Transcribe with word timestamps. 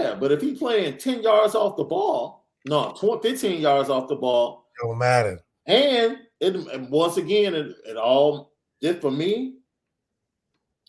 Yeah, 0.00 0.14
but 0.14 0.32
if 0.32 0.40
he 0.40 0.54
playing 0.54 0.98
10 0.98 1.22
yards 1.22 1.54
off 1.54 1.76
the 1.76 1.84
ball, 1.84 2.46
no, 2.66 2.94
20, 2.98 3.28
15 3.28 3.60
yards 3.60 3.90
off 3.90 4.08
the 4.08 4.16
ball, 4.16 4.66
it 4.74 4.86
don't 4.86 4.98
matter. 4.98 5.40
And 5.66 6.18
it 6.40 6.88
once 6.90 7.16
again, 7.16 7.54
it, 7.54 7.74
it 7.86 7.96
all 7.96 8.52
did 8.80 9.00
for 9.00 9.10
me, 9.10 9.56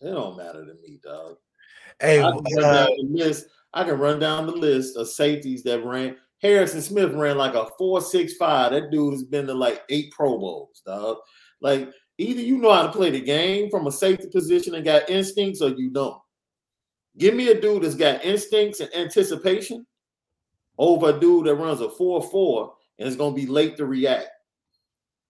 it 0.01 0.11
don't 0.11 0.37
matter 0.37 0.65
to 0.65 0.73
me, 0.81 0.99
dog. 1.03 1.37
Hey, 1.99 2.21
I 2.21 2.31
can, 2.31 2.43
run 2.55 2.63
uh, 2.63 2.85
down 2.85 2.95
the 2.97 3.23
list, 3.23 3.45
I 3.73 3.83
can 3.83 3.99
run 3.99 4.19
down 4.19 4.45
the 4.47 4.53
list 4.53 4.97
of 4.97 5.09
safeties 5.09 5.63
that 5.63 5.85
ran. 5.85 6.15
Harrison 6.41 6.81
Smith 6.81 7.11
ran 7.13 7.37
like 7.37 7.53
a 7.53 7.67
four 7.77 8.01
six 8.01 8.33
five. 8.33 8.71
That 8.71 8.91
dude 8.91 9.13
has 9.13 9.23
been 9.23 9.45
to 9.47 9.53
like 9.53 9.83
eight 9.89 10.11
Pro 10.11 10.39
Bowls, 10.39 10.81
dog. 10.85 11.17
Like 11.61 11.89
either 12.17 12.41
you 12.41 12.57
know 12.57 12.73
how 12.73 12.83
to 12.83 12.91
play 12.91 13.11
the 13.11 13.21
game 13.21 13.69
from 13.69 13.87
a 13.87 13.91
safety 13.91 14.27
position 14.31 14.75
and 14.75 14.85
got 14.85 15.09
instincts, 15.09 15.61
or 15.61 15.69
you 15.69 15.89
don't. 15.89 16.20
Give 17.21 17.35
me 17.35 17.49
a 17.49 17.61
dude 17.61 17.83
that's 17.83 17.93
got 17.93 18.25
instincts 18.25 18.79
and 18.79 18.89
anticipation 18.95 19.85
over 20.75 21.09
a 21.09 21.19
dude 21.19 21.45
that 21.45 21.53
runs 21.53 21.79
a 21.79 21.87
4-4 21.87 22.71
and 22.97 23.07
is 23.07 23.15
gonna 23.15 23.35
be 23.35 23.45
late 23.45 23.77
to 23.77 23.85
react. 23.85 24.29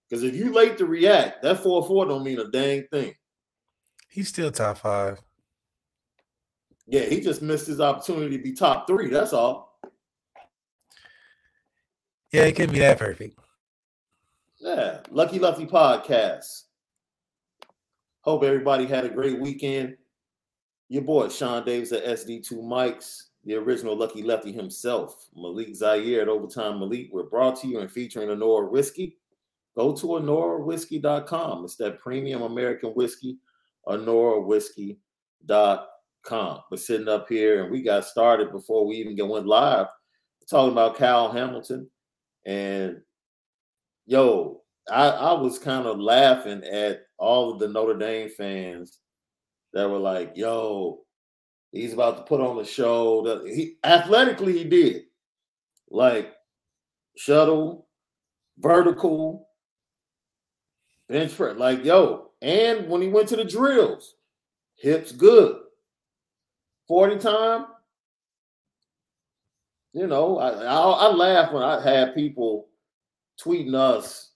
Because 0.09 0.23
if 0.23 0.33
you 0.33 0.53
late 0.53 0.77
to 0.77 0.85
react, 0.85 1.41
that 1.41 1.57
4-4 1.57 2.07
don't 2.07 2.23
mean 2.23 2.39
a 2.39 2.49
dang 2.49 2.85
thing. 2.93 3.13
he's 4.07 4.29
still 4.29 4.49
top 4.51 4.77
five. 4.77 5.19
Yeah, 6.87 7.01
he 7.01 7.19
just 7.19 7.41
missed 7.41 7.67
his 7.67 7.81
opportunity 7.81 8.37
to 8.37 8.43
be 8.43 8.53
top 8.53 8.87
three. 8.87 9.09
That's 9.09 9.33
all. 9.33 9.77
Yeah, 12.31 12.45
he 12.45 12.53
couldn't 12.53 12.73
be 12.73 12.79
that 12.79 12.99
perfect. 12.99 13.37
Yeah. 14.61 15.01
Lucky 15.09 15.39
Lefty 15.39 15.65
Podcast. 15.65 16.63
Hope 18.21 18.43
everybody 18.43 18.85
had 18.85 19.03
a 19.03 19.09
great 19.09 19.41
weekend. 19.41 19.97
Your 20.91 21.01
boy 21.03 21.29
Sean 21.29 21.63
Davis 21.63 21.93
at 21.93 22.03
SD2 22.03 22.51
Mics, 22.51 23.27
the 23.45 23.55
original 23.55 23.95
Lucky 23.95 24.23
Lefty 24.23 24.51
himself, 24.51 25.29
Malik 25.33 25.73
Zaire 25.73 26.21
at 26.21 26.27
Overtime 26.27 26.81
Malik. 26.81 27.07
We're 27.13 27.29
brought 27.29 27.61
to 27.61 27.67
you 27.69 27.79
and 27.79 27.89
featuring 27.89 28.29
Honora 28.29 28.67
Whiskey. 28.67 29.15
Go 29.77 29.95
to 29.95 30.05
honorawhiskey.com. 30.05 31.63
It's 31.63 31.77
that 31.77 32.01
premium 32.01 32.41
American 32.41 32.89
whiskey, 32.89 33.37
honorawhiskey.com. 33.87 36.59
We're 36.69 36.77
sitting 36.77 37.07
up 37.07 37.29
here 37.29 37.63
and 37.63 37.71
we 37.71 37.83
got 37.83 38.03
started 38.03 38.51
before 38.51 38.85
we 38.85 38.97
even 38.97 39.29
went 39.29 39.47
live 39.47 39.87
talking 40.49 40.73
about 40.73 40.97
Cal 40.97 41.31
Hamilton. 41.31 41.89
And 42.45 42.99
yo, 44.05 44.61
I, 44.91 45.07
I 45.07 45.31
was 45.39 45.57
kind 45.57 45.87
of 45.87 46.01
laughing 46.01 46.65
at 46.65 47.03
all 47.17 47.53
of 47.53 47.59
the 47.59 47.69
Notre 47.69 47.97
Dame 47.97 48.27
fans 48.27 48.97
that 49.73 49.89
were 49.89 49.97
like, 49.97 50.33
yo, 50.35 51.01
he's 51.71 51.93
about 51.93 52.17
to 52.17 52.23
put 52.23 52.41
on 52.41 52.57
the 52.57 52.65
show. 52.65 53.43
He 53.45 53.77
athletically 53.83 54.57
he 54.57 54.63
did. 54.63 55.03
Like 55.89 56.33
shuttle, 57.17 57.87
vertical, 58.57 59.47
bench 61.09 61.35
press. 61.35 61.57
Like, 61.57 61.83
yo, 61.83 62.31
and 62.41 62.87
when 62.87 63.01
he 63.01 63.07
went 63.07 63.27
to 63.29 63.35
the 63.35 63.45
drills, 63.45 64.15
hips 64.75 65.11
good. 65.11 65.57
40 66.87 67.19
time. 67.19 67.65
You 69.93 70.07
know, 70.07 70.39
I, 70.39 70.51
I 70.51 70.75
I 70.75 71.07
laugh 71.11 71.51
when 71.51 71.63
I 71.63 71.81
have 71.81 72.15
people 72.15 72.69
tweeting 73.41 73.75
us 73.75 74.31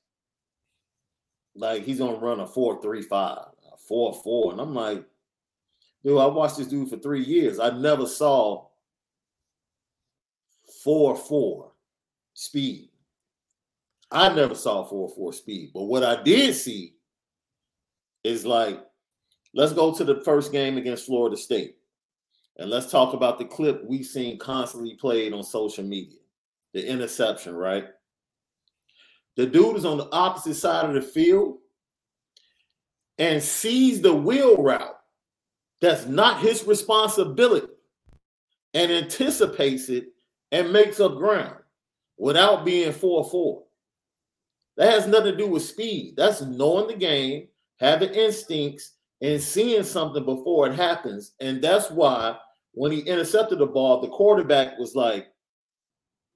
like 1.56 1.84
he's 1.84 2.00
gonna 2.00 2.18
run 2.18 2.42
a 2.42 2.48
435, 2.48 3.38
a 3.38 3.94
4-4. 3.94 4.52
And 4.52 4.62
I'm 4.62 4.74
like, 4.74 5.06
dude, 6.06 6.20
I 6.20 6.28
watched 6.28 6.58
this 6.58 6.68
dude 6.68 6.90
for 6.90 6.98
three 6.98 7.24
years. 7.24 7.60
I 7.60 7.72
never 7.72 8.06
saw 8.06 8.68
4-4 10.86 11.72
speed. 12.34 12.90
I 14.12 14.34
never 14.34 14.54
saw 14.54 14.88
4-4 14.88 15.34
speed. 15.34 15.72
But 15.74 15.84
what 15.84 16.04
I 16.04 16.22
did 16.22 16.54
see 16.54 16.94
is 18.24 18.46
like, 18.46 18.80
let's 19.54 19.74
go 19.74 19.94
to 19.96 20.04
the 20.04 20.22
first 20.24 20.52
game 20.52 20.78
against 20.78 21.08
Florida 21.08 21.36
State. 21.36 21.78
And 22.58 22.70
let's 22.70 22.90
talk 22.90 23.14
about 23.14 23.40
the 23.40 23.46
clip 23.46 23.84
we've 23.84 24.06
seen 24.06 24.38
constantly 24.38 24.94
played 24.96 25.34
on 25.34 25.44
social 25.44 25.84
media. 25.84 26.20
The 26.74 26.88
interception, 26.88 27.56
right? 27.56 27.86
The 29.38 29.48
dude 29.48 29.78
is 29.78 29.86
on 29.86 29.98
the 29.98 30.10
opposite 30.12 30.56
side 30.56 30.86
of 30.86 30.94
the 30.94 31.02
field 31.02 31.58
and 33.18 33.42
sees 33.42 34.02
the 34.02 34.14
wheel 34.14 34.62
route 34.62 34.96
that's 35.86 36.08
not 36.08 36.42
his 36.42 36.66
responsibility 36.66 37.68
and 38.74 38.92
anticipates 38.92 39.90
it 39.90 40.08
and 40.52 40.74
makes 40.74 41.00
up 41.00 41.16
ground 41.16 41.56
without 42.18 42.66
being 42.66 42.92
4 42.92 43.30
4. 43.30 43.64
That 44.78 44.92
has 44.92 45.08
nothing 45.08 45.32
to 45.32 45.38
do 45.38 45.48
with 45.48 45.64
speed. 45.64 46.16
That's 46.18 46.42
knowing 46.42 46.88
the 46.88 46.96
game, 46.96 47.48
having 47.80 48.14
instincts, 48.14 48.94
and 49.22 49.42
seeing 49.42 49.84
something 49.84 50.26
before 50.26 50.68
it 50.68 50.76
happens. 50.76 51.34
And 51.40 51.62
that's 51.62 51.90
why 51.92 52.38
when 52.74 52.92
he 52.92 53.00
intercepted 53.00 53.60
the 53.60 53.68
ball, 53.68 54.02
the 54.02 54.10
quarterback 54.10 54.78
was 54.78 54.96
like, 54.96 55.28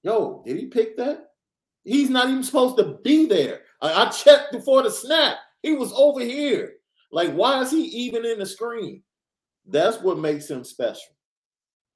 Yo, 0.03 0.43
did 0.45 0.57
he 0.57 0.67
pick 0.67 0.95
that? 0.95 1.31
He's 1.83 2.09
not 2.09 2.29
even 2.29 2.43
supposed 2.43 2.77
to 2.77 2.99
be 3.03 3.25
there. 3.25 3.61
I, 3.81 4.05
I 4.05 4.09
checked 4.09 4.51
before 4.53 4.83
the 4.83 4.91
snap. 4.91 5.37
He 5.61 5.73
was 5.73 5.91
over 5.93 6.21
here. 6.21 6.73
Like, 7.11 7.33
why 7.33 7.61
is 7.61 7.71
he 7.71 7.81
even 7.81 8.25
in 8.25 8.39
the 8.39 8.45
screen? 8.45 9.01
That's 9.69 10.01
what 10.01 10.17
makes 10.17 10.49
him 10.49 10.63
special. 10.63 11.15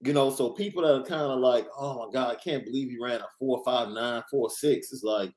You 0.01 0.13
know, 0.13 0.29
so 0.29 0.49
people 0.49 0.83
that 0.83 0.95
are 0.95 1.03
kind 1.03 1.31
of 1.31 1.39
like, 1.39 1.67
oh 1.77 2.05
my 2.05 2.11
God, 2.11 2.31
I 2.31 2.35
can't 2.35 2.65
believe 2.65 2.89
he 2.89 2.97
ran 3.01 3.21
a 3.21 3.43
4.59, 3.43 4.23
4.6. 4.33 4.51
It's 4.63 5.03
like, 5.03 5.31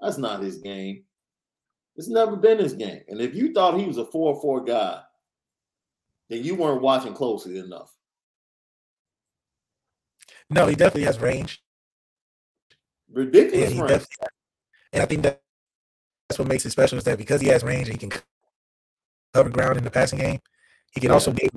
that's 0.00 0.18
not 0.18 0.42
his 0.42 0.58
game. 0.58 1.04
It's 1.96 2.08
never 2.08 2.36
been 2.36 2.58
his 2.58 2.72
game. 2.72 3.02
And 3.08 3.20
if 3.20 3.34
you 3.34 3.52
thought 3.52 3.78
he 3.78 3.86
was 3.86 3.98
a 3.98 4.04
4-4 4.04 4.66
guy, 4.66 5.00
then 6.28 6.44
you 6.44 6.54
weren't 6.54 6.82
watching 6.82 7.14
closely 7.14 7.58
enough. 7.58 7.92
No, 10.50 10.66
he 10.66 10.74
definitely 10.74 11.04
has 11.04 11.18
range. 11.18 11.62
Ridiculous 13.12 13.72
And, 13.72 13.80
range. 13.90 14.06
and 14.92 15.02
I 15.02 15.06
think 15.06 15.22
that 15.22 15.40
that's 16.28 16.38
what 16.38 16.48
makes 16.48 16.66
it 16.66 16.70
special 16.70 16.98
is 16.98 17.04
that 17.04 17.18
because 17.18 17.40
he 17.40 17.48
has 17.48 17.62
range 17.62 17.88
he 17.88 17.96
can 17.96 18.10
cover 19.32 19.48
ground 19.48 19.78
in 19.78 19.84
the 19.84 19.90
passing 19.90 20.18
game, 20.18 20.40
he 20.92 21.00
can 21.00 21.10
also 21.10 21.32
be 21.32 21.48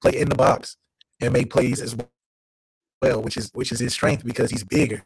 play 0.00 0.18
in 0.18 0.28
the 0.28 0.34
box 0.34 0.76
and 1.20 1.32
make 1.32 1.50
plays 1.50 1.80
as 1.80 1.96
well, 3.02 3.22
which 3.22 3.36
is 3.36 3.50
which 3.54 3.72
is 3.72 3.80
his 3.80 3.92
strength 3.92 4.24
because 4.24 4.50
he's 4.50 4.64
bigger. 4.64 5.04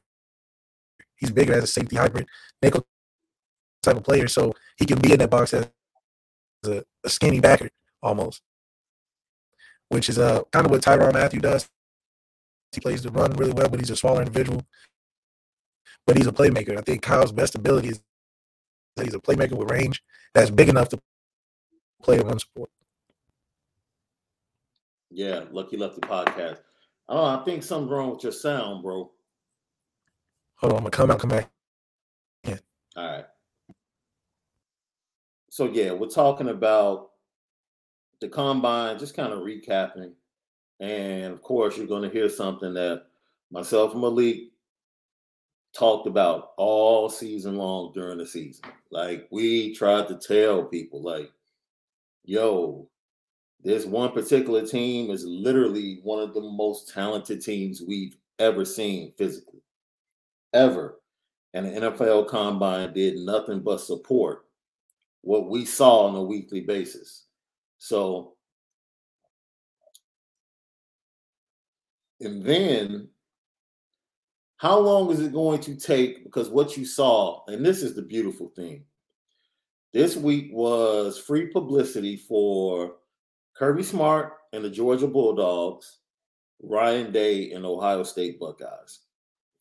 He's 1.16 1.30
bigger 1.30 1.54
as 1.54 1.64
a 1.64 1.68
safety 1.68 1.96
hybrid 1.96 2.28
nickel 2.62 2.86
type 3.82 3.96
of 3.96 4.04
player, 4.04 4.28
so 4.28 4.52
he 4.76 4.86
can 4.86 5.00
be 5.00 5.12
in 5.12 5.18
that 5.18 5.30
box 5.30 5.54
as 5.54 5.68
a, 6.64 6.84
a 7.04 7.08
skinny 7.08 7.40
backer 7.40 7.70
almost, 8.02 8.42
which 9.88 10.08
is 10.08 10.18
uh 10.18 10.42
kind 10.52 10.66
of 10.66 10.72
what 10.72 10.82
Tyrann 10.82 11.14
Mathieu 11.14 11.40
does. 11.40 11.68
He 12.72 12.80
plays 12.80 13.02
the 13.02 13.10
run 13.10 13.32
really 13.32 13.52
well, 13.52 13.68
but 13.68 13.80
he's 13.80 13.90
a 13.90 13.96
smaller 13.96 14.22
individual. 14.22 14.64
But 16.06 16.16
he's 16.16 16.26
a 16.26 16.32
playmaker. 16.32 16.76
I 16.76 16.82
think 16.82 17.02
Kyle's 17.02 17.32
best 17.32 17.54
ability 17.54 17.88
is 17.88 18.02
that 18.96 19.04
he's 19.06 19.14
a 19.14 19.20
playmaker 19.20 19.52
with 19.52 19.70
range 19.70 20.02
that's 20.34 20.50
big 20.50 20.68
enough 20.68 20.88
to 20.90 21.00
play 22.02 22.18
a 22.18 22.24
run 22.24 22.38
support. 22.38 22.70
Yeah, 25.14 25.44
Lucky 25.52 25.76
Lefty 25.76 26.00
podcast. 26.00 26.58
Oh, 27.08 27.24
I 27.24 27.44
think 27.44 27.62
something's 27.62 27.92
wrong 27.92 28.10
with 28.14 28.24
your 28.24 28.32
sound, 28.32 28.82
bro. 28.82 29.12
Hold 30.56 30.72
on, 30.72 30.78
I'm 30.78 30.84
gonna 30.84 30.90
come 30.90 31.10
out, 31.10 31.18
come 31.20 31.30
back. 31.30 31.50
All 32.96 33.04
right. 33.04 33.24
So 35.50 35.66
yeah, 35.66 35.92
we're 35.92 36.08
talking 36.08 36.48
about 36.48 37.10
the 38.20 38.28
combine, 38.28 38.98
just 38.98 39.16
kind 39.16 39.32
of 39.32 39.40
recapping. 39.40 40.12
And 40.80 41.32
of 41.32 41.42
course, 41.42 41.76
you're 41.76 41.86
going 41.86 42.02
to 42.02 42.10
hear 42.10 42.28
something 42.28 42.74
that 42.74 43.04
myself 43.50 43.92
and 43.92 44.00
Malik 44.00 44.50
talked 45.76 46.06
about 46.06 46.52
all 46.56 47.08
season 47.08 47.56
long 47.56 47.92
during 47.92 48.18
the 48.18 48.26
season. 48.26 48.64
Like 48.90 49.28
we 49.30 49.74
tried 49.74 50.08
to 50.08 50.16
tell 50.16 50.64
people, 50.64 51.02
like, 51.02 51.30
yo, 52.24 52.88
this 53.64 53.86
one 53.86 54.12
particular 54.12 54.66
team 54.66 55.10
is 55.10 55.24
literally 55.24 56.00
one 56.02 56.22
of 56.22 56.34
the 56.34 56.42
most 56.42 56.92
talented 56.92 57.42
teams 57.42 57.80
we've 57.80 58.16
ever 58.38 58.64
seen 58.64 59.12
physically, 59.16 59.62
ever. 60.52 61.00
And 61.54 61.66
the 61.66 61.80
NFL 61.80 62.28
combine 62.28 62.92
did 62.92 63.16
nothing 63.16 63.60
but 63.60 63.80
support 63.80 64.44
what 65.22 65.48
we 65.48 65.64
saw 65.64 66.06
on 66.06 66.14
a 66.14 66.22
weekly 66.22 66.60
basis. 66.60 67.24
So, 67.78 68.34
and 72.20 72.44
then 72.44 73.08
how 74.58 74.78
long 74.78 75.10
is 75.10 75.20
it 75.20 75.32
going 75.32 75.60
to 75.60 75.76
take? 75.76 76.24
Because 76.24 76.50
what 76.50 76.76
you 76.76 76.84
saw, 76.84 77.44
and 77.46 77.64
this 77.64 77.82
is 77.82 77.94
the 77.94 78.02
beautiful 78.02 78.52
thing, 78.54 78.84
this 79.94 80.16
week 80.16 80.50
was 80.52 81.18
free 81.18 81.46
publicity 81.46 82.16
for 82.16 82.96
Kirby 83.56 83.82
Smart 83.82 84.32
and 84.52 84.64
the 84.64 84.70
Georgia 84.70 85.06
Bulldogs 85.06 85.98
Ryan 86.62 87.12
Day 87.12 87.52
and 87.52 87.64
Ohio 87.64 88.02
State 88.02 88.40
Buckeyes. 88.40 89.00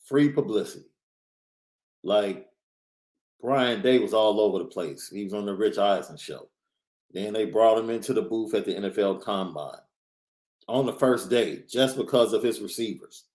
Free 0.05 0.29
publicity. 0.29 0.85
Like 2.03 2.47
Ryan 3.41 3.81
Day 3.81 3.99
was 3.99 4.13
all 4.13 4.39
over 4.39 4.59
the 4.59 4.65
place. 4.65 5.09
He 5.09 5.23
was 5.23 5.33
on 5.33 5.45
the 5.45 5.53
Rich 5.53 5.77
Eisen 5.77 6.17
show. 6.17 6.49
Then 7.11 7.33
they 7.33 7.45
brought 7.45 7.77
him 7.77 7.89
into 7.89 8.13
the 8.13 8.21
booth 8.21 8.53
at 8.53 8.65
the 8.65 8.73
NFL 8.73 9.21
Combine 9.21 9.79
on 10.67 10.85
the 10.85 10.93
first 10.93 11.29
day 11.29 11.63
just 11.69 11.97
because 11.97 12.33
of 12.33 12.41
his 12.41 12.61
receivers. 12.61 13.25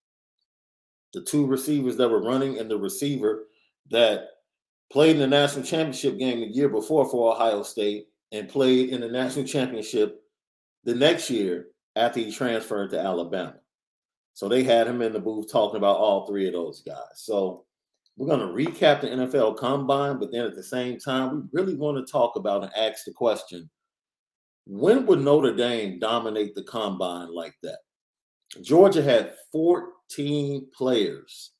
The 1.12 1.22
two 1.22 1.46
receivers 1.46 1.96
that 1.96 2.08
were 2.08 2.22
running 2.22 2.58
and 2.58 2.70
the 2.70 2.76
receiver 2.76 3.44
that 3.90 4.28
played 4.90 5.16
in 5.16 5.20
the 5.20 5.26
national 5.26 5.64
championship 5.64 6.18
game 6.18 6.40
the 6.40 6.46
year 6.46 6.68
before 6.68 7.08
for 7.08 7.34
Ohio 7.34 7.62
State 7.62 8.08
and 8.32 8.48
played 8.48 8.90
in 8.90 9.00
the 9.00 9.08
national 9.08 9.46
championship 9.46 10.22
the 10.88 10.94
next 10.94 11.28
year 11.28 11.66
after 11.96 12.18
he 12.18 12.32
transferred 12.32 12.88
to 12.88 12.98
Alabama. 12.98 13.56
So 14.32 14.48
they 14.48 14.62
had 14.62 14.86
him 14.86 15.02
in 15.02 15.12
the 15.12 15.20
booth 15.20 15.52
talking 15.52 15.76
about 15.76 15.98
all 15.98 16.26
three 16.26 16.46
of 16.46 16.54
those 16.54 16.80
guys. 16.80 16.96
So 17.16 17.66
we're 18.16 18.34
going 18.34 18.40
to 18.40 18.46
recap 18.46 19.02
the 19.02 19.08
NFL 19.08 19.58
combine, 19.58 20.18
but 20.18 20.32
then 20.32 20.46
at 20.46 20.54
the 20.54 20.62
same 20.62 20.98
time, 20.98 21.30
we 21.52 21.60
really 21.60 21.74
want 21.74 21.98
to 21.98 22.10
talk 22.10 22.36
about 22.36 22.62
and 22.62 22.72
ask 22.74 23.04
the 23.04 23.12
question 23.12 23.68
when 24.64 25.04
would 25.04 25.20
Notre 25.20 25.54
Dame 25.54 25.98
dominate 25.98 26.54
the 26.54 26.62
combine 26.62 27.34
like 27.34 27.54
that? 27.62 27.80
Georgia 28.62 29.02
had 29.02 29.34
14 29.52 30.68
players 30.74 31.50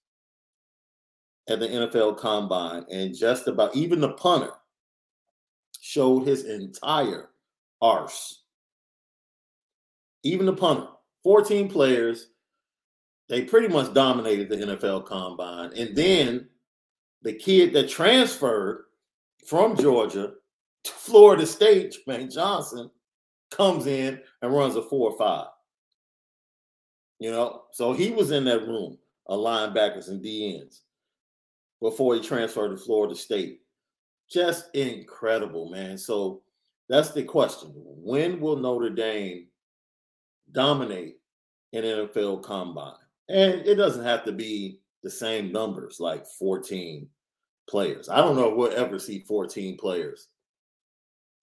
at 1.51 1.61
the 1.61 1.69
NFL 1.69 2.17
combine, 2.17 2.87
and 2.91 3.15
just 3.15 3.47
about 3.47 3.77
even 3.77 4.01
the 4.01 4.13
punter 4.13 4.53
showed 5.83 6.27
his 6.27 6.45
entire 6.45 7.29
arse. 7.83 8.45
Even 10.23 10.47
the 10.47 10.53
punter, 10.53 10.89
14 11.23 11.69
players, 11.69 12.31
they 13.29 13.43
pretty 13.43 13.69
much 13.69 13.93
dominated 13.93 14.49
the 14.49 14.57
NFL 14.57 15.07
combine. 15.07 15.73
And 15.77 15.95
then 15.97 16.49
the 17.23 17.35
kid 17.35 17.73
that 17.75 17.89
transferred 17.89 18.85
from 19.47 19.77
Georgia 19.77 20.33
to 20.85 20.93
Florida 20.93 21.47
State, 21.47 21.97
Jermaine 22.07 22.33
Johnson, 22.33 22.91
comes 23.51 23.87
in 23.87 24.21
and 24.43 24.53
runs 24.53 24.77
a 24.77 24.83
four 24.83 25.11
or 25.11 25.19
five. 25.19 25.49
You 27.19 27.31
know, 27.31 27.63
so 27.73 27.93
he 27.93 28.11
was 28.11 28.31
in 28.31 28.45
that 28.45 28.67
room 28.67 28.97
of 29.27 29.41
linebackers 29.41 30.09
and 30.09 30.25
DNs 30.25 30.81
before 31.81 32.15
he 32.15 32.21
transferred 32.21 32.71
to 32.71 32.77
Florida 32.77 33.15
State. 33.15 33.61
Just 34.31 34.75
incredible, 34.75 35.69
man. 35.69 35.99
So 35.99 36.43
that's 36.89 37.11
the 37.11 37.25
question. 37.25 37.73
When 37.75 38.41
will 38.41 38.57
Notre 38.57 38.91
Dame 38.91 39.48
dominate 40.53 41.17
an 41.73 41.83
NFL 41.83 42.43
combine? 42.43 42.95
And 43.29 43.67
it 43.67 43.75
doesn't 43.75 44.05
have 44.05 44.25
to 44.25 44.33
be 44.33 44.81
the 45.03 45.11
same 45.11 45.53
numbers 45.53 46.01
like 46.01 46.27
14 46.39 47.09
players. 47.69 48.09
I 48.09 48.19
don't 48.19 48.37
know 48.37 48.51
if 48.51 48.57
we'll 48.57 48.73
ever 48.73 48.99
see 48.99 49.21
14 49.21 49.77
players 49.77 50.29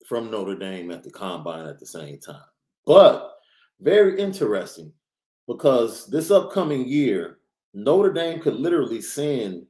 from 0.07 0.29
Notre 0.29 0.55
Dame 0.55 0.91
at 0.91 1.03
the 1.03 1.11
combine 1.11 1.67
at 1.67 1.79
the 1.79 1.85
same 1.85 2.19
time. 2.19 2.41
But 2.85 3.35
very 3.79 4.19
interesting 4.19 4.91
because 5.47 6.07
this 6.07 6.31
upcoming 6.31 6.87
year, 6.87 7.39
Notre 7.73 8.13
Dame 8.13 8.39
could 8.39 8.55
literally 8.55 9.01
send 9.01 9.65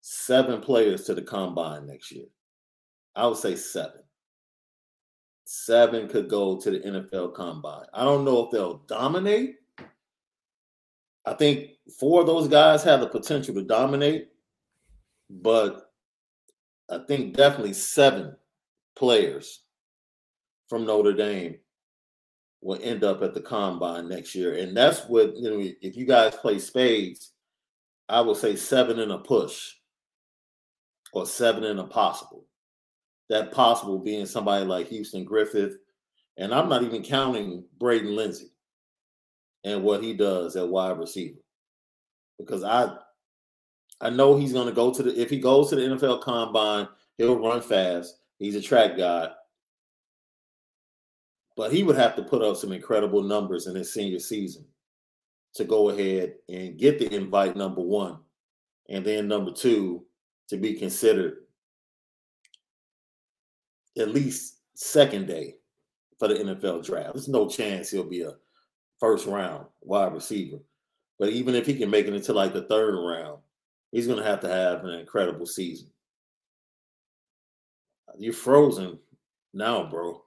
seven 0.00 0.60
players 0.60 1.04
to 1.04 1.14
the 1.14 1.22
combine 1.22 1.86
next 1.86 2.10
year. 2.10 2.26
I 3.14 3.26
would 3.26 3.36
say 3.36 3.56
seven. 3.56 4.00
Seven 5.44 6.08
could 6.08 6.28
go 6.28 6.58
to 6.60 6.70
the 6.70 6.78
NFL 6.80 7.34
combine. 7.34 7.86
I 7.92 8.04
don't 8.04 8.24
know 8.24 8.44
if 8.44 8.50
they'll 8.50 8.78
dominate. 8.86 9.56
I 11.26 11.34
think 11.34 11.72
four 11.98 12.20
of 12.20 12.26
those 12.26 12.48
guys 12.48 12.82
have 12.84 13.00
the 13.00 13.06
potential 13.06 13.54
to 13.54 13.62
dominate, 13.62 14.28
but 15.28 15.92
I 16.90 16.98
think 17.06 17.36
definitely 17.36 17.72
seven 17.72 18.36
players 18.96 19.62
from 20.68 20.86
Notre 20.86 21.12
Dame 21.12 21.56
will 22.62 22.78
end 22.82 23.04
up 23.04 23.22
at 23.22 23.34
the 23.34 23.40
combine 23.40 24.08
next 24.08 24.34
year. 24.34 24.54
And 24.54 24.76
that's 24.76 25.00
what, 25.08 25.36
you 25.36 25.50
know, 25.50 25.72
if 25.80 25.96
you 25.96 26.04
guys 26.04 26.34
play 26.36 26.58
spades, 26.58 27.32
I 28.08 28.20
would 28.20 28.36
say 28.36 28.56
seven 28.56 28.98
in 28.98 29.10
a 29.10 29.18
push 29.18 29.74
or 31.12 31.26
seven 31.26 31.64
in 31.64 31.78
a 31.78 31.84
possible. 31.84 32.44
That 33.30 33.52
possible 33.52 33.98
being 33.98 34.26
somebody 34.26 34.66
like 34.66 34.88
Houston 34.88 35.24
Griffith. 35.24 35.76
And 36.36 36.54
I'm 36.54 36.68
not 36.68 36.82
even 36.82 37.02
counting 37.02 37.64
Braden 37.78 38.14
Lenzy 38.14 38.50
and 39.64 39.82
what 39.82 40.02
he 40.02 40.12
does 40.14 40.56
at 40.56 40.68
wide 40.68 40.98
receiver. 40.98 41.38
Because 42.38 42.62
I 42.64 42.96
I 44.00 44.10
know 44.10 44.36
he's 44.36 44.52
gonna 44.52 44.72
go 44.72 44.92
to 44.92 45.02
the 45.02 45.18
if 45.18 45.30
he 45.30 45.38
goes 45.38 45.70
to 45.70 45.76
the 45.76 45.82
NFL 45.82 46.22
combine, 46.22 46.88
he'll 47.18 47.38
run 47.38 47.60
fast. 47.60 48.18
He's 48.38 48.56
a 48.56 48.62
track 48.62 48.96
guy. 48.96 49.30
But 51.56 51.72
he 51.72 51.82
would 51.82 51.96
have 51.96 52.16
to 52.16 52.22
put 52.22 52.42
up 52.42 52.56
some 52.56 52.72
incredible 52.72 53.22
numbers 53.22 53.66
in 53.66 53.74
his 53.74 53.92
senior 53.92 54.18
season 54.18 54.64
to 55.54 55.64
go 55.64 55.90
ahead 55.90 56.34
and 56.48 56.78
get 56.78 56.98
the 56.98 57.14
invite 57.14 57.56
number 57.56 57.82
one. 57.82 58.18
And 58.88 59.04
then 59.04 59.28
number 59.28 59.50
two, 59.50 60.04
to 60.48 60.56
be 60.56 60.74
considered 60.74 61.38
at 63.98 64.14
least 64.14 64.58
second 64.74 65.26
day 65.26 65.56
for 66.18 66.28
the 66.28 66.34
NFL 66.34 66.84
draft. 66.84 67.14
There's 67.14 67.28
no 67.28 67.48
chance 67.48 67.90
he'll 67.90 68.04
be 68.04 68.22
a 68.22 68.34
first 68.98 69.26
round 69.26 69.66
wide 69.80 70.12
receiver. 70.12 70.58
But 71.18 71.30
even 71.30 71.54
if 71.54 71.66
he 71.66 71.76
can 71.76 71.90
make 71.90 72.06
it 72.06 72.14
into 72.14 72.32
like 72.32 72.52
the 72.52 72.62
third 72.62 72.94
round, 72.94 73.40
he's 73.92 74.06
going 74.06 74.18
to 74.18 74.24
have 74.24 74.40
to 74.40 74.48
have 74.48 74.84
an 74.84 74.98
incredible 74.98 75.46
season. 75.46 75.90
You're 78.18 78.32
frozen 78.32 78.98
now, 79.52 79.88
bro. 79.88 80.22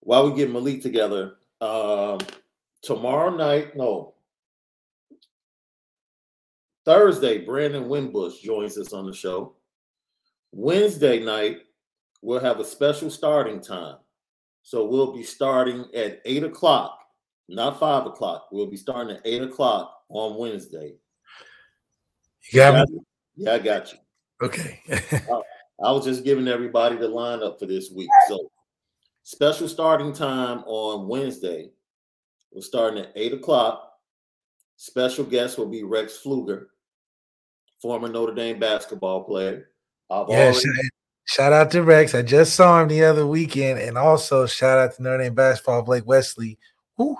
While 0.00 0.30
we 0.30 0.36
get 0.36 0.50
Malik 0.50 0.82
together, 0.82 1.36
um, 1.62 2.18
tomorrow 2.82 3.34
night, 3.34 3.74
no, 3.74 4.13
Thursday, 6.84 7.38
Brandon 7.38 7.88
Wimbush 7.88 8.40
joins 8.40 8.76
us 8.76 8.92
on 8.92 9.06
the 9.06 9.14
show. 9.14 9.56
Wednesday 10.52 11.24
night, 11.24 11.62
we'll 12.22 12.40
have 12.40 12.60
a 12.60 12.64
special 12.64 13.10
starting 13.10 13.60
time. 13.60 13.96
So 14.62 14.86
we'll 14.86 15.12
be 15.12 15.22
starting 15.22 15.86
at 15.94 16.20
eight 16.24 16.42
o'clock, 16.42 16.98
not 17.48 17.80
five 17.80 18.06
o'clock. 18.06 18.48
We'll 18.50 18.70
be 18.70 18.76
starting 18.76 19.16
at 19.16 19.22
eight 19.24 19.42
o'clock 19.42 19.94
on 20.08 20.38
Wednesday. 20.38 20.94
You 22.52 22.60
got 22.60 22.88
me? 22.88 23.00
Yeah, 23.36 23.54
I 23.54 23.58
got 23.58 23.92
you. 23.92 23.98
Okay. 24.42 24.80
I, 24.90 25.40
I 25.82 25.92
was 25.92 26.04
just 26.04 26.24
giving 26.24 26.48
everybody 26.48 26.96
the 26.96 27.08
lineup 27.08 27.58
for 27.58 27.66
this 27.66 27.90
week. 27.90 28.08
So 28.28 28.50
special 29.22 29.68
starting 29.68 30.12
time 30.12 30.62
on 30.66 31.08
Wednesday. 31.08 31.70
We're 32.52 32.60
starting 32.62 33.04
at 33.04 33.12
eight 33.16 33.32
o'clock. 33.32 33.90
Special 34.76 35.24
guest 35.24 35.58
will 35.58 35.68
be 35.68 35.82
Rex 35.82 36.20
Pflueger, 36.22 36.66
former 37.84 38.08
Notre 38.08 38.32
Dame 38.32 38.58
basketball 38.58 39.24
player. 39.24 39.68
I've 40.08 40.30
yeah, 40.30 40.44
already- 40.44 40.58
shout, 40.58 40.84
shout 41.26 41.52
out 41.52 41.70
to 41.72 41.82
Rex. 41.82 42.14
I 42.14 42.22
just 42.22 42.54
saw 42.54 42.80
him 42.80 42.88
the 42.88 43.04
other 43.04 43.26
weekend, 43.26 43.78
and 43.78 43.98
also 43.98 44.46
shout 44.46 44.78
out 44.78 44.96
to 44.96 45.02
Notre 45.02 45.22
Dame 45.22 45.34
basketball 45.34 45.82
Blake 45.82 46.06
Wesley. 46.06 46.58
Woo. 46.96 47.14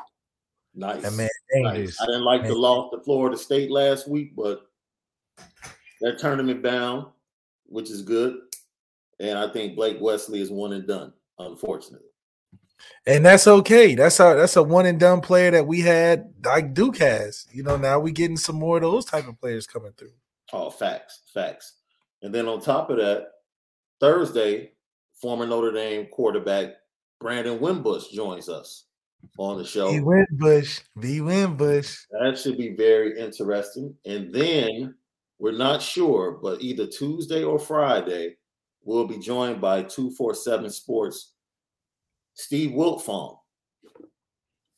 Nice. 0.75 1.03
That 1.03 1.13
man, 1.13 1.29
nice. 1.57 2.01
I 2.01 2.07
didn't 2.07 2.25
like 2.25 2.41
man. 2.41 2.51
the 2.51 2.57
loss 2.57 2.91
to 2.93 3.01
Florida 3.01 3.37
State 3.37 3.71
last 3.71 4.09
week, 4.09 4.35
but 4.35 4.63
that 6.01 6.19
tournament 6.19 6.63
bound, 6.63 7.09
which 7.67 7.91
is 7.91 8.01
good. 8.01 8.39
And 9.21 9.39
I 9.39 9.53
think 9.53 9.77
Blake 9.77 9.99
Wesley 10.01 10.41
is 10.41 10.51
one 10.51 10.73
and 10.73 10.89
done, 10.89 11.13
unfortunately. 11.39 12.09
And 13.07 13.25
that's 13.25 13.47
okay. 13.47 13.95
That's 13.95 14.19
our 14.19 14.35
that's 14.35 14.57
a 14.57 14.63
one 14.63 14.87
and 14.87 14.99
done 14.99 15.21
player 15.21 15.51
that 15.51 15.67
we 15.67 15.83
had 15.83 16.33
like 16.43 16.73
Duke 16.73 16.97
has. 16.97 17.47
You 17.53 17.63
know, 17.65 17.77
now 17.77 17.99
we 17.99 18.13
getting 18.13 18.39
some 18.39 18.57
more 18.57 18.77
of 18.77 18.83
those 18.83 19.05
type 19.05 19.29
of 19.29 19.39
players 19.39 19.67
coming 19.67 19.93
through. 19.93 20.13
Oh, 20.53 20.71
facts, 20.71 21.23
facts. 21.33 21.75
And 22.23 22.35
then 22.35 22.49
on 22.49 22.61
top 22.61 22.91
of 22.91 22.97
that, 22.99 23.29
Thursday, 24.01 24.73
former 25.15 25.47
Notre 25.47 25.73
Dame 25.73 26.07
quarterback 26.07 26.75
Brandon 27.21 27.59
Wimbush 27.59 28.11
joins 28.11 28.49
us 28.49 28.85
on 29.39 29.59
the 29.59 29.65
show. 29.65 29.91
B 29.91 30.01
Wimbush, 30.01 30.81
B 31.01 31.21
Wimbush. 31.21 31.99
That 32.11 32.39
should 32.39 32.59
be 32.59 32.75
very 32.75 33.19
interesting. 33.19 33.95
And 34.05 34.33
then 34.33 34.95
we're 35.39 35.53
not 35.53 35.83
sure, 35.83 36.39
but 36.43 36.61
either 36.61 36.87
Tuesday 36.87 37.43
or 37.43 37.59
Friday, 37.59 38.37
we'll 38.83 39.07
be 39.07 39.19
joined 39.19 39.61
by 39.61 39.83
247 39.83 40.71
Sports. 40.71 41.33
Steve 42.35 42.71
Wiltfong 42.71 43.39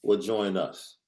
will 0.02 0.18
join 0.18 0.56
us. 0.56 0.98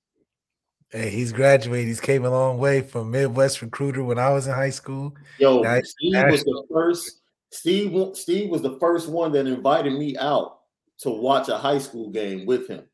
Hey, 0.90 1.10
he's 1.10 1.32
graduated. 1.32 1.88
He's 1.88 2.00
came 2.00 2.24
a 2.24 2.30
long 2.30 2.58
way 2.58 2.80
from 2.80 3.10
Midwest 3.10 3.60
recruiter 3.60 4.02
when 4.02 4.18
I 4.18 4.30
was 4.30 4.46
in 4.46 4.54
high 4.54 4.70
school. 4.70 5.14
Yo, 5.38 5.60
now, 5.60 5.80
Steve 5.82 6.30
was 6.30 6.44
the 6.44 6.64
first 6.72 7.20
Steve 7.50 8.16
Steve 8.16 8.50
was 8.50 8.62
the 8.62 8.78
first 8.78 9.08
one 9.08 9.32
that 9.32 9.46
invited 9.46 9.92
me 9.92 10.16
out 10.16 10.60
to 11.00 11.10
watch 11.10 11.48
a 11.48 11.58
high 11.58 11.78
school 11.78 12.10
game 12.10 12.46
with 12.46 12.68
him. 12.68 12.84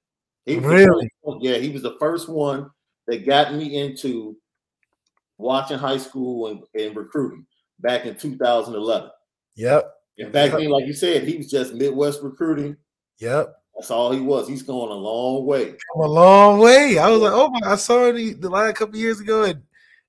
He 0.44 0.58
really? 0.58 1.08
yeah, 1.40 1.56
he 1.56 1.70
was 1.70 1.82
the 1.82 1.96
first 1.98 2.28
one 2.28 2.70
that 3.06 3.26
got 3.26 3.54
me 3.54 3.80
into 3.80 4.36
watching 5.38 5.78
high 5.78 5.98
school 5.98 6.48
and, 6.48 6.62
and 6.74 6.96
recruiting 6.96 7.46
back 7.80 8.06
in 8.06 8.16
2011. 8.16 9.10
Yep. 9.56 9.90
And 10.18 10.32
back 10.32 10.52
then, 10.52 10.68
like 10.68 10.86
you 10.86 10.92
said, 10.92 11.26
he 11.26 11.36
was 11.36 11.50
just 11.50 11.74
Midwest 11.74 12.22
recruiting. 12.22 12.76
Yep. 13.18 13.54
That's 13.76 13.90
all 13.90 14.12
he 14.12 14.20
was. 14.20 14.48
He's 14.48 14.62
going 14.62 14.90
a 14.90 14.94
long 14.94 15.46
way. 15.46 15.66
Come 15.66 16.02
a 16.02 16.06
long 16.06 16.60
way. 16.60 16.98
I 16.98 17.10
was 17.10 17.20
like, 17.20 17.32
oh 17.32 17.50
my! 17.50 17.72
I 17.72 17.76
saw 17.76 18.06
him 18.06 18.40
the 18.40 18.48
last 18.48 18.76
couple 18.76 18.96
years 18.96 19.20
ago 19.20 19.44
at 19.44 19.56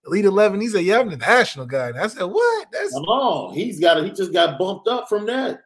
Elite 0.06 0.26
Eleven. 0.26 0.62
He 0.62 0.68
said, 0.68 0.86
"Yeah, 0.86 1.00
I'm 1.00 1.10
the 1.10 1.18
national 1.18 1.66
guy." 1.66 1.90
And 1.90 2.00
I 2.00 2.08
said, 2.08 2.26
"What? 2.26 2.68
That's 2.72 2.94
no. 2.94 3.52
He's 3.54 3.80
got. 3.80 3.98
It. 3.98 4.06
He 4.06 4.12
just 4.12 4.34
got 4.34 4.60
bumped 4.60 4.88
up 4.88 5.10
from 5.10 5.26
that. 5.26 5.62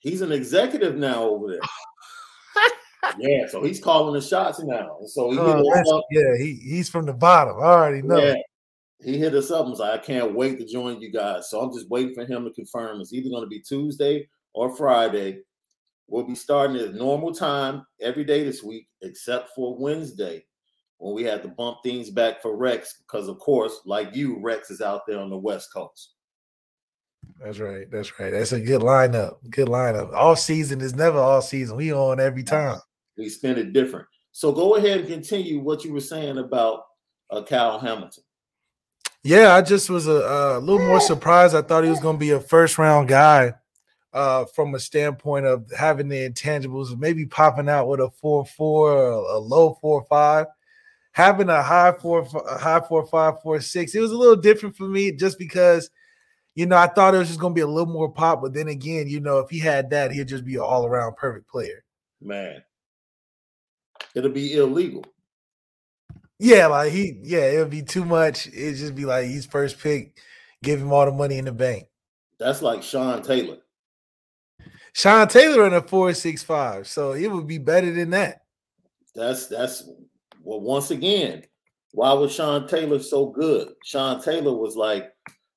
He's 0.00 0.20
an 0.20 0.32
executive 0.32 0.96
now 0.96 1.22
over 1.22 1.48
there. 1.48 1.60
yeah, 3.18 3.46
so 3.48 3.62
he's 3.62 3.80
calling 3.80 4.14
the 4.14 4.20
shots 4.20 4.60
now. 4.60 4.98
So 5.06 5.30
he 5.30 5.38
oh, 5.38 6.02
yeah, 6.10 6.36
he, 6.38 6.54
he's 6.54 6.88
from 6.88 7.06
the 7.06 7.12
bottom. 7.12 7.56
I 7.58 7.66
already 7.66 8.02
know. 8.02 8.18
Yeah, 8.18 8.34
he 9.00 9.18
hit 9.18 9.34
us 9.34 9.50
up 9.50 9.62
and 9.62 9.70
was 9.70 9.80
like, 9.80 10.00
I 10.00 10.04
can't 10.04 10.34
wait 10.34 10.58
to 10.58 10.66
join 10.66 11.00
you 11.00 11.12
guys. 11.12 11.50
So 11.50 11.60
I'm 11.60 11.72
just 11.72 11.88
waiting 11.88 12.14
for 12.14 12.24
him 12.24 12.44
to 12.44 12.50
confirm. 12.52 13.00
It's 13.00 13.12
either 13.12 13.30
going 13.30 13.42
to 13.42 13.48
be 13.48 13.60
Tuesday 13.60 14.28
or 14.54 14.74
Friday. 14.74 15.40
We'll 16.08 16.26
be 16.26 16.34
starting 16.34 16.76
at 16.76 16.94
normal 16.94 17.34
time 17.34 17.84
every 18.00 18.24
day 18.24 18.44
this 18.44 18.62
week, 18.62 18.88
except 19.02 19.50
for 19.54 19.76
Wednesday 19.76 20.44
when 20.98 21.14
we 21.14 21.24
had 21.24 21.42
to 21.42 21.48
bump 21.48 21.78
things 21.82 22.10
back 22.10 22.40
for 22.40 22.56
Rex 22.56 23.02
because, 23.06 23.28
of 23.28 23.38
course, 23.38 23.80
like 23.84 24.14
you, 24.14 24.40
Rex 24.40 24.70
is 24.70 24.80
out 24.80 25.02
there 25.06 25.18
on 25.18 25.30
the 25.30 25.36
West 25.36 25.72
Coast. 25.72 26.14
That's 27.42 27.58
right. 27.58 27.90
That's 27.90 28.18
right. 28.18 28.30
That's 28.30 28.52
a 28.52 28.60
good 28.60 28.82
lineup. 28.82 29.36
Good 29.50 29.68
lineup. 29.68 30.14
All 30.14 30.36
season 30.36 30.80
is 30.80 30.94
never 30.94 31.18
all 31.18 31.42
season. 31.42 31.76
We 31.76 31.92
on 31.92 32.20
every 32.20 32.44
time. 32.44 32.78
We 33.18 33.28
spend 33.28 33.58
it 33.58 33.72
different. 33.72 34.06
So 34.32 34.52
go 34.52 34.76
ahead 34.76 35.00
and 35.00 35.08
continue 35.08 35.58
what 35.60 35.84
you 35.84 35.92
were 35.92 36.00
saying 36.00 36.38
about 36.38 36.82
uh, 37.30 37.42
Kyle 37.42 37.78
Hamilton. 37.78 38.22
Yeah, 39.24 39.54
I 39.54 39.62
just 39.62 39.90
was 39.90 40.06
a, 40.06 40.12
a 40.12 40.60
little 40.60 40.86
more 40.86 41.00
surprised. 41.00 41.56
I 41.56 41.62
thought 41.62 41.82
he 41.82 41.90
was 41.90 42.00
going 42.00 42.16
to 42.16 42.20
be 42.20 42.30
a 42.30 42.40
first 42.40 42.78
round 42.78 43.08
guy 43.08 43.54
uh, 44.16 44.46
from 44.46 44.74
a 44.74 44.80
standpoint 44.80 45.44
of 45.44 45.70
having 45.76 46.08
the 46.08 46.28
intangibles, 46.28 46.98
maybe 46.98 47.26
popping 47.26 47.68
out 47.68 47.86
with 47.86 48.00
a 48.00 48.08
four 48.10 48.46
four, 48.46 48.96
a 49.10 49.36
low 49.36 49.76
four 49.82 50.06
five, 50.08 50.46
having 51.12 51.50
a 51.50 51.62
high 51.62 51.92
four, 51.92 52.26
a 52.48 52.58
high 52.58 52.80
four 52.80 53.06
five, 53.06 53.42
four 53.42 53.60
six. 53.60 53.94
It 53.94 54.00
was 54.00 54.12
a 54.12 54.16
little 54.16 54.36
different 54.36 54.74
for 54.74 54.88
me 54.88 55.12
just 55.12 55.38
because, 55.38 55.90
you 56.54 56.64
know, 56.64 56.78
I 56.78 56.86
thought 56.86 57.14
it 57.14 57.18
was 57.18 57.28
just 57.28 57.40
going 57.40 57.52
to 57.52 57.54
be 57.54 57.60
a 57.60 57.66
little 57.66 57.92
more 57.92 58.10
pop. 58.10 58.40
But 58.40 58.54
then 58.54 58.68
again, 58.68 59.06
you 59.06 59.20
know, 59.20 59.40
if 59.40 59.50
he 59.50 59.58
had 59.58 59.90
that, 59.90 60.12
he'd 60.12 60.28
just 60.28 60.46
be 60.46 60.54
an 60.54 60.62
all 60.62 60.86
around 60.86 61.16
perfect 61.16 61.46
player. 61.50 61.84
Man, 62.22 62.62
it'll 64.14 64.30
be 64.30 64.56
illegal. 64.56 65.04
Yeah, 66.38 66.68
like 66.68 66.90
he, 66.90 67.18
yeah, 67.22 67.50
it'll 67.50 67.66
be 67.66 67.82
too 67.82 68.06
much. 68.06 68.46
It'd 68.46 68.76
just 68.76 68.94
be 68.94 69.04
like 69.04 69.26
he's 69.26 69.44
first 69.44 69.78
pick, 69.78 70.16
give 70.62 70.80
him 70.80 70.90
all 70.90 71.04
the 71.04 71.12
money 71.12 71.36
in 71.36 71.44
the 71.44 71.52
bank. 71.52 71.84
That's 72.38 72.62
like 72.62 72.82
Sean 72.82 73.22
Taylor. 73.22 73.58
Sean 74.96 75.28
Taylor 75.28 75.66
in 75.66 75.74
a 75.74 75.82
four 75.82 76.14
six 76.14 76.42
five, 76.42 76.88
so 76.88 77.12
it 77.12 77.30
would 77.30 77.46
be 77.46 77.58
better 77.58 77.92
than 77.92 78.08
that. 78.10 78.44
That's 79.14 79.46
that's 79.46 79.90
well. 80.40 80.62
Once 80.62 80.90
again, 80.90 81.42
why 81.92 82.14
was 82.14 82.32
Sean 82.32 82.66
Taylor 82.66 82.98
so 82.98 83.26
good? 83.26 83.74
Sean 83.84 84.22
Taylor 84.22 84.54
was 84.54 84.74
like 84.74 85.12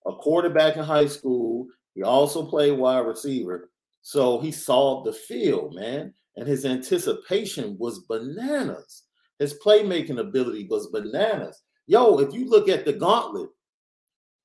a 0.05 0.11
quarterback 0.11 0.75
in 0.75 0.83
high 0.83 1.07
school. 1.07 1.67
He 1.95 2.03
also 2.03 2.45
played 2.47 2.77
wide 2.77 3.07
receiver, 3.07 3.69
so 4.01 4.41
he 4.41 4.51
saw 4.51 5.05
the 5.05 5.13
field, 5.13 5.73
man, 5.73 6.13
and 6.35 6.45
his 6.45 6.65
anticipation 6.65 7.77
was 7.79 8.03
bananas. 8.09 9.03
His 9.39 9.57
playmaking 9.65 10.19
ability 10.19 10.67
was 10.69 10.91
bananas. 10.91 11.63
Yo, 11.87 12.19
if 12.19 12.33
you 12.33 12.49
look 12.49 12.67
at 12.67 12.83
the 12.83 12.91
gauntlet 12.91 13.51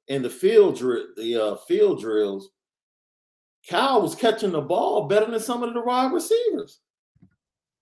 and 0.09 0.25
the 0.25 0.31
field 0.31 0.79
drill, 0.79 1.07
the 1.17 1.37
uh, 1.37 1.57
field 1.67 2.01
drills, 2.01 2.51
Kyle 3.69 4.03
was 4.03 4.15
catching 4.15 4.53
the 4.53 4.61
ball 4.61 5.07
better 5.07 5.31
than 5.31 5.41
some 5.41 5.63
of 5.63 5.73
the 5.73 5.81
wide 5.81 6.13
receivers. 6.13 6.81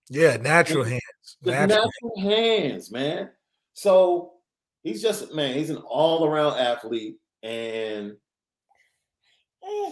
Yeah, 0.08 0.36
natural 0.36 0.84
hands. 0.84 1.02
Natural, 1.44 1.84
natural 1.84 2.20
hands, 2.20 2.90
man. 2.90 3.30
So 3.72 4.34
he's 4.82 5.02
just 5.02 5.34
man, 5.34 5.56
he's 5.56 5.70
an 5.70 5.78
all-around 5.78 6.58
athlete. 6.58 7.16
And 7.42 8.16
eh, 9.64 9.90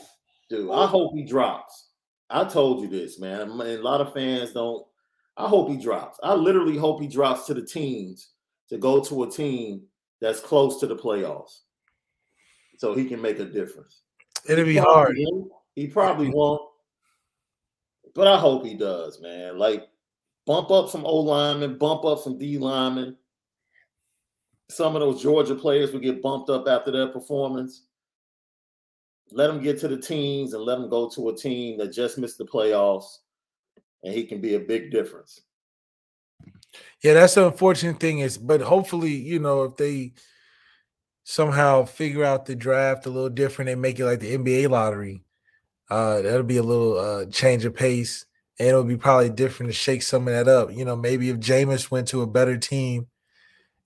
dude, 0.48 0.70
I 0.70 0.86
hope 0.86 1.12
he 1.14 1.24
drops. 1.24 1.88
I 2.28 2.44
told 2.44 2.82
you 2.82 2.88
this, 2.88 3.18
man. 3.18 3.40
I 3.40 3.44
mean, 3.44 3.78
a 3.78 3.82
lot 3.82 4.00
of 4.00 4.12
fans 4.12 4.52
don't 4.52 4.86
I 5.36 5.48
hope 5.48 5.70
he 5.70 5.76
drops. 5.78 6.18
I 6.22 6.34
literally 6.34 6.76
hope 6.76 7.00
he 7.00 7.08
drops 7.08 7.46
to 7.46 7.54
the 7.54 7.62
teams 7.62 8.28
to 8.68 8.76
go 8.76 9.02
to 9.04 9.22
a 9.22 9.30
team 9.30 9.82
that's 10.20 10.40
close 10.40 10.78
to 10.80 10.86
the 10.86 10.96
playoffs 10.96 11.60
so 12.76 12.94
he 12.94 13.06
can 13.06 13.22
make 13.22 13.38
a 13.38 13.44
difference. 13.46 14.02
It'll 14.46 14.66
be 14.66 14.76
hard. 14.76 15.16
He 15.74 15.86
probably 15.86 16.28
won't. 16.28 16.62
But 18.14 18.26
I 18.26 18.38
hope 18.38 18.64
he 18.64 18.74
does, 18.74 19.20
man. 19.20 19.58
Like 19.58 19.88
bump 20.46 20.70
up 20.70 20.88
some 20.88 21.04
O 21.06 21.16
linemen, 21.16 21.78
bump 21.78 22.04
up 22.04 22.18
some 22.18 22.38
D 22.38 22.58
linemen. 22.58 23.16
Some 24.68 24.94
of 24.94 25.00
those 25.00 25.22
Georgia 25.22 25.54
players 25.54 25.92
will 25.92 26.00
get 26.00 26.22
bumped 26.22 26.50
up 26.50 26.68
after 26.68 26.90
their 26.90 27.08
performance. 27.08 27.82
Let 29.32 29.46
them 29.48 29.62
get 29.62 29.78
to 29.80 29.88
the 29.88 29.96
teams 29.96 30.54
and 30.54 30.64
let 30.64 30.78
them 30.78 30.90
go 30.90 31.08
to 31.10 31.28
a 31.28 31.36
team 31.36 31.78
that 31.78 31.92
just 31.92 32.18
missed 32.18 32.38
the 32.38 32.44
playoffs 32.44 33.18
and 34.02 34.14
he 34.14 34.24
can 34.24 34.40
be 34.40 34.54
a 34.54 34.60
big 34.60 34.90
difference. 34.90 35.42
Yeah, 37.02 37.14
that's 37.14 37.34
the 37.34 37.46
unfortunate 37.46 38.00
thing 38.00 38.20
is, 38.20 38.38
but 38.38 38.60
hopefully, 38.60 39.12
you 39.12 39.38
know, 39.38 39.64
if 39.64 39.76
they 39.76 40.14
somehow 41.24 41.84
figure 41.84 42.24
out 42.24 42.46
the 42.46 42.54
draft 42.56 43.06
a 43.06 43.10
little 43.10 43.28
different 43.28 43.70
and 43.70 43.82
make 43.82 43.98
it 43.98 44.04
like 44.04 44.20
the 44.20 44.36
NBA 44.36 44.68
lottery, 44.68 45.22
uh, 45.90 46.22
that'll 46.22 46.42
be 46.44 46.58
a 46.58 46.62
little 46.62 46.98
uh, 46.98 47.24
change 47.26 47.64
of 47.64 47.74
pace, 47.74 48.26
and 48.58 48.68
it'll 48.68 48.84
be 48.84 48.96
probably 48.96 49.30
different 49.30 49.70
to 49.70 49.76
shake 49.76 50.02
some 50.02 50.28
of 50.28 50.34
that 50.34 50.48
up. 50.48 50.72
You 50.72 50.84
know, 50.84 50.96
maybe 50.96 51.30
if 51.30 51.38
Jameis 51.38 51.90
went 51.90 52.08
to 52.08 52.22
a 52.22 52.26
better 52.26 52.56
team 52.56 53.08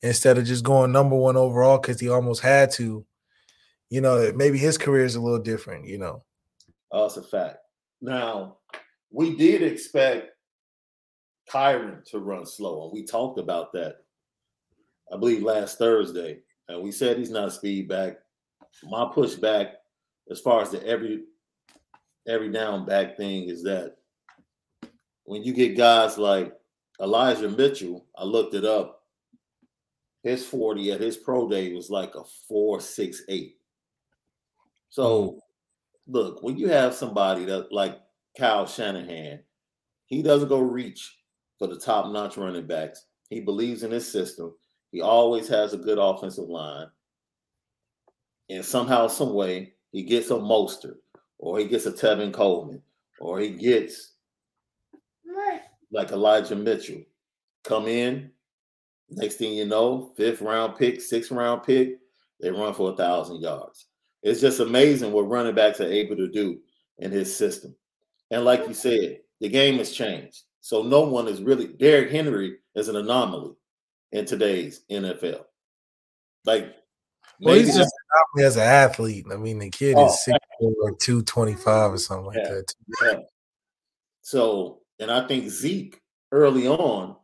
instead 0.02 0.37
of 0.37 0.44
just 0.44 0.64
going 0.64 0.92
number 0.92 1.16
one 1.16 1.37
overall 1.37 1.78
because 1.78 1.99
he 1.99 2.11
almost 2.11 2.42
had 2.42 2.70
to, 2.73 3.06
you 3.88 4.00
know, 4.00 4.30
maybe 4.37 4.58
his 4.58 4.76
career 4.76 5.04
is 5.04 5.14
a 5.14 5.20
little 5.20 5.38
different. 5.38 5.87
You 5.87 5.99
know, 5.99 6.23
oh, 6.92 7.06
it's 7.06 7.16
a 7.16 7.23
fact. 7.23 7.58
Now, 8.02 8.58
we 9.11 9.34
did 9.37 9.62
expect 9.62 10.32
Kyren 11.50 12.04
to 12.11 12.18
run 12.18 12.44
slow, 12.44 12.84
and 12.84 12.92
we 12.92 13.04
talked 13.04 13.38
about 13.38 13.73
that, 13.73 13.96
I 15.12 15.16
believe, 15.16 15.42
last 15.42 15.78
Thursday. 15.78 16.40
And 16.68 16.82
we 16.82 16.92
said 16.92 17.16
he's 17.16 17.30
not 17.30 17.52
speed 17.52 17.88
back. 17.88 18.18
My 18.82 19.04
pushback, 19.04 19.73
as 20.30 20.40
far 20.40 20.62
as 20.62 20.70
the 20.70 20.84
every 20.87 21.25
every 22.26 22.50
down 22.50 22.87
back 22.87 23.16
thing, 23.16 23.49
is 23.49 23.62
that 23.64 23.97
when 25.25 25.43
you 25.43 25.52
get 25.52 25.76
guys 25.76 26.19
like 26.19 26.52
Elijah 27.00 27.49
Mitchell, 27.49 28.07
I 28.16 28.25
looked 28.25 28.54
it 28.54 28.64
up. 28.64 29.02
His 30.23 30.47
40 30.47 30.93
at 30.93 31.00
his 31.00 31.16
pro 31.16 31.49
day 31.49 31.73
was 31.73 31.90
like 31.90 32.14
a 32.14 32.25
468. 32.49 33.57
So 34.88 35.02
oh. 35.02 35.40
look, 36.07 36.43
when 36.43 36.57
you 36.57 36.69
have 36.69 36.95
somebody 36.95 37.45
that 37.47 37.73
like 37.73 37.99
Kyle 38.38 38.66
Shanahan, 38.66 39.40
he 40.07 40.23
doesn't 40.23 40.49
go 40.49 40.61
reach 40.61 41.19
for 41.59 41.66
the 41.66 41.78
top 41.78 42.12
notch 42.12 42.37
running 42.37 42.66
backs. 42.66 43.07
He 43.28 43.40
believes 43.40 43.83
in 43.83 43.90
his 43.90 44.11
system. 44.11 44.54
He 44.93 45.00
always 45.00 45.49
has 45.49 45.73
a 45.73 45.78
good 45.78 45.99
offensive 45.99 46.49
line. 46.49 46.87
And 48.50 48.64
somehow, 48.64 49.09
some 49.09 49.35
way, 49.35 49.73
he 49.90 50.02
gets 50.02 50.31
a 50.31 50.35
Mostert, 50.35 50.99
or 51.38 51.59
he 51.59 51.67
gets 51.67 51.87
a 51.87 51.93
Tevin 51.93 52.33
Coleman, 52.33 52.83
or 53.21 53.38
he 53.41 53.50
gets 53.50 54.12
like 55.93 56.11
Elijah 56.11 56.57
Mitchell. 56.57 57.03
Come 57.64 57.87
in, 57.88 58.31
next 59.11 59.37
thing 59.37 59.55
you 59.55 59.64
know, 59.64 60.12
fifth 60.17 60.43
round 60.43 60.76
pick, 60.76 61.00
sixth 61.00 61.31
round 61.31 61.62
pick, 61.62 61.99
they 62.41 62.50
run 62.50 62.75
for 62.75 62.93
a 62.93 62.97
thousand 62.97 63.41
yards. 63.41 63.87
It's 64.23 64.41
just 64.41 64.61
amazing 64.61 65.12
what 65.12 65.29
running 65.29 65.55
backs 65.55 65.81
are 65.81 65.91
able 65.91 66.17
to 66.17 66.29
do 66.29 66.59
in 66.99 67.11
his 67.11 67.35
system. 67.35 67.75
And 68.31 68.45
like 68.45 68.67
you 68.67 68.75
said, 68.75 69.21
the 69.41 69.49
game 69.49 69.79
has 69.79 69.93
changed. 69.93 70.43
So 70.61 70.83
no 70.83 71.03
one 71.03 71.29
is 71.29 71.43
really 71.43 71.69
Derrick 71.69 72.11
Henry 72.11 72.57
is 72.75 72.88
an 72.88 72.97
anomaly 72.97 73.53
in 74.12 74.25
today's 74.25 74.81
NFL. 74.91 75.45
Like 76.45 76.75
well, 77.41 77.55
he's 77.55 77.75
just 77.75 77.93
as 78.41 78.57
an 78.57 78.62
athlete. 78.62 79.26
I 79.33 79.37
mean, 79.37 79.59
the 79.59 79.71
kid 79.71 79.95
oh, 79.97 80.07
is 80.07 80.25
six 80.25 80.38
or 80.61 80.97
two 80.97 81.23
twenty 81.23 81.55
five 81.55 81.93
or 81.93 81.99
something 81.99 82.33
yeah, 82.35 82.41
like 82.41 82.50
that. 82.50 82.75
Yeah. 83.03 83.19
So, 84.23 84.81
and 84.99 85.11
I 85.11 85.26
think 85.26 85.49
Zeke 85.49 86.00
early 86.33 86.67
on 86.67 87.17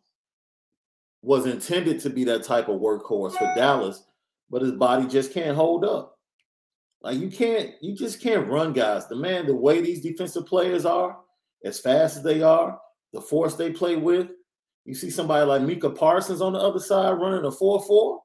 was 1.23 1.47
intended 1.47 2.01
to 2.01 2.11
be 2.11 2.25
that 2.25 2.45
type 2.45 2.69
of 2.69 2.81
workhorse 2.81 3.33
for 3.33 3.53
Dallas, 3.55 4.05
but 4.51 4.63
his 4.63 4.73
body 4.73 5.07
just 5.07 5.33
can't 5.33 5.57
hold 5.57 5.85
up. 5.85 6.17
Like 7.03 7.19
you 7.19 7.31
can't, 7.31 7.73
you 7.81 7.95
just 7.95 8.21
can't 8.23 8.49
run 8.49 8.73
guys. 8.73 9.07
The 9.09 9.17
man, 9.17 9.47
the 9.47 9.55
way 9.55 9.81
these 9.81 10.03
defensive 10.03 10.47
players 10.47 10.85
are, 10.85 11.19
as 11.65 11.81
fast 11.81 12.19
as 12.19 12.23
they 12.23 12.43
are, 12.43 12.79
the 13.13 13.21
force 13.21 13.55
they 13.55 13.71
play 13.71 13.97
with. 13.97 14.29
You 14.85 14.95
see 14.95 15.11
somebody 15.11 15.45
like 15.45 15.63
Micah 15.63 15.91
Parsons 15.91 16.41
on 16.41 16.53
the 16.55 16.59
other 16.59 16.81
side 16.81 17.13
running 17.13 17.45
a 17.45 17.51
4-4, 17.51 18.19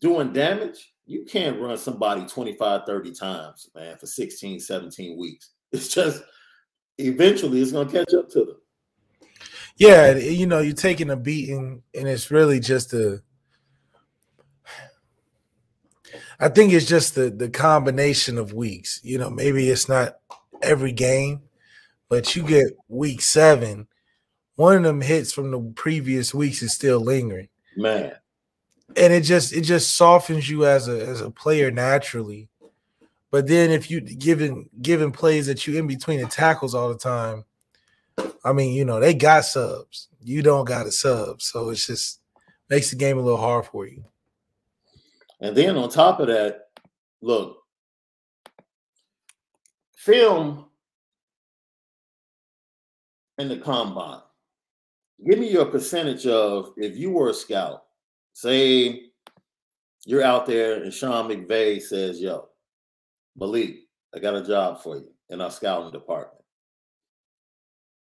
doing 0.00 0.32
damage. 0.32 0.92
You 1.06 1.24
can't 1.24 1.60
run 1.60 1.76
somebody 1.76 2.24
25, 2.26 2.82
30 2.86 3.10
times, 3.12 3.70
man, 3.74 3.96
for 3.96 4.06
16, 4.06 4.60
17 4.60 5.18
weeks. 5.18 5.50
It's 5.72 5.86
just 5.86 6.24
eventually 6.98 7.62
it's 7.62 7.70
gonna 7.70 7.88
catch 7.88 8.12
up 8.12 8.28
to 8.30 8.40
them. 8.40 8.56
Yeah, 9.76 10.16
you 10.16 10.48
know, 10.48 10.58
you're 10.58 10.74
taking 10.74 11.10
a 11.10 11.16
beating, 11.16 11.84
and 11.94 12.08
it's 12.08 12.32
really 12.32 12.58
just 12.58 12.92
a 12.92 13.22
I 16.40 16.48
think 16.48 16.72
it's 16.72 16.86
just 16.86 17.14
the 17.14 17.30
the 17.30 17.50
combination 17.50 18.38
of 18.38 18.54
weeks. 18.54 18.98
You 19.04 19.18
know, 19.18 19.30
maybe 19.30 19.68
it's 19.68 19.88
not 19.88 20.16
every 20.62 20.90
game, 20.90 21.42
but 22.08 22.34
you 22.34 22.42
get 22.42 22.72
week 22.88 23.20
seven, 23.20 23.86
one 24.56 24.76
of 24.76 24.82
them 24.82 25.02
hits 25.02 25.32
from 25.32 25.50
the 25.50 25.60
previous 25.74 26.34
weeks 26.34 26.62
is 26.62 26.74
still 26.74 27.00
lingering. 27.00 27.48
Man. 27.76 28.12
And 28.96 29.12
it 29.12 29.22
just 29.22 29.52
it 29.52 29.62
just 29.62 29.96
softens 29.96 30.48
you 30.48 30.66
as 30.66 30.88
a 30.88 31.06
as 31.06 31.20
a 31.20 31.30
player 31.30 31.70
naturally. 31.70 32.48
But 33.30 33.46
then 33.46 33.70
if 33.70 33.90
you 33.90 34.00
given 34.00 34.68
given 34.82 35.12
plays 35.12 35.46
that 35.46 35.66
you 35.66 35.78
in 35.78 35.86
between 35.86 36.20
the 36.20 36.26
tackles 36.26 36.74
all 36.74 36.88
the 36.88 36.98
time, 36.98 37.44
I 38.44 38.52
mean, 38.52 38.74
you 38.74 38.84
know, 38.84 39.00
they 39.00 39.14
got 39.14 39.44
subs. 39.44 40.08
You 40.22 40.42
don't 40.42 40.64
got 40.64 40.86
a 40.86 40.92
sub. 40.92 41.40
So 41.40 41.70
it's 41.70 41.86
just 41.86 42.20
makes 42.68 42.90
the 42.90 42.96
game 42.96 43.18
a 43.18 43.22
little 43.22 43.40
hard 43.40 43.66
for 43.66 43.86
you. 43.86 44.04
And 45.40 45.56
then 45.56 45.76
on 45.76 45.88
top 45.88 46.20
of 46.20 46.26
that, 46.26 46.68
look, 47.22 47.58
film 49.96 50.66
in 53.38 53.48
the 53.48 53.56
combine. 53.56 54.20
Give 55.28 55.38
me 55.38 55.50
your 55.50 55.66
percentage 55.66 56.26
of 56.26 56.72
if 56.76 56.96
you 56.96 57.10
were 57.10 57.30
a 57.30 57.34
scout, 57.34 57.84
say 58.40 59.02
you're 60.06 60.22
out 60.22 60.46
there 60.46 60.82
and 60.82 60.92
Sean 60.92 61.28
McVay 61.28 61.80
says, 61.80 62.20
Yo, 62.20 62.48
Malik, 63.36 63.80
I 64.14 64.18
got 64.18 64.34
a 64.34 64.42
job 64.42 64.82
for 64.82 64.96
you 64.96 65.10
in 65.28 65.40
our 65.40 65.50
scouting 65.50 65.92
department. 65.92 66.42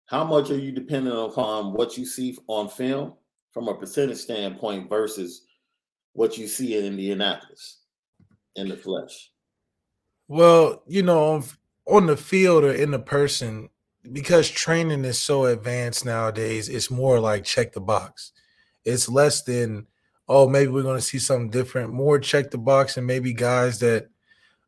How 0.06 0.24
much 0.24 0.50
are 0.50 0.58
you 0.58 0.72
dependent 0.72 1.16
upon 1.16 1.74
what 1.74 1.98
you 1.98 2.06
see 2.06 2.38
on 2.48 2.70
film 2.70 3.14
from 3.52 3.68
a 3.68 3.76
percentage 3.76 4.18
standpoint 4.18 4.90
versus 4.90 5.44
what 6.14 6.38
you 6.38 6.48
see 6.48 6.78
in 6.78 6.86
Indianapolis 6.86 7.80
in 8.56 8.70
the 8.70 8.78
flesh? 8.78 9.32
Well, 10.28 10.84
you 10.88 11.04
know, 11.04 11.34
on, 11.34 11.44
on 11.86 12.06
the 12.06 12.18
field 12.18 12.64
or 12.64 12.72
in 12.72 12.92
the 12.92 13.00
person, 13.00 13.70
because 14.12 14.50
training 14.50 15.04
is 15.04 15.20
so 15.20 15.46
advanced 15.46 16.06
nowadays, 16.06 16.70
it's 16.70 16.90
more 16.90 17.20
like 17.20 17.44
check 17.44 17.74
the 17.74 17.82
box. 17.82 18.32
It's 18.86 19.10
less 19.10 19.44
than, 19.44 19.86
oh, 20.30 20.48
maybe 20.48 20.72
we're 20.72 20.84
going 20.84 20.98
to 20.98 21.02
see 21.02 21.20
something 21.20 21.50
different. 21.50 21.92
More 21.92 22.20
check 22.20 22.52
the 22.52 22.58
box, 22.58 22.96
and 22.96 23.06
maybe 23.06 23.34
guys 23.34 23.80
that 23.80 24.08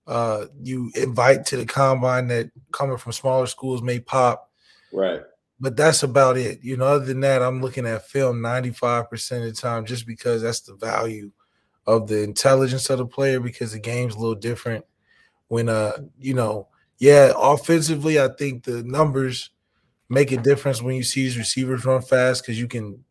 uh, 0.08 0.48
you 0.62 0.92
invite 0.96 1.46
to 1.46 1.58
the 1.58 1.66
combine 1.66 2.28
that 2.28 2.50
coming 2.74 2.98
from 2.98 3.12
smaller 3.12 3.46
schools 3.46 3.82
may 3.82 4.00
pop. 4.00 4.50
Right. 4.92 5.22
But 5.60 5.78
that's 5.78 6.02
about 6.02 6.38
it. 6.38 6.64
You 6.64 6.76
know, 6.76 6.86
other 6.86 7.06
than 7.06 7.20
that, 7.20 7.44
I'm 7.44 7.62
looking 7.62 7.86
at 7.86 8.08
film 8.08 8.42
95% 8.42 9.38
of 9.38 9.44
the 9.44 9.52
time 9.54 9.86
just 9.86 10.08
because 10.08 10.42
that's 10.42 10.62
the 10.62 10.74
value 10.74 11.32
of 11.86 12.08
the 12.08 12.24
intelligence 12.24 12.90
of 12.90 12.98
the 12.98 13.06
player 13.06 13.40
because 13.40 13.72
the 13.72 13.80
game's 13.80 14.16
a 14.16 14.20
little 14.20 14.36
different. 14.36 14.84
When 15.48 15.70
uh, 15.70 15.92
you 16.20 16.34
know, 16.34 16.70
yeah, 16.98 17.34
offensively, 17.38 18.20
I 18.20 18.30
think 18.30 18.64
the 18.64 18.84
numbers 18.84 19.52
make 20.10 20.32
a 20.32 20.38
difference 20.38 20.82
when 20.82 20.96
you 20.96 21.04
see 21.04 21.24
these 21.24 21.38
receivers 21.38 21.86
run 21.86 22.02
fast 22.02 22.44
because 22.44 22.60
you 22.60 22.68
can, 22.68 23.04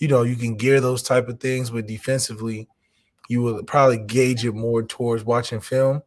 you 0.00 0.08
know, 0.08 0.22
you 0.22 0.34
can 0.34 0.56
gear 0.56 0.80
those 0.80 1.02
type 1.02 1.28
of 1.28 1.38
things. 1.38 1.70
But 1.70 1.86
defensively, 1.86 2.68
you 3.28 3.42
will 3.42 3.62
probably 3.62 3.98
gauge 3.98 4.44
it 4.44 4.52
more 4.52 4.82
towards 4.82 5.24
watching 5.24 5.60
film. 5.60 6.02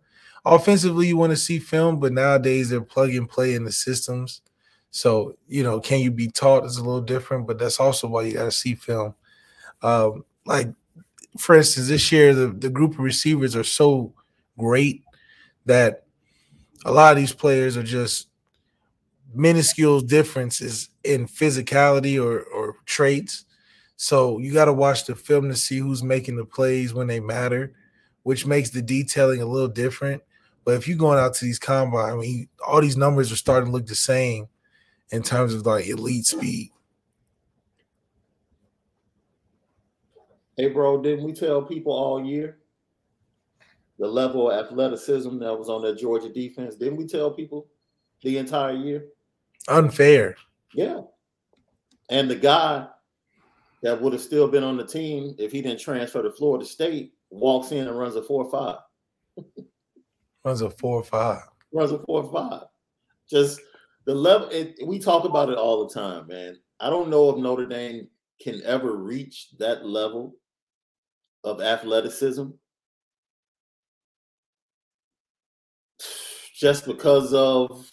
Offensively, 0.46 1.08
you 1.08 1.16
want 1.16 1.32
to 1.32 1.38
see 1.38 1.60
film, 1.60 2.02
but 2.02 2.12
nowadays 2.12 2.70
they're 2.70 2.82
plug 2.82 3.12
and 3.12 3.30
play 3.30 3.56
in 3.56 3.64
the 3.64 3.72
systems. 3.72 4.42
So, 4.92 5.38
you 5.48 5.64
know, 5.64 5.80
can 5.80 6.02
you 6.02 6.12
be 6.12 6.28
taught 6.28 6.66
is 6.66 6.78
a 6.78 6.84
little 6.84 7.02
different, 7.02 7.48
but 7.48 7.58
that's 7.58 7.80
also 7.80 8.08
why 8.08 8.24
you 8.24 8.34
got 8.34 8.44
to 8.44 8.52
see 8.52 8.76
film. 8.76 9.16
Um, 9.82 10.26
like 10.46 10.68
for 11.38 11.56
instance, 11.56 11.88
this 11.88 12.12
year 12.12 12.34
the, 12.34 12.48
the 12.48 12.70
group 12.70 12.94
of 12.94 13.00
receivers 13.00 13.56
are 13.56 13.64
so 13.64 14.14
great 14.58 15.04
that 15.66 16.04
a 16.86 16.92
lot 16.92 17.12
of 17.12 17.18
these 17.18 17.34
players 17.34 17.78
are 17.78 17.84
just 17.84 18.28
minuscule 19.34 20.02
differences 20.02 20.90
in 21.04 21.28
physicality 21.28 22.24
or, 22.24 22.42
or 22.44 22.76
traits. 22.86 23.46
So 24.04 24.38
you 24.38 24.52
got 24.52 24.66
to 24.66 24.74
watch 24.74 25.06
the 25.06 25.16
film 25.16 25.48
to 25.48 25.56
see 25.56 25.78
who's 25.78 26.04
making 26.04 26.36
the 26.36 26.44
plays 26.44 26.94
when 26.94 27.08
they 27.08 27.22
matter, 27.22 27.74
which 28.24 28.46
makes 28.46 28.70
the 28.70 28.82
detailing 28.82 29.42
a 29.42 29.46
little 29.46 29.70
different. 29.70 30.22
But 30.66 30.74
if 30.74 30.89
you're 30.89 30.98
going 30.98 31.20
out 31.20 31.36
to 31.36 31.46
these 31.46 31.58
combine, 31.58 32.12
I 32.12 32.16
mean, 32.18 32.50
all 32.68 32.82
these 32.82 32.98
numbers 32.98 33.32
are 33.32 33.38
starting 33.38 33.68
to 33.68 33.72
look 33.72 33.86
the 33.86 33.96
same 33.96 34.50
in 35.12 35.24
terms 35.24 35.54
of 35.54 35.66
like 35.66 35.88
elite 35.88 36.26
speed. 36.26 36.72
Hey, 40.58 40.68
bro, 40.68 41.02
didn't 41.02 41.24
we 41.24 41.32
tell 41.32 41.62
people 41.62 41.94
all 41.94 42.26
year 42.26 42.58
the 44.00 44.08
level 44.08 44.52
of 44.52 44.66
athleticism 44.66 45.39
that 45.39 45.58
was 45.58 45.70
on 45.70 45.82
that 45.84 45.98
Georgia 45.98 46.28
defense? 46.28 46.76
Didn't 46.76 46.98
we 46.98 47.08
tell 47.08 47.32
people 47.32 47.68
the 48.22 48.38
entire 48.38 48.76
year? 48.76 49.06
Unfair. 49.70 50.36
Yeah. 50.74 51.04
And 52.10 52.30
the 52.30 52.36
guy 52.36 52.88
that 53.84 54.02
would 54.02 54.13
have 54.13 54.22
still 54.22 54.48
been 54.48 54.63
on 54.63 54.78
the 54.78 54.86
team 54.86 55.36
if 55.38 55.52
he 55.52 55.62
didn't 55.62 55.82
transfer 55.82 56.24
to 56.24 56.32
Florida 56.32 56.65
State 56.65 57.13
walks 57.30 57.72
in 57.72 57.88
and 57.88 58.00
runs 58.00 58.15
a 58.15 58.24
four 58.24 58.50
five. 58.50 58.78
runs 60.46 60.62
a 60.62 60.69
four 60.69 61.04
five. 61.04 61.43
Runs 61.74 61.91
a 61.91 62.00
four 62.00 62.32
five. 62.32 62.63
Just 63.30 63.60
the 64.06 64.15
level. 64.15 64.48
It, 64.50 64.76
we 64.86 65.00
talk 65.00 65.26
about 65.26 65.50
it 65.50 65.58
all 65.58 65.86
the 65.86 65.93
time, 65.93 66.28
man. 66.28 66.58
I 66.80 66.89
don't 66.89 67.10
know 67.10 67.30
if 67.30 67.38
Notre 67.38 67.65
Dame 67.65 68.08
can 68.41 68.62
ever 68.63 68.96
reach 68.96 69.50
that 69.60 69.86
level 69.86 70.36
of 71.43 71.62
athleticism 71.62 72.46
just 76.56 76.86
because 76.86 77.34
of 77.34 77.89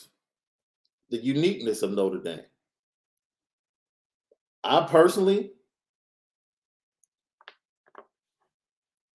the 1.11 1.19
uniqueness 1.19 1.83
of 1.83 1.91
Notre 1.91 2.23
Dame. 2.23 2.41
I 4.63 4.87
personally 4.89 5.53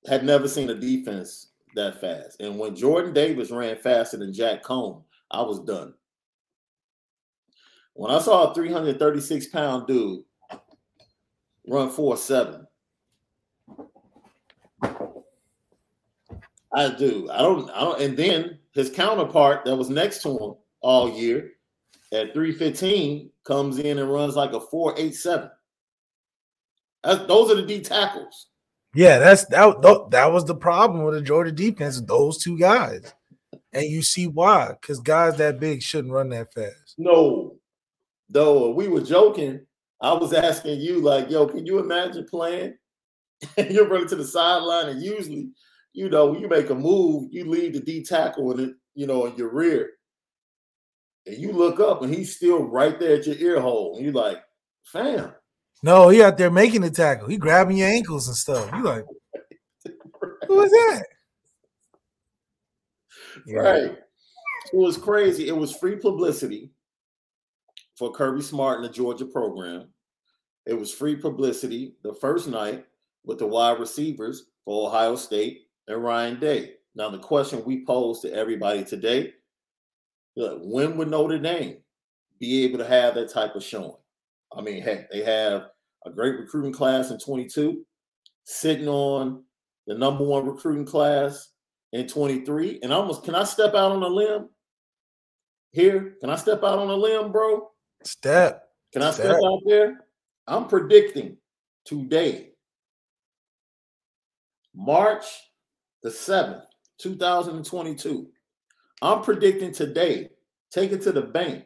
had 0.07 0.23
never 0.23 0.47
seen 0.47 0.69
a 0.69 0.75
defense 0.75 1.47
that 1.75 1.99
fast. 1.99 2.39
And 2.41 2.57
when 2.57 2.75
Jordan 2.75 3.13
Davis 3.13 3.51
ran 3.51 3.77
faster 3.77 4.17
than 4.17 4.33
Jack 4.33 4.63
Coan, 4.63 5.03
I 5.31 5.41
was 5.41 5.59
done. 5.61 5.93
When 7.93 8.11
I 8.11 8.19
saw 8.19 8.51
a 8.51 8.53
336 8.53 9.47
pound 9.47 9.87
dude 9.87 10.23
run 11.67 11.89
4 11.89 12.17
7, 12.17 12.67
I 16.73 16.89
do. 16.89 17.29
I 17.31 17.37
don't. 17.37 17.69
I 17.71 17.79
don't. 17.79 18.01
And 18.01 18.17
then 18.17 18.59
his 18.73 18.89
counterpart 18.89 19.63
that 19.65 19.75
was 19.75 19.89
next 19.89 20.21
to 20.23 20.37
him 20.37 20.55
all 20.81 21.09
year 21.09 21.51
at 22.11 22.33
315 22.33 23.31
comes 23.45 23.79
in 23.79 23.97
and 23.97 24.11
runs 24.11 24.35
like 24.35 24.51
a 24.53 24.59
487. 24.59 25.49
those 27.27 27.51
are 27.51 27.55
the 27.55 27.65
D 27.65 27.81
tackles. 27.81 28.47
Yeah, 28.95 29.19
that's 29.19 29.45
that. 29.47 30.07
That 30.11 30.31
was 30.31 30.45
the 30.45 30.55
problem 30.55 31.03
with 31.03 31.15
the 31.15 31.21
Georgia 31.21 31.51
defense. 31.51 32.01
Those 32.01 32.37
two 32.37 32.57
guys, 32.57 33.13
and 33.73 33.85
you 33.85 34.01
see 34.01 34.27
why? 34.27 34.75
Because 34.79 34.99
guys 34.99 35.35
that 35.37 35.59
big 35.59 35.81
shouldn't 35.81 36.13
run 36.13 36.29
that 36.29 36.53
fast. 36.53 36.95
No, 36.97 37.57
though 38.29 38.71
we 38.71 38.87
were 38.87 39.01
joking. 39.01 39.61
I 40.01 40.13
was 40.13 40.33
asking 40.33 40.81
you, 40.81 40.99
like, 40.99 41.29
yo, 41.29 41.47
can 41.47 41.65
you 41.65 41.79
imagine 41.79 42.25
playing? 42.29 42.75
You're 43.57 43.87
running 43.87 44.09
to 44.09 44.15
the 44.15 44.25
sideline, 44.25 44.89
and 44.89 45.01
usually 45.01 45.49
you 45.95 46.09
know, 46.09 46.37
you 46.37 46.49
make 46.49 46.69
a 46.69 46.75
move, 46.75 47.29
you 47.31 47.49
leave 47.49 47.73
the 47.73 47.79
D 47.79 48.03
tackle 48.03 48.51
in 48.51 48.59
it, 48.59 48.75
you 48.95 49.07
know, 49.07 49.25
in 49.25 49.35
your 49.37 49.51
rear. 49.51 49.91
And 51.25 51.37
you 51.37 51.53
look 51.53 51.79
up 51.79 52.01
and 52.03 52.13
he's 52.13 52.35
still 52.35 52.63
right 52.63 52.99
there 52.99 53.15
at 53.17 53.25
your 53.25 53.37
ear 53.37 53.61
hole. 53.61 53.95
And 53.95 54.05
you're 54.05 54.13
like, 54.13 54.43
fam. 54.83 55.31
No, 55.83 56.09
he 56.09 56.23
out 56.23 56.37
there 56.37 56.51
making 56.51 56.81
the 56.81 56.89
tackle. 56.89 57.27
He 57.27 57.37
grabbing 57.37 57.77
your 57.77 57.87
ankles 57.87 58.27
and 58.27 58.35
stuff. 58.35 58.69
You 58.73 58.83
like, 58.83 59.05
who 60.47 60.61
is 60.61 60.71
that? 60.71 61.03
Right. 63.47 63.97
It 64.73 64.77
was 64.77 64.97
crazy. 64.97 65.47
It 65.47 65.55
was 65.55 65.75
free 65.75 65.97
publicity 65.97 66.71
for 67.95 68.11
Kirby 68.11 68.41
Smart 68.41 68.79
and 68.79 68.85
the 68.85 68.93
Georgia 68.93 69.25
program. 69.25 69.89
It 70.65 70.73
was 70.73 70.93
free 70.93 71.15
publicity 71.15 71.95
the 72.03 72.13
first 72.13 72.47
night 72.47 72.85
with 73.23 73.37
the 73.39 73.47
wide 73.47 73.79
receivers 73.79 74.45
for 74.63 74.87
Ohio 74.87 75.15
State 75.15 75.67
and 75.87 76.03
Ryan 76.03 76.39
Day. 76.39 76.73
Now, 76.95 77.09
the 77.09 77.19
question 77.19 77.63
we 77.65 77.85
pose 77.85 78.21
to 78.21 78.33
everybody 78.33 78.83
today 78.83 79.33
look, 80.35 80.59
when 80.63 80.97
would 80.97 81.09
Notre 81.09 81.39
Dame 81.39 81.77
be 82.39 82.63
able 82.63 82.79
to 82.79 82.87
have 82.87 83.15
that 83.15 83.31
type 83.31 83.55
of 83.55 83.63
showing? 83.63 83.95
I 84.55 84.61
mean, 84.61 84.81
heck, 84.81 85.09
they 85.11 85.23
have 85.23 85.67
a 86.05 86.09
great 86.09 86.39
recruiting 86.39 86.73
class 86.73 87.11
in 87.11 87.19
22, 87.19 87.85
sitting 88.43 88.87
on 88.87 89.43
the 89.87 89.95
number 89.95 90.23
one 90.23 90.45
recruiting 90.45 90.85
class 90.85 91.49
in 91.91 92.07
23. 92.07 92.79
And 92.83 92.93
almost, 92.93 93.23
can 93.23 93.35
I 93.35 93.43
step 93.43 93.73
out 93.73 93.91
on 93.91 94.03
a 94.03 94.07
limb 94.07 94.49
here? 95.71 96.15
Can 96.21 96.29
I 96.29 96.35
step 96.35 96.63
out 96.63 96.79
on 96.79 96.89
a 96.89 96.95
limb, 96.95 97.31
bro? 97.31 97.69
Step. 98.03 98.63
Can 98.93 99.01
I 99.01 99.11
step, 99.11 99.25
step 99.25 99.39
out 99.45 99.61
there? 99.65 100.05
I'm 100.47 100.67
predicting 100.67 101.37
today, 101.85 102.51
March 104.73 105.25
the 106.03 106.09
7th, 106.09 106.61
2022. 106.99 108.27
I'm 109.01 109.21
predicting 109.21 109.73
today, 109.73 110.29
take 110.71 110.91
it 110.91 111.01
to 111.01 111.11
the 111.11 111.21
bank. 111.21 111.65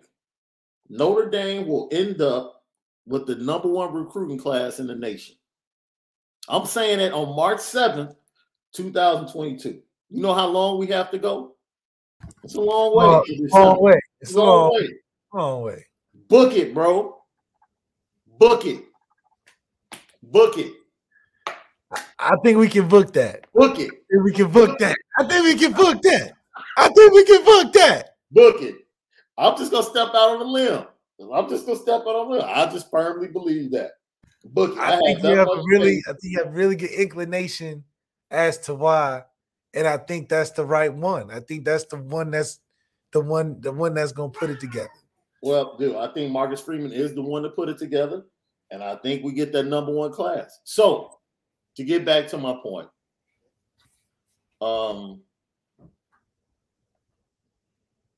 Notre 0.89 1.29
Dame 1.29 1.67
will 1.67 1.89
end 1.91 2.21
up 2.21 2.58
with 3.05 3.27
the 3.27 3.35
number 3.35 3.67
one 3.67 3.93
recruiting 3.93 4.37
class 4.37 4.79
in 4.79 4.87
the 4.87 4.95
nation. 4.95 5.35
I'm 6.47 6.65
saying 6.65 6.99
it 6.99 7.13
on 7.13 7.35
March 7.35 7.59
7th, 7.59 8.15
2022. 8.73 9.81
You 10.09 10.21
know 10.21 10.33
how 10.33 10.47
long 10.47 10.79
we 10.79 10.87
have 10.87 11.11
to 11.11 11.19
go? 11.19 11.55
It's 12.43 12.55
a 12.55 12.61
long 12.61 12.95
way. 12.95 13.05
Uh, 13.05 13.59
long 13.59 13.81
way. 13.81 13.99
It's 14.21 14.33
a 14.33 14.37
long, 14.37 14.47
long 14.47 14.73
way. 14.73 14.89
Long 15.33 15.61
way. 15.61 15.85
Book 16.27 16.53
it, 16.53 16.73
bro. 16.73 17.21
Book 18.39 18.65
it. 18.65 18.85
Book 20.23 20.57
it. 20.57 20.73
I 22.19 22.35
think 22.43 22.57
we 22.57 22.67
can 22.67 22.87
book 22.87 23.13
that. 23.13 23.45
Book 23.53 23.79
it. 23.79 23.91
we 24.23 24.31
can 24.31 24.51
book 24.51 24.77
that. 24.79 24.95
I 25.17 25.23
think 25.25 25.43
we 25.43 25.55
can 25.55 25.71
book 25.73 26.01
that. 26.03 26.33
I 26.77 26.89
think 26.89 27.13
we 27.13 27.25
can 27.25 27.43
book 27.43 27.73
that. 27.73 28.15
Book 28.31 28.61
it. 28.61 28.75
I'm 29.37 29.57
just 29.57 29.71
gonna 29.71 29.83
step 29.83 30.09
out 30.09 30.31
on 30.31 30.41
a 30.41 30.43
limb. 30.43 30.85
I'm 31.33 31.49
just 31.49 31.65
gonna 31.65 31.79
step 31.79 32.01
out 32.01 32.15
on 32.15 32.31
limb. 32.31 32.43
I 32.45 32.65
just 32.67 32.89
firmly 32.89 33.27
believe 33.27 33.71
that. 33.71 33.91
But. 34.45 34.77
I, 34.77 34.95
I 34.95 34.99
think 34.99 35.23
you 35.23 35.29
have 35.35 35.49
a 35.49 35.61
really, 35.65 36.01
I 36.07 36.11
think 36.11 36.23
you 36.23 36.43
have 36.43 36.55
really 36.55 36.75
good 36.75 36.91
inclination 36.91 37.83
as 38.31 38.57
to 38.59 38.75
why, 38.75 39.23
and 39.73 39.87
I 39.87 39.97
think 39.97 40.29
that's 40.29 40.51
the 40.51 40.65
right 40.65 40.93
one. 40.93 41.29
I 41.31 41.41
think 41.41 41.65
that's 41.65 41.85
the 41.85 41.97
one 41.97 42.31
that's 42.31 42.59
the 43.11 43.21
one, 43.21 43.59
the 43.59 43.71
one 43.71 43.93
that's 43.93 44.11
gonna 44.11 44.29
put 44.29 44.49
it 44.49 44.59
together. 44.59 44.89
Well, 45.41 45.77
dude, 45.77 45.95
I 45.95 46.07
think 46.13 46.31
Marcus 46.31 46.61
Freeman 46.61 46.91
is 46.91 47.13
the 47.15 47.21
one 47.21 47.43
to 47.43 47.49
put 47.49 47.69
it 47.69 47.77
together, 47.77 48.23
and 48.71 48.83
I 48.83 48.95
think 48.97 49.23
we 49.23 49.33
get 49.33 49.51
that 49.53 49.63
number 49.63 49.91
one 49.91 50.11
class. 50.11 50.59
So, 50.63 51.17
to 51.75 51.83
get 51.83 52.05
back 52.05 52.27
to 52.27 52.37
my 52.37 52.57
point, 52.61 52.89
um, 54.61 55.21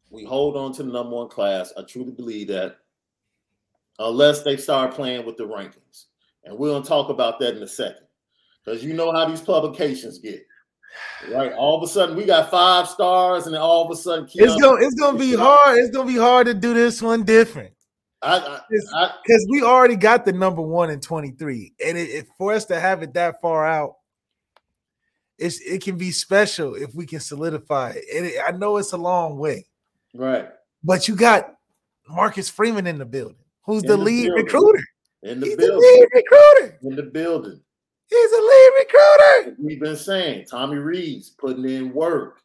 we 0.09 0.25
hold 0.25 0.57
on 0.57 0.73
to 0.73 0.83
the 0.83 0.91
number 0.91 1.15
one 1.15 1.29
class. 1.29 1.73
I 1.77 1.83
truly 1.83 2.11
believe 2.11 2.47
that, 2.47 2.77
unless 3.99 4.43
they 4.43 4.57
start 4.57 4.93
playing 4.93 5.25
with 5.25 5.37
the 5.37 5.43
rankings, 5.43 6.05
and 6.43 6.57
we're 6.57 6.71
gonna 6.71 6.85
talk 6.85 7.09
about 7.09 7.39
that 7.39 7.55
in 7.55 7.63
a 7.63 7.67
second, 7.67 8.05
because 8.63 8.83
you 8.83 8.93
know 8.93 9.11
how 9.11 9.25
these 9.25 9.41
publications 9.41 10.19
get. 10.19 10.45
Right. 11.31 11.53
All 11.53 11.77
of 11.77 11.83
a 11.83 11.87
sudden, 11.87 12.15
we 12.15 12.25
got 12.25 12.51
five 12.51 12.87
stars, 12.87 13.45
and 13.45 13.55
then 13.55 13.61
all 13.61 13.85
of 13.85 13.91
a 13.91 13.95
sudden, 13.95 14.25
Keanu, 14.25 14.41
it's 14.41 14.61
gonna 14.61 14.85
it's 14.85 14.95
gonna 14.95 15.17
be 15.17 15.33
hard. 15.33 15.79
It's 15.79 15.95
gonna 15.95 16.11
be 16.11 16.17
hard 16.17 16.47
to 16.47 16.53
do 16.53 16.73
this 16.73 17.01
one 17.01 17.23
different. 17.23 17.73
Because 18.21 19.47
we 19.49 19.63
already 19.63 19.95
got 19.95 20.25
the 20.25 20.33
number 20.33 20.61
one 20.61 20.91
in 20.91 20.99
23, 20.99 21.73
and 21.83 21.97
it, 21.97 22.09
it, 22.09 22.27
for 22.37 22.53
us 22.53 22.65
to 22.65 22.79
have 22.79 23.01
it 23.01 23.13
that 23.15 23.41
far 23.41 23.65
out, 23.65 23.95
it's 25.39 25.59
it 25.61 25.83
can 25.83 25.97
be 25.97 26.11
special 26.11 26.75
if 26.75 26.93
we 26.93 27.07
can 27.07 27.19
solidify 27.19 27.93
it. 27.95 28.05
And 28.15 28.25
it, 28.27 28.35
I 28.45 28.51
know 28.51 28.77
it's 28.77 28.93
a 28.93 28.97
long 28.97 29.39
way, 29.39 29.65
right? 30.13 30.49
But 30.83 31.07
you 31.07 31.15
got 31.15 31.55
Marcus 32.07 32.49
Freeman 32.49 32.85
in 32.85 32.99
the 32.99 33.05
building, 33.05 33.40
who's 33.63 33.83
the, 33.83 33.89
the, 33.89 33.97
lead 33.97 34.25
building. 34.27 34.45
recruiter. 34.45 34.83
In 35.23 35.39
the 35.39 35.45
He's 35.47 35.55
building, 35.55 35.75
the 35.75 35.81
lead 35.81 36.07
recruiter 36.13 36.79
in 36.83 36.95
the 36.95 37.03
building. 37.03 37.61
He's 38.07 38.31
a 38.31 38.41
lead 38.41 38.71
recruiter. 38.79 39.55
We've 39.59 39.79
been 39.79 39.95
saying 39.95 40.45
Tommy 40.49 40.77
Rees 40.77 41.29
putting 41.29 41.69
in 41.69 41.93
work. 41.93 42.41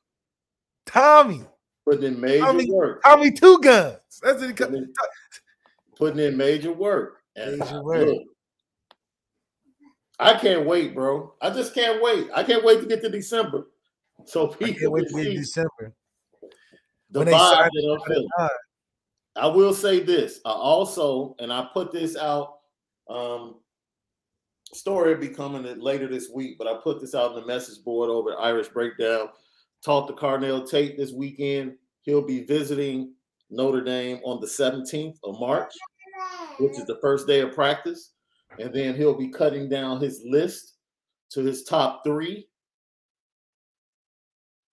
Tommy 0.85 1.43
putting 1.85 2.05
in 2.05 2.21
major 2.21 2.45
Tommy, 2.45 2.71
work. 2.71 3.03
Tommy 3.03 3.33
two 3.33 3.59
guns. 3.61 3.99
That's 4.23 4.43
it. 4.43 4.57
Putting 4.57 4.77
in, 4.77 4.95
putting 5.97 6.21
in 6.21 6.37
major 6.37 6.73
work. 6.73 7.23
And 7.35 7.59
major 7.59 7.83
work. 7.83 8.07
Look, 8.09 8.23
I 10.19 10.35
can't 10.39 10.67
wait, 10.67 10.95
bro. 10.95 11.35
I 11.41 11.51
just 11.51 11.75
can't 11.75 12.03
wait. 12.03 12.29
I 12.35 12.43
can't 12.43 12.65
wait 12.65 12.81
to 12.81 12.87
get 12.87 13.03
to 13.03 13.09
December. 13.09 13.67
So 14.25 14.49
people 14.49 14.67
I 14.67 14.79
can't 14.79 14.93
wait 14.93 15.09
to 15.09 15.15
get 15.15 15.37
December. 15.37 15.95
The 17.11 17.21
when 17.21 17.29
vibe 17.29 17.71
that 17.73 17.99
I'm 18.01 18.09
feeling. 18.09 18.29
I 19.37 19.47
will 19.47 19.75
say 19.75 20.01
this. 20.01 20.41
I 20.45 20.51
also, 20.51 21.35
and 21.39 21.53
I 21.53 21.69
put 21.73 21.93
this 21.93 22.17
out. 22.17 22.59
Um, 23.09 23.57
story 24.73 25.15
will 25.15 25.21
be 25.21 25.29
coming 25.29 25.65
later 25.79 26.09
this 26.09 26.31
week, 26.31 26.57
but 26.59 26.67
I 26.67 26.79
put 26.83 27.01
this 27.01 27.15
out 27.15 27.35
in 27.35 27.41
the 27.41 27.47
message 27.47 27.83
board 27.85 28.11
over 28.11 28.33
at 28.33 28.39
Irish 28.39 28.69
Breakdown. 28.69 29.29
Talked 29.85 30.09
to 30.09 30.15
Carnell 30.15 30.69
Tate 30.69 30.97
this 30.97 31.13
weekend. 31.13 31.75
He'll 32.03 32.27
be 32.27 32.45
visiting 32.45 33.13
Notre 33.51 33.83
Dame 33.83 34.21
on 34.25 34.41
the 34.41 34.47
17th 34.47 35.19
of 35.23 35.39
March, 35.39 35.73
which 36.59 36.79
is 36.79 36.87
the 36.87 36.99
first 37.01 37.27
day 37.27 37.41
of 37.41 37.55
practice. 37.55 38.13
And 38.59 38.73
then 38.73 38.95
he'll 38.95 39.17
be 39.17 39.29
cutting 39.29 39.69
down 39.69 40.01
his 40.01 40.23
list 40.25 40.77
to 41.31 41.43
his 41.43 41.65
top 41.65 42.03
three 42.05 42.49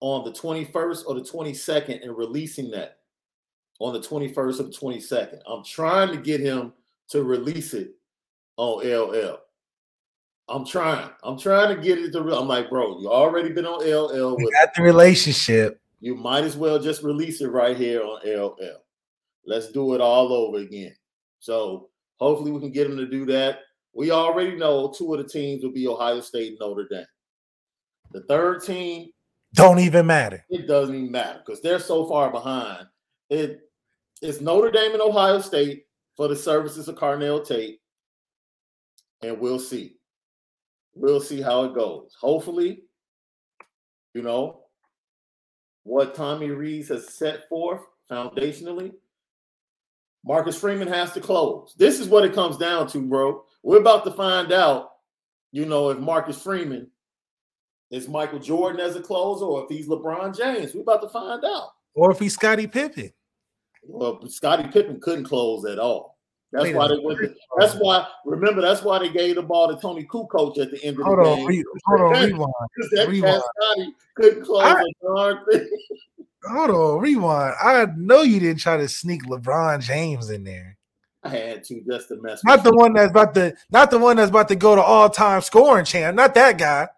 on 0.00 0.24
the 0.24 0.32
21st 0.32 1.04
or 1.06 1.14
the 1.14 1.20
22nd 1.20 2.02
and 2.02 2.16
releasing 2.16 2.70
that 2.70 2.98
on 3.80 3.92
the 3.92 4.00
21st 4.00 4.36
or 4.36 4.52
the 4.52 4.64
22nd. 4.64 5.40
I'm 5.46 5.64
trying 5.64 6.10
to 6.10 6.16
get 6.16 6.40
him 6.40 6.72
to 7.08 7.22
release 7.22 7.74
it 7.74 7.92
on 8.56 8.86
LL. 8.86 9.38
I'm 10.48 10.66
trying. 10.66 11.10
I'm 11.22 11.38
trying 11.38 11.74
to 11.74 11.82
get 11.82 11.98
it 11.98 12.12
to. 12.12 12.22
Real. 12.22 12.38
I'm 12.38 12.48
like, 12.48 12.68
bro, 12.68 13.00
you 13.00 13.10
already 13.10 13.50
been 13.50 13.66
on 13.66 13.80
LL. 13.80 14.36
With 14.36 14.52
got 14.52 14.74
the 14.74 14.82
relationship. 14.82 15.80
You 16.00 16.14
might 16.14 16.44
as 16.44 16.56
well 16.56 16.78
just 16.78 17.02
release 17.02 17.40
it 17.40 17.48
right 17.48 17.76
here 17.76 18.02
on 18.02 18.20
LL. 18.26 18.82
Let's 19.46 19.72
do 19.72 19.94
it 19.94 20.00
all 20.00 20.32
over 20.32 20.58
again. 20.58 20.94
So 21.40 21.88
hopefully 22.18 22.50
we 22.50 22.60
can 22.60 22.72
get 22.72 22.86
him 22.86 22.96
to 22.98 23.06
do 23.06 23.24
that. 23.26 23.60
We 23.94 24.10
already 24.10 24.56
know 24.56 24.92
two 24.92 25.14
of 25.14 25.22
the 25.22 25.28
teams 25.28 25.62
will 25.62 25.72
be 25.72 25.88
Ohio 25.88 26.20
State 26.20 26.48
and 26.48 26.58
Notre 26.60 26.86
Dame. 26.90 27.06
The 28.12 28.22
third 28.22 28.62
team 28.62 29.10
don't 29.54 29.78
even 29.78 30.06
matter. 30.06 30.44
It 30.50 30.66
doesn't 30.66 30.94
even 30.94 31.12
matter 31.12 31.40
because 31.44 31.62
they're 31.62 31.78
so 31.78 32.06
far 32.06 32.30
behind. 32.30 32.86
It 33.30 33.60
it's 34.24 34.40
Notre 34.40 34.70
Dame 34.70 34.92
and 34.92 35.02
Ohio 35.02 35.38
State 35.40 35.84
for 36.16 36.28
the 36.28 36.36
services 36.36 36.88
of 36.88 36.96
Carnell 36.96 37.46
Tate, 37.46 37.80
and 39.22 39.38
we'll 39.38 39.58
see. 39.58 39.96
We'll 40.94 41.20
see 41.20 41.42
how 41.42 41.64
it 41.64 41.74
goes. 41.74 42.16
Hopefully, 42.18 42.84
you 44.14 44.22
know, 44.22 44.60
what 45.82 46.14
Tommy 46.14 46.50
Rees 46.50 46.88
has 46.88 47.12
set 47.12 47.48
forth 47.48 47.82
foundationally, 48.10 48.92
Marcus 50.24 50.58
Freeman 50.58 50.88
has 50.88 51.12
to 51.12 51.20
close. 51.20 51.74
This 51.76 52.00
is 52.00 52.08
what 52.08 52.24
it 52.24 52.32
comes 52.32 52.56
down 52.56 52.86
to, 52.88 53.02
bro. 53.02 53.44
We're 53.62 53.80
about 53.80 54.04
to 54.04 54.10
find 54.12 54.52
out, 54.52 54.92
you 55.52 55.66
know, 55.66 55.90
if 55.90 55.98
Marcus 55.98 56.40
Freeman 56.40 56.90
is 57.90 58.08
Michael 58.08 58.38
Jordan 58.38 58.80
as 58.80 58.96
a 58.96 59.02
closer 59.02 59.44
or 59.44 59.64
if 59.64 59.68
he's 59.68 59.86
LeBron 59.86 60.36
James. 60.36 60.74
We're 60.74 60.80
about 60.80 61.02
to 61.02 61.08
find 61.10 61.44
out. 61.44 61.70
Or 61.94 62.10
if 62.10 62.18
he's 62.18 62.32
Scottie 62.32 62.66
Pippen. 62.66 63.12
Well, 63.86 64.26
Scottie 64.28 64.68
Pippen 64.68 65.00
couldn't 65.00 65.24
close 65.24 65.64
at 65.64 65.78
all. 65.78 66.14
That's 66.52 66.64
Wait 66.66 66.76
why 66.76 66.86
they 66.86 66.98
went. 66.98 67.18
To, 67.18 67.34
that's 67.58 67.74
why. 67.74 68.06
Remember, 68.24 68.62
that's 68.62 68.82
why 68.82 69.00
they 69.00 69.08
gave 69.08 69.34
the 69.34 69.42
ball 69.42 69.74
to 69.74 69.80
Toni 69.80 70.04
Kukoc 70.04 70.56
at 70.58 70.70
the 70.70 70.84
end 70.84 71.00
of 71.00 71.06
hold 71.06 71.18
the 71.18 71.22
on, 71.22 71.38
game. 71.38 71.46
Re, 71.46 71.64
hold 71.84 72.00
on, 72.00 72.22
rewind. 72.22 72.52
That 72.92 73.08
rewind. 73.08 73.42
couldn't 74.14 74.44
close 74.44 74.62
I, 74.62 74.80
a 74.80 75.06
darn 75.06 75.44
thing. 75.50 75.68
Hold 76.46 76.70
on, 76.70 77.00
rewind. 77.00 77.54
I 77.58 77.86
know 77.96 78.20
you 78.20 78.38
didn't 78.38 78.60
try 78.60 78.76
to 78.76 78.86
sneak 78.86 79.24
LeBron 79.24 79.80
James 79.80 80.28
in 80.28 80.44
there. 80.44 80.76
I 81.22 81.30
had 81.30 81.64
to 81.64 81.80
just 81.80 82.08
to 82.08 82.20
mess. 82.20 82.44
Not 82.44 82.62
the 82.62 82.70
you. 82.70 82.76
one 82.76 82.92
that's 82.92 83.10
about 83.10 83.34
to. 83.34 83.56
Not 83.70 83.90
the 83.90 83.98
one 83.98 84.18
that's 84.18 84.28
about 84.28 84.48
to 84.48 84.56
go 84.56 84.76
to 84.76 84.82
all 84.82 85.08
time 85.08 85.40
scoring 85.40 85.86
champ. 85.86 86.14
Not 86.14 86.34
that 86.34 86.58
guy. 86.58 86.88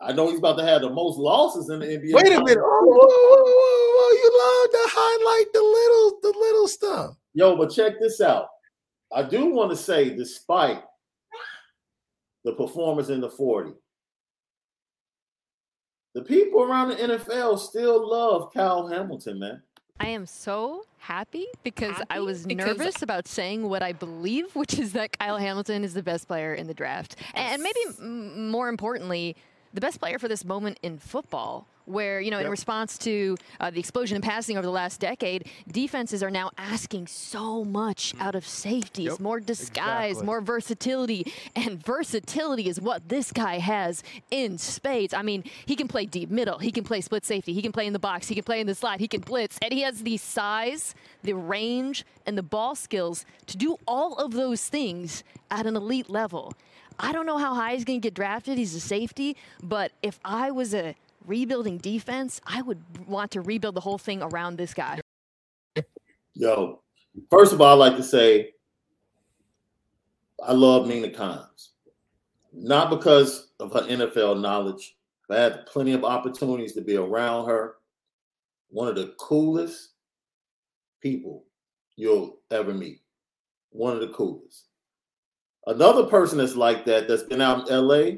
I 0.00 0.12
know 0.12 0.30
he's 0.30 0.38
about 0.38 0.56
to 0.58 0.64
have 0.64 0.80
the 0.80 0.90
most 0.90 1.18
losses 1.18 1.68
in 1.70 1.80
the 1.80 1.86
NBA. 1.86 2.14
Wait 2.14 2.26
a 2.26 2.42
minute. 2.42 2.58
Oh, 2.60 4.10
you 4.14 4.30
to 4.72 4.77
highlight 4.98 5.52
the 5.52 5.62
little, 5.62 6.20
the 6.22 6.38
little 6.38 6.68
stuff. 6.68 7.16
Yo, 7.34 7.56
but 7.56 7.70
check 7.70 8.00
this 8.00 8.20
out. 8.20 8.48
I 9.12 9.22
do 9.22 9.46
want 9.46 9.70
to 9.70 9.76
say, 9.76 10.14
despite 10.14 10.82
the 12.44 12.52
performance 12.52 13.08
in 13.08 13.20
the 13.20 13.30
40, 13.30 13.72
the 16.14 16.22
people 16.22 16.62
around 16.62 16.88
the 16.88 16.96
NFL 16.96 17.58
still 17.58 18.08
love 18.08 18.52
Kyle 18.52 18.86
Hamilton, 18.86 19.38
man. 19.38 19.62
I 20.00 20.08
am 20.08 20.26
so 20.26 20.84
happy 20.98 21.46
because 21.64 21.96
happy? 21.96 22.06
I 22.10 22.20
was 22.20 22.46
because 22.46 22.78
nervous 22.78 23.02
about 23.02 23.26
saying 23.26 23.68
what 23.68 23.82
I 23.82 23.92
believe, 23.92 24.54
which 24.54 24.78
is 24.78 24.92
that 24.92 25.18
Kyle 25.18 25.38
Hamilton 25.38 25.84
is 25.84 25.94
the 25.94 26.02
best 26.02 26.28
player 26.28 26.54
in 26.54 26.66
the 26.66 26.74
draft. 26.74 27.16
Yes. 27.34 27.52
And 27.52 27.62
maybe 27.62 27.80
m- 28.00 28.50
more 28.50 28.68
importantly, 28.68 29.36
the 29.72 29.80
best 29.80 30.00
player 30.00 30.18
for 30.18 30.28
this 30.28 30.44
moment 30.44 30.78
in 30.82 30.98
football 30.98 31.66
where, 31.88 32.20
you 32.20 32.30
know, 32.30 32.38
yep. 32.38 32.44
in 32.44 32.50
response 32.50 32.98
to 32.98 33.36
uh, 33.60 33.70
the 33.70 33.80
explosion 33.80 34.16
in 34.16 34.22
passing 34.22 34.56
over 34.56 34.66
the 34.66 34.72
last 34.72 35.00
decade, 35.00 35.48
defenses 35.70 36.22
are 36.22 36.30
now 36.30 36.50
asking 36.58 37.06
so 37.06 37.64
much 37.64 38.14
out 38.20 38.34
of 38.34 38.46
safeties, 38.46 39.12
yep. 39.12 39.20
more 39.20 39.40
disguise, 39.40 40.10
exactly. 40.10 40.26
more 40.26 40.40
versatility. 40.40 41.32
And 41.56 41.84
versatility 41.84 42.68
is 42.68 42.80
what 42.80 43.08
this 43.08 43.32
guy 43.32 43.58
has 43.58 44.02
in 44.30 44.58
spades. 44.58 45.14
I 45.14 45.22
mean, 45.22 45.44
he 45.66 45.74
can 45.76 45.88
play 45.88 46.06
deep 46.06 46.30
middle, 46.30 46.58
he 46.58 46.70
can 46.70 46.84
play 46.84 47.00
split 47.00 47.24
safety, 47.24 47.52
he 47.52 47.62
can 47.62 47.72
play 47.72 47.86
in 47.86 47.92
the 47.92 47.98
box, 47.98 48.28
he 48.28 48.34
can 48.34 48.44
play 48.44 48.60
in 48.60 48.66
the 48.66 48.74
slot, 48.74 49.00
he 49.00 49.08
can 49.08 49.20
blitz, 49.20 49.58
and 49.62 49.72
he 49.72 49.82
has 49.82 50.02
the 50.02 50.16
size, 50.18 50.94
the 51.22 51.32
range, 51.32 52.04
and 52.26 52.36
the 52.36 52.42
ball 52.42 52.74
skills 52.74 53.24
to 53.46 53.56
do 53.56 53.78
all 53.86 54.16
of 54.16 54.32
those 54.32 54.68
things 54.68 55.24
at 55.50 55.66
an 55.66 55.76
elite 55.76 56.10
level. 56.10 56.52
I 56.98 57.12
don't 57.12 57.26
know 57.26 57.38
how 57.38 57.54
high 57.54 57.74
he's 57.74 57.84
going 57.84 58.00
to 58.00 58.06
get 58.06 58.14
drafted. 58.14 58.58
He's 58.58 58.74
a 58.74 58.80
safety, 58.80 59.36
but 59.62 59.92
if 60.02 60.18
I 60.24 60.50
was 60.50 60.74
a 60.74 60.94
rebuilding 61.26 61.78
defense, 61.78 62.40
I 62.46 62.62
would 62.62 62.82
want 63.06 63.30
to 63.32 63.40
rebuild 63.40 63.74
the 63.74 63.80
whole 63.80 63.98
thing 63.98 64.22
around 64.22 64.56
this 64.56 64.74
guy. 64.74 65.00
Yo, 66.34 66.80
first 67.30 67.52
of 67.52 67.60
all, 67.60 67.80
I'd 67.80 67.90
like 67.90 67.96
to 67.98 68.02
say 68.02 68.52
I 70.42 70.52
love 70.52 70.86
Mina 70.86 71.08
Kimes. 71.08 71.68
Not 72.52 72.90
because 72.90 73.50
of 73.60 73.72
her 73.72 73.82
NFL 73.82 74.40
knowledge. 74.40 74.96
I 75.30 75.36
had 75.36 75.66
plenty 75.66 75.92
of 75.92 76.04
opportunities 76.04 76.72
to 76.72 76.80
be 76.80 76.96
around 76.96 77.46
her. 77.46 77.74
One 78.70 78.88
of 78.88 78.96
the 78.96 79.14
coolest 79.18 79.90
people 81.00 81.44
you'll 81.96 82.38
ever 82.50 82.72
meet. 82.72 83.02
One 83.70 83.94
of 83.94 84.00
the 84.00 84.08
coolest. 84.08 84.67
Another 85.68 86.04
person 86.04 86.38
that's 86.38 86.56
like 86.56 86.86
that, 86.86 87.08
that's 87.08 87.24
been 87.24 87.42
out 87.42 87.68
in 87.68 87.86
LA, 87.86 88.16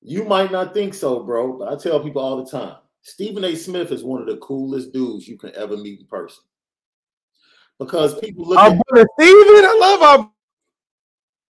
you 0.00 0.24
might 0.24 0.50
not 0.50 0.72
think 0.72 0.94
so, 0.94 1.22
bro, 1.22 1.58
but 1.58 1.68
I 1.68 1.76
tell 1.76 2.00
people 2.00 2.22
all 2.22 2.42
the 2.42 2.50
time 2.50 2.76
Stephen 3.02 3.44
A. 3.44 3.54
Smith 3.54 3.92
is 3.92 4.02
one 4.02 4.22
of 4.22 4.26
the 4.26 4.38
coolest 4.38 4.92
dudes 4.94 5.28
you 5.28 5.36
can 5.36 5.54
ever 5.54 5.76
meet 5.76 6.00
in 6.00 6.06
person. 6.06 6.42
Because 7.78 8.18
people 8.18 8.46
look 8.46 8.58
at 8.58 8.72
Stephen, 9.20 9.64
I 9.64 9.78
love 9.78 10.20
him. 10.20 10.30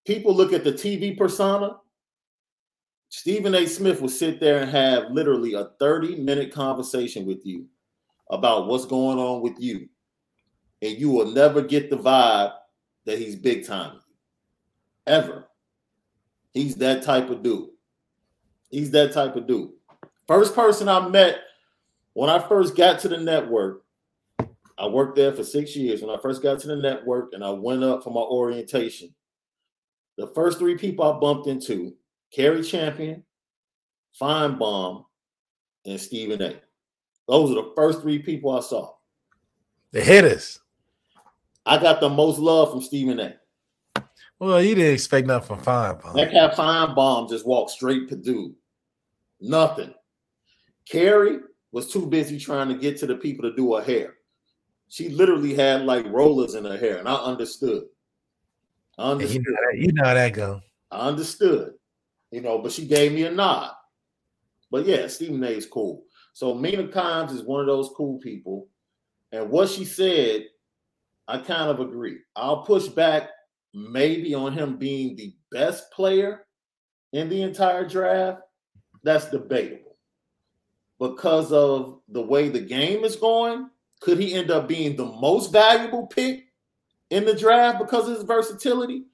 People 0.06 0.32
look 0.32 0.52
at 0.52 0.62
the 0.62 0.72
TV 0.72 1.18
persona. 1.18 1.78
Stephen 3.08 3.56
A. 3.56 3.66
Smith 3.66 4.00
will 4.00 4.08
sit 4.08 4.38
there 4.38 4.60
and 4.60 4.70
have 4.70 5.10
literally 5.10 5.54
a 5.54 5.70
30 5.80 6.20
minute 6.20 6.52
conversation 6.52 7.26
with 7.26 7.44
you 7.44 7.66
about 8.30 8.68
what's 8.68 8.86
going 8.86 9.18
on 9.18 9.40
with 9.42 9.58
you. 9.58 9.88
And 10.82 10.96
you 10.96 11.10
will 11.10 11.32
never 11.32 11.62
get 11.62 11.90
the 11.90 11.96
vibe 11.98 12.52
that 13.06 13.18
he's 13.18 13.34
big 13.34 13.66
time. 13.66 13.98
Ever. 15.08 15.48
He's 16.52 16.76
that 16.76 17.02
type 17.02 17.30
of 17.30 17.42
dude. 17.42 17.70
He's 18.70 18.90
that 18.92 19.12
type 19.12 19.36
of 19.36 19.46
dude. 19.46 19.70
First 20.26 20.54
person 20.54 20.88
I 20.88 21.08
met 21.08 21.38
when 22.12 22.30
I 22.30 22.40
first 22.40 22.76
got 22.76 22.98
to 23.00 23.08
the 23.08 23.16
network, 23.16 23.84
I 24.76 24.86
worked 24.86 25.16
there 25.16 25.32
for 25.32 25.44
six 25.44 25.74
years. 25.76 26.02
When 26.02 26.10
I 26.10 26.20
first 26.20 26.42
got 26.42 26.58
to 26.60 26.66
the 26.66 26.76
network 26.76 27.32
and 27.32 27.44
I 27.44 27.50
went 27.50 27.84
up 27.84 28.02
for 28.02 28.10
my 28.10 28.20
orientation, 28.20 29.14
the 30.16 30.26
first 30.34 30.58
three 30.58 30.76
people 30.76 31.04
I 31.04 31.18
bumped 31.18 31.46
into, 31.46 31.94
Cari 32.32 32.62
Champion, 32.62 33.22
Finebaum, 34.20 35.04
and 35.86 36.00
Stephen 36.00 36.42
A. 36.42 36.56
Those 37.28 37.52
are 37.52 37.62
the 37.62 37.72
first 37.76 38.02
three 38.02 38.18
people 38.18 38.50
I 38.50 38.60
saw. 38.60 38.94
The 39.92 40.00
hitters. 40.00 40.60
I 41.64 41.78
got 41.78 42.00
the 42.00 42.08
most 42.08 42.38
love 42.38 42.70
from 42.70 42.82
Stephen 42.82 43.20
A. 43.20 43.36
Well, 44.40 44.62
you 44.62 44.74
didn't 44.74 44.94
expect 44.94 45.26
nothing 45.26 45.56
from 45.56 45.64
Finebaum. 45.64 46.14
That 46.14 46.30
cat 46.30 46.54
Finebaum 46.54 47.28
just 47.28 47.46
walked 47.46 47.72
straight 47.72 48.08
to 48.08 48.16
dude. 48.16 48.54
Nothing. 49.40 49.92
Cari 50.88 51.38
was 51.72 51.90
too 51.90 52.06
busy 52.06 52.38
trying 52.38 52.68
to 52.68 52.74
get 52.74 52.96
to 52.98 53.06
the 53.06 53.16
people 53.16 53.48
to 53.48 53.56
do 53.56 53.74
her 53.74 53.82
hair. 53.82 54.14
She 54.88 55.10
literally 55.10 55.54
had 55.54 55.82
like 55.82 56.06
rollers 56.06 56.54
in 56.54 56.64
her 56.64 56.78
hair, 56.78 56.98
and 56.98 57.08
I 57.08 57.14
understood. 57.14 57.84
I 58.96 59.10
understood. 59.10 59.44
You 59.44 59.52
know, 59.52 59.56
that, 59.60 59.78
you 59.78 59.92
know 59.92 60.04
how 60.04 60.14
that 60.14 60.32
go. 60.32 60.60
I 60.90 61.08
understood. 61.08 61.74
You 62.30 62.40
know, 62.40 62.58
but 62.58 62.72
she 62.72 62.86
gave 62.86 63.12
me 63.12 63.24
a 63.24 63.30
nod. 63.30 63.72
But 64.70 64.86
yeah, 64.86 65.06
Stephen 65.08 65.42
A 65.44 65.48
is 65.48 65.66
cool. 65.66 66.04
So 66.32 66.54
Mina 66.54 66.84
Kimes 66.84 67.32
is 67.32 67.42
one 67.42 67.60
of 67.60 67.66
those 67.66 67.90
cool 67.96 68.18
people. 68.18 68.68
And 69.32 69.50
what 69.50 69.68
she 69.68 69.84
said, 69.84 70.46
I 71.26 71.38
kind 71.38 71.70
of 71.70 71.80
agree. 71.80 72.18
I'll 72.36 72.62
push 72.62 72.86
back 72.86 73.30
maybe 73.74 74.34
on 74.34 74.52
him 74.52 74.76
being 74.76 75.16
the 75.16 75.34
best 75.50 75.90
player 75.92 76.46
in 77.12 77.28
the 77.28 77.42
entire 77.42 77.86
draft, 77.86 78.40
that's 79.02 79.30
debatable. 79.30 79.96
Because 80.98 81.52
of 81.52 82.00
the 82.08 82.20
way 82.20 82.48
the 82.48 82.60
game 82.60 83.04
is 83.04 83.16
going, 83.16 83.70
could 84.00 84.18
he 84.18 84.34
end 84.34 84.50
up 84.50 84.68
being 84.68 84.96
the 84.96 85.06
most 85.06 85.52
valuable 85.52 86.06
pick 86.06 86.46
in 87.10 87.24
the 87.24 87.34
draft 87.34 87.78
because 87.78 88.08
of 88.08 88.16
his 88.16 88.24
versatility? 88.24 89.04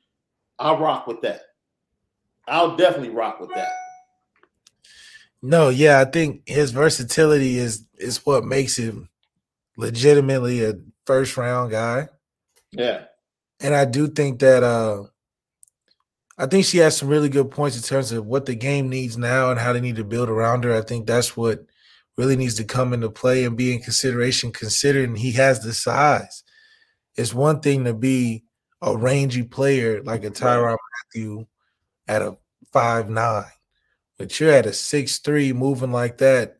I'll 0.58 0.78
rock 0.78 1.06
with 1.06 1.20
that. 1.22 1.42
I'll 2.46 2.76
definitely 2.76 3.10
rock 3.10 3.40
with 3.40 3.50
that. 3.54 3.68
No, 5.42 5.68
yeah, 5.68 6.00
I 6.00 6.06
think 6.06 6.42
his 6.46 6.70
versatility 6.70 7.58
is 7.58 7.86
is 7.98 8.24
what 8.24 8.44
makes 8.44 8.78
him 8.78 9.10
legitimately 9.76 10.64
a 10.64 10.74
first 11.04 11.36
round 11.36 11.70
guy. 11.70 12.08
Yeah 12.70 13.04
and 13.64 13.74
I 13.74 13.86
do 13.86 14.06
think 14.08 14.40
that 14.40 14.62
uh 14.62 15.04
I 16.36 16.46
think 16.46 16.66
she 16.66 16.78
has 16.78 16.96
some 16.96 17.08
really 17.08 17.28
good 17.28 17.50
points 17.50 17.76
in 17.76 17.82
terms 17.82 18.12
of 18.12 18.26
what 18.26 18.44
the 18.44 18.54
game 18.54 18.88
needs 18.88 19.16
now 19.16 19.50
and 19.50 19.58
how 19.58 19.72
they 19.72 19.80
need 19.80 19.96
to 19.96 20.04
build 20.04 20.28
around 20.28 20.64
her. 20.64 20.74
I 20.74 20.82
think 20.82 21.06
that's 21.06 21.36
what 21.36 21.64
really 22.18 22.36
needs 22.36 22.56
to 22.56 22.64
come 22.64 22.92
into 22.92 23.08
play 23.08 23.44
and 23.44 23.56
be 23.56 23.72
in 23.72 23.80
consideration, 23.80 24.52
considering 24.52 25.14
he 25.14 25.32
has 25.32 25.60
the 25.60 25.72
size. 25.72 26.42
It's 27.16 27.32
one 27.32 27.60
thing 27.60 27.84
to 27.84 27.94
be 27.94 28.44
a 28.82 28.96
rangy 28.96 29.44
player 29.44 30.02
like 30.02 30.24
a 30.24 30.30
Tyrann 30.30 30.76
Mathieu 31.14 31.46
at 32.08 32.20
a 32.20 32.36
five 32.72 33.08
nine, 33.08 33.44
but 34.18 34.38
you're 34.38 34.50
at 34.50 34.66
a 34.66 34.72
six 34.72 35.20
three 35.20 35.52
moving 35.52 35.92
like 35.92 36.18
that, 36.18 36.58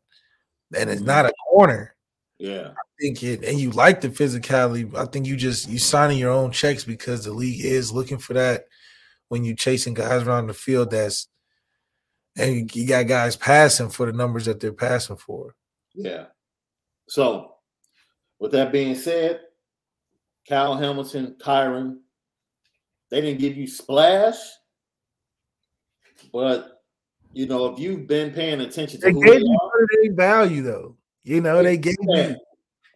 and 0.74 0.88
it's 0.88 1.02
not 1.02 1.26
a 1.26 1.34
corner. 1.50 1.96
Yeah. 2.38 2.70
I 3.04 3.06
think 3.06 3.22
it, 3.22 3.44
and 3.44 3.60
you 3.60 3.70
like 3.70 4.00
the 4.00 4.08
physicality. 4.08 4.96
I 4.96 5.04
think 5.04 5.26
you 5.26 5.36
just 5.36 5.68
you 5.68 5.78
signing 5.78 6.16
your 6.16 6.30
own 6.30 6.52
checks 6.52 6.84
because 6.84 7.24
the 7.24 7.32
league 7.32 7.62
is 7.62 7.92
looking 7.92 8.16
for 8.16 8.32
that 8.32 8.64
when 9.28 9.44
you're 9.44 9.54
chasing 9.54 9.92
guys 9.92 10.22
around 10.22 10.46
the 10.46 10.54
field. 10.54 10.90
That's 10.90 11.28
and 12.38 12.74
you 12.74 12.86
got 12.86 13.06
guys 13.06 13.36
passing 13.36 13.90
for 13.90 14.06
the 14.06 14.12
numbers 14.12 14.46
that 14.46 14.58
they're 14.58 14.72
passing 14.72 15.16
for. 15.16 15.54
Yeah. 15.94 16.26
So, 17.06 17.56
with 18.38 18.52
that 18.52 18.72
being 18.72 18.94
said, 18.94 19.40
Kyle 20.48 20.74
Hamilton, 20.74 21.36
Kyren, 21.38 21.98
they 23.10 23.20
didn't 23.20 23.40
give 23.40 23.58
you 23.58 23.66
splash, 23.66 24.38
but 26.32 26.80
you 27.34 27.46
know 27.46 27.66
if 27.66 27.78
you've 27.78 28.06
been 28.06 28.32
paying 28.32 28.62
attention 28.62 28.98
to 29.02 29.06
they 29.06 29.12
gave 29.12 29.40
you 29.42 30.14
value 30.14 30.62
though. 30.62 30.96
You 31.22 31.40
know, 31.40 31.62
they 31.62 31.78
gave 31.78 31.96
you, 32.00 32.36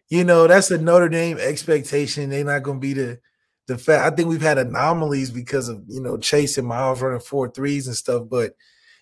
you 0.09 0.23
know, 0.23 0.47
that's 0.47 0.71
a 0.71 0.77
Notre 0.77 1.09
Dame 1.09 1.37
expectation. 1.37 2.29
They're 2.29 2.43
not 2.43 2.63
going 2.63 2.77
to 2.77 2.81
be 2.81 2.93
the 2.93 3.19
the 3.67 3.77
fact. 3.77 4.11
I 4.11 4.15
think 4.15 4.27
we've 4.27 4.41
had 4.41 4.57
anomalies 4.57 5.29
because 5.29 5.69
of 5.69 5.83
you 5.87 6.01
know 6.01 6.17
Chase 6.17 6.57
and 6.57 6.67
Miles 6.67 7.01
running 7.01 7.19
four 7.19 7.49
threes 7.49 7.87
and 7.87 7.95
stuff, 7.95 8.23
but 8.29 8.53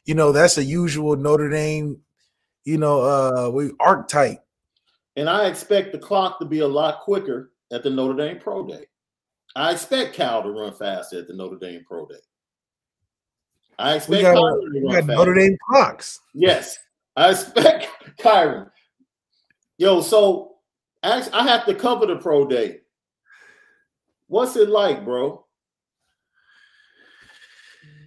you 0.05 0.13
know 0.13 0.31
that's 0.31 0.57
a 0.57 0.63
usual 0.63 1.15
Notre 1.15 1.49
Dame, 1.49 1.99
you 2.65 2.77
know, 2.77 3.01
uh, 3.01 3.49
we 3.49 3.71
archetype. 3.79 4.39
And 5.15 5.29
I 5.29 5.47
expect 5.47 5.93
the 5.93 5.97
clock 5.97 6.39
to 6.39 6.45
be 6.45 6.59
a 6.59 6.67
lot 6.67 7.01
quicker 7.01 7.51
at 7.71 7.83
the 7.83 7.89
Notre 7.89 8.13
Dame 8.13 8.39
Pro 8.39 8.67
Day. 8.67 8.85
I 9.55 9.71
expect 9.71 10.13
Cal 10.13 10.43
to 10.43 10.51
run 10.51 10.73
faster 10.73 11.19
at 11.19 11.27
the 11.27 11.33
Notre 11.33 11.57
Dame 11.57 11.83
Pro 11.87 12.05
Day. 12.05 12.15
I 13.79 13.95
expect 13.95 14.23
got, 14.23 14.59
got 14.91 15.05
Notre 15.05 15.33
Dame 15.33 15.57
clocks. 15.67 16.19
Yes, 16.33 16.77
I 17.15 17.31
expect 17.31 17.87
Kyren 18.19 18.69
Yo, 19.79 20.01
so 20.01 20.56
actually, 21.07 21.33
I 21.33 21.43
have 21.43 21.65
to 21.65 21.75
cover 21.75 22.05
the 22.05 22.17
pro 22.17 22.47
day. 22.47 22.81
What's 24.27 24.55
it 24.55 24.69
like, 24.69 25.05
bro? 25.05 25.45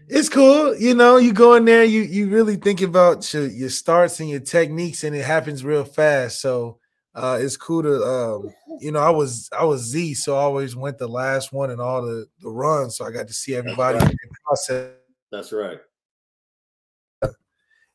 It's 0.09 0.29
cool, 0.29 0.77
you 0.77 0.95
know. 0.95 1.19
You 1.19 1.33
go 1.33 1.55
in 1.55 1.65
there, 1.65 1.85
you 1.85 2.03
you 2.03 2.29
really 2.29 2.57
think 2.57 2.83
about 2.83 3.33
your, 3.33 3.47
your 3.47 3.71
starts 3.71 4.19
and 4.19 4.29
your 4.29 4.41
techniques, 4.41 5.05
and 5.05 5.15
it 5.15 5.25
happens 5.25 5.65
real 5.65 5.85
fast. 5.85 6.41
So 6.41 6.79
uh, 7.15 7.39
it's 7.41 7.57
cool 7.57 7.83
to, 7.85 8.03
um, 8.03 8.53
you 8.81 8.91
know. 8.91 8.99
I 8.99 9.11
was 9.11 9.49
I 9.57 9.65
was 9.65 9.83
Z, 9.83 10.15
so 10.15 10.37
I 10.37 10.41
always 10.41 10.75
went 10.75 10.99
the 10.99 11.07
last 11.07 11.53
one 11.53 11.71
and 11.71 11.81
all 11.81 12.03
the 12.03 12.27
the 12.41 12.51
runs, 12.51 12.97
so 12.97 13.07
I 13.07 13.13
got 13.13 13.29
to 13.29 13.33
see 13.33 13.55
everybody 13.55 13.99
That's 13.99 14.11
right. 14.11 14.45
process. 14.45 14.91
That's 15.31 15.53
right. 15.53 15.79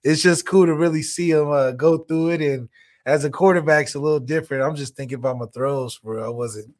It's 0.06 0.22
just 0.22 0.46
cool 0.46 0.68
to 0.68 0.74
really 0.74 1.02
see 1.02 1.34
them 1.34 1.52
uh, 1.52 1.72
go 1.72 1.98
through 1.98 2.30
it 2.30 2.42
and 2.42 2.70
as 3.06 3.24
a 3.24 3.30
quarterback's 3.30 3.96
a 3.96 4.00
little 4.00 4.20
different. 4.20 4.64
I'm 4.64 4.76
just 4.76 4.96
thinking 4.96 5.16
about 5.16 5.38
my 5.38 5.46
throws, 5.46 5.98
bro. 5.98 6.26
I 6.26 6.30
wasn't, 6.30 6.74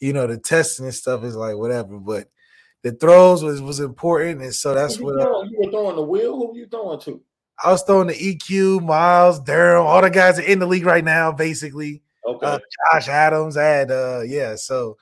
you 0.00 0.12
know, 0.12 0.26
the 0.26 0.36
testing 0.36 0.86
and 0.86 0.94
stuff 0.94 1.22
is 1.24 1.36
like 1.36 1.56
whatever, 1.56 1.98
but 1.98 2.28
the 2.82 2.92
throws 2.92 3.42
was 3.42 3.60
was 3.60 3.80
important, 3.80 4.42
and 4.42 4.54
so 4.54 4.74
that's 4.74 4.98
you 4.98 5.04
what 5.04 5.20
I, 5.20 5.48
you 5.48 5.58
were 5.58 5.70
throwing 5.70 5.96
the 5.96 6.02
wheel. 6.02 6.36
Who 6.36 6.48
were 6.48 6.56
you 6.56 6.66
throwing 6.66 7.00
to? 7.00 7.20
I 7.62 7.70
was 7.70 7.82
throwing 7.82 8.08
the 8.08 8.14
EQ, 8.14 8.82
Miles, 8.82 9.38
Durham, 9.40 9.86
all 9.86 10.00
the 10.00 10.08
guys 10.08 10.38
are 10.38 10.42
in 10.42 10.58
the 10.58 10.66
league 10.66 10.86
right 10.86 11.04
now, 11.04 11.30
basically. 11.30 12.02
Okay. 12.26 12.46
Uh, 12.46 12.58
Josh 12.92 13.08
Adams. 13.08 13.56
I 13.56 13.64
had 13.64 13.90
uh 13.90 14.22
yeah, 14.26 14.56
so 14.56 14.96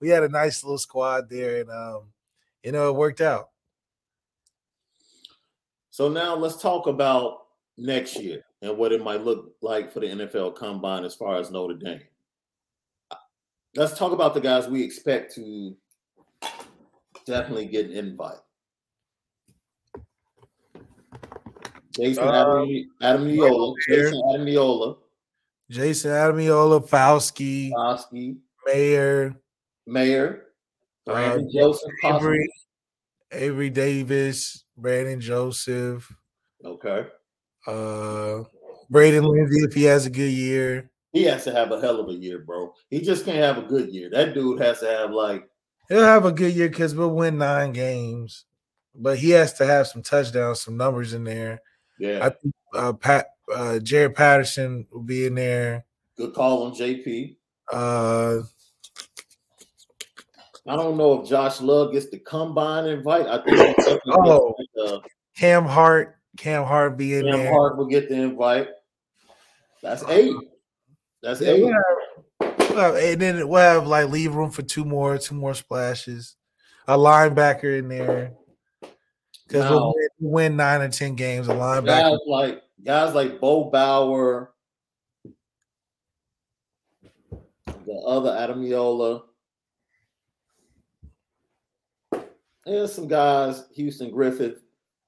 we 0.00 0.08
had 0.08 0.22
a 0.22 0.28
nice 0.28 0.62
little 0.62 0.78
squad 0.78 1.28
there, 1.28 1.60
and 1.60 1.70
um, 1.70 2.02
you 2.62 2.72
know, 2.72 2.88
it 2.88 2.96
worked 2.96 3.20
out. 3.20 3.50
So 5.90 6.08
now 6.08 6.36
let's 6.36 6.60
talk 6.60 6.86
about 6.86 7.46
next 7.76 8.16
year 8.20 8.44
and 8.64 8.78
what 8.78 8.92
it 8.92 9.04
might 9.04 9.22
look 9.22 9.54
like 9.60 9.92
for 9.92 10.00
the 10.00 10.06
NFL 10.06 10.56
combine 10.56 11.04
as 11.04 11.14
far 11.14 11.36
as 11.36 11.50
Notre 11.50 11.74
Dame. 11.74 12.00
Let's 13.76 13.98
talk 13.98 14.12
about 14.12 14.32
the 14.32 14.40
guys 14.40 14.68
we 14.68 14.82
expect 14.82 15.34
to 15.34 15.76
definitely 17.26 17.66
get 17.66 17.86
an 17.86 17.92
invite. 17.92 18.38
Jason 21.90 22.24
Adam, 22.24 22.68
Adam 23.02 23.28
Neola, 23.28 23.74
Jason 23.86 24.20
Ademilola, 24.32 24.96
Jason 25.70 26.10
Ademilola, 26.10 26.88
Foskey, 26.88 27.70
Foskey, 27.70 28.36
Mayer, 28.66 29.36
Mayer, 29.86 30.46
Brandon 31.04 31.46
uh, 31.46 31.60
Joseph, 31.60 31.90
Avery, 32.02 32.48
Avery 33.30 33.70
Davis, 33.70 34.64
Brandon 34.76 35.20
Joseph. 35.20 36.10
Okay. 36.64 37.06
Uh, 37.66 38.42
Braden 38.90 39.24
Lenzy, 39.24 39.64
if 39.64 39.74
he 39.74 39.84
has 39.84 40.06
a 40.06 40.10
good 40.10 40.32
year, 40.32 40.90
he 41.12 41.24
has 41.24 41.44
to 41.44 41.52
have 41.52 41.70
a 41.70 41.80
hell 41.80 42.00
of 42.00 42.08
a 42.08 42.12
year, 42.12 42.40
bro. 42.40 42.72
He 42.90 43.00
just 43.00 43.24
can't 43.24 43.38
have 43.38 43.58
a 43.58 43.66
good 43.66 43.90
year. 43.90 44.10
That 44.10 44.34
dude 44.34 44.60
has 44.60 44.80
to 44.80 44.86
have 44.86 45.10
like 45.10 45.48
he'll 45.88 46.02
have 46.02 46.24
a 46.24 46.32
good 46.32 46.54
year 46.54 46.68
because 46.68 46.94
we'll 46.94 47.14
win 47.14 47.38
nine 47.38 47.72
games, 47.72 48.44
but 48.94 49.18
he 49.18 49.30
has 49.30 49.54
to 49.54 49.66
have 49.66 49.86
some 49.86 50.02
touchdowns, 50.02 50.60
some 50.60 50.76
numbers 50.76 51.14
in 51.14 51.24
there. 51.24 51.60
Yeah, 51.98 52.18
I 52.24 52.30
think 52.30 52.54
uh, 52.74 52.92
Pat 52.94 53.26
uh, 53.54 53.78
Jarrett 53.78 54.16
Patterson 54.16 54.86
will 54.90 55.02
be 55.02 55.26
in 55.26 55.34
there. 55.34 55.84
Good 56.16 56.34
call 56.34 56.64
on 56.64 56.72
JP. 56.72 57.36
Uh, 57.72 58.40
I 60.66 60.76
don't 60.76 60.96
know 60.96 61.20
if 61.20 61.28
Josh 61.28 61.60
Lugg 61.60 61.92
gets 61.92 62.08
the 62.08 62.18
combine 62.18 62.86
invite. 62.86 63.26
I 63.26 63.44
think 63.44 63.76
oh, 64.08 64.54
uh, 64.82 64.98
Cam 65.36 65.64
Hart, 65.64 66.18
Cam 66.36 66.64
Hart 66.64 66.96
be 66.96 67.14
in 67.14 67.24
Cam 67.24 67.38
there. 67.38 67.52
Hart 67.52 67.76
will 67.76 67.86
get 67.86 68.08
the 68.08 68.16
invite. 68.16 68.68
That's 69.82 70.02
uh, 70.02 70.10
eight. 70.10 70.34
That's 71.22 71.40
yeah, 71.40 71.50
eight. 71.50 71.62
We'll 71.62 71.72
have, 71.72 72.58
we'll 72.58 72.78
have, 72.78 72.94
and 72.96 73.20
then 73.20 73.48
we'll 73.48 73.60
have 73.60 73.86
like 73.86 74.10
leave 74.10 74.34
room 74.34 74.50
for 74.50 74.62
two 74.62 74.84
more, 74.84 75.16
two 75.18 75.34
more 75.34 75.54
splashes. 75.54 76.36
A 76.86 76.98
linebacker 76.98 77.78
in 77.78 77.88
there. 77.88 78.32
Because 79.46 79.70
we'll 79.70 79.94
win, 79.94 80.08
win, 80.20 80.56
nine 80.56 80.80
or 80.80 80.88
ten 80.88 81.14
games. 81.14 81.48
A 81.48 81.52
linebacker. 81.52 81.86
Guys 81.86 82.18
like 82.26 82.62
guys 82.82 83.14
like 83.14 83.40
Bo 83.40 83.70
Bauer, 83.70 84.52
the 87.66 87.94
other 88.06 88.30
Ademilola. 88.30 89.22
There's 92.66 92.94
some 92.94 93.06
guys, 93.06 93.64
Houston 93.74 94.10
Griffith. 94.10 94.63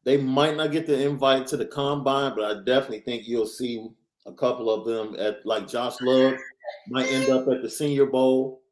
They 0.07 0.17
might 0.17 0.57
not 0.57 0.71
get 0.71 0.87
the 0.87 1.05
invite 1.05 1.49
to 1.49 1.57
the 1.57 1.67
combine, 1.67 2.37
but 2.37 2.45
I 2.45 2.63
definitely 2.63 3.01
think 3.01 3.27
you'll 3.27 3.45
see 3.45 3.89
a 4.25 4.33
couple 4.33 4.71
of 4.71 4.87
them 4.87 5.17
at 5.19 5.45
like 5.45 5.67
Josh 5.67 5.97
Lugg 6.01 6.39
might 6.89 7.09
end 7.09 7.29
up 7.29 7.49
at 7.49 7.61
the 7.61 7.69
Senior 7.69 8.07
Bowl, 8.07 8.63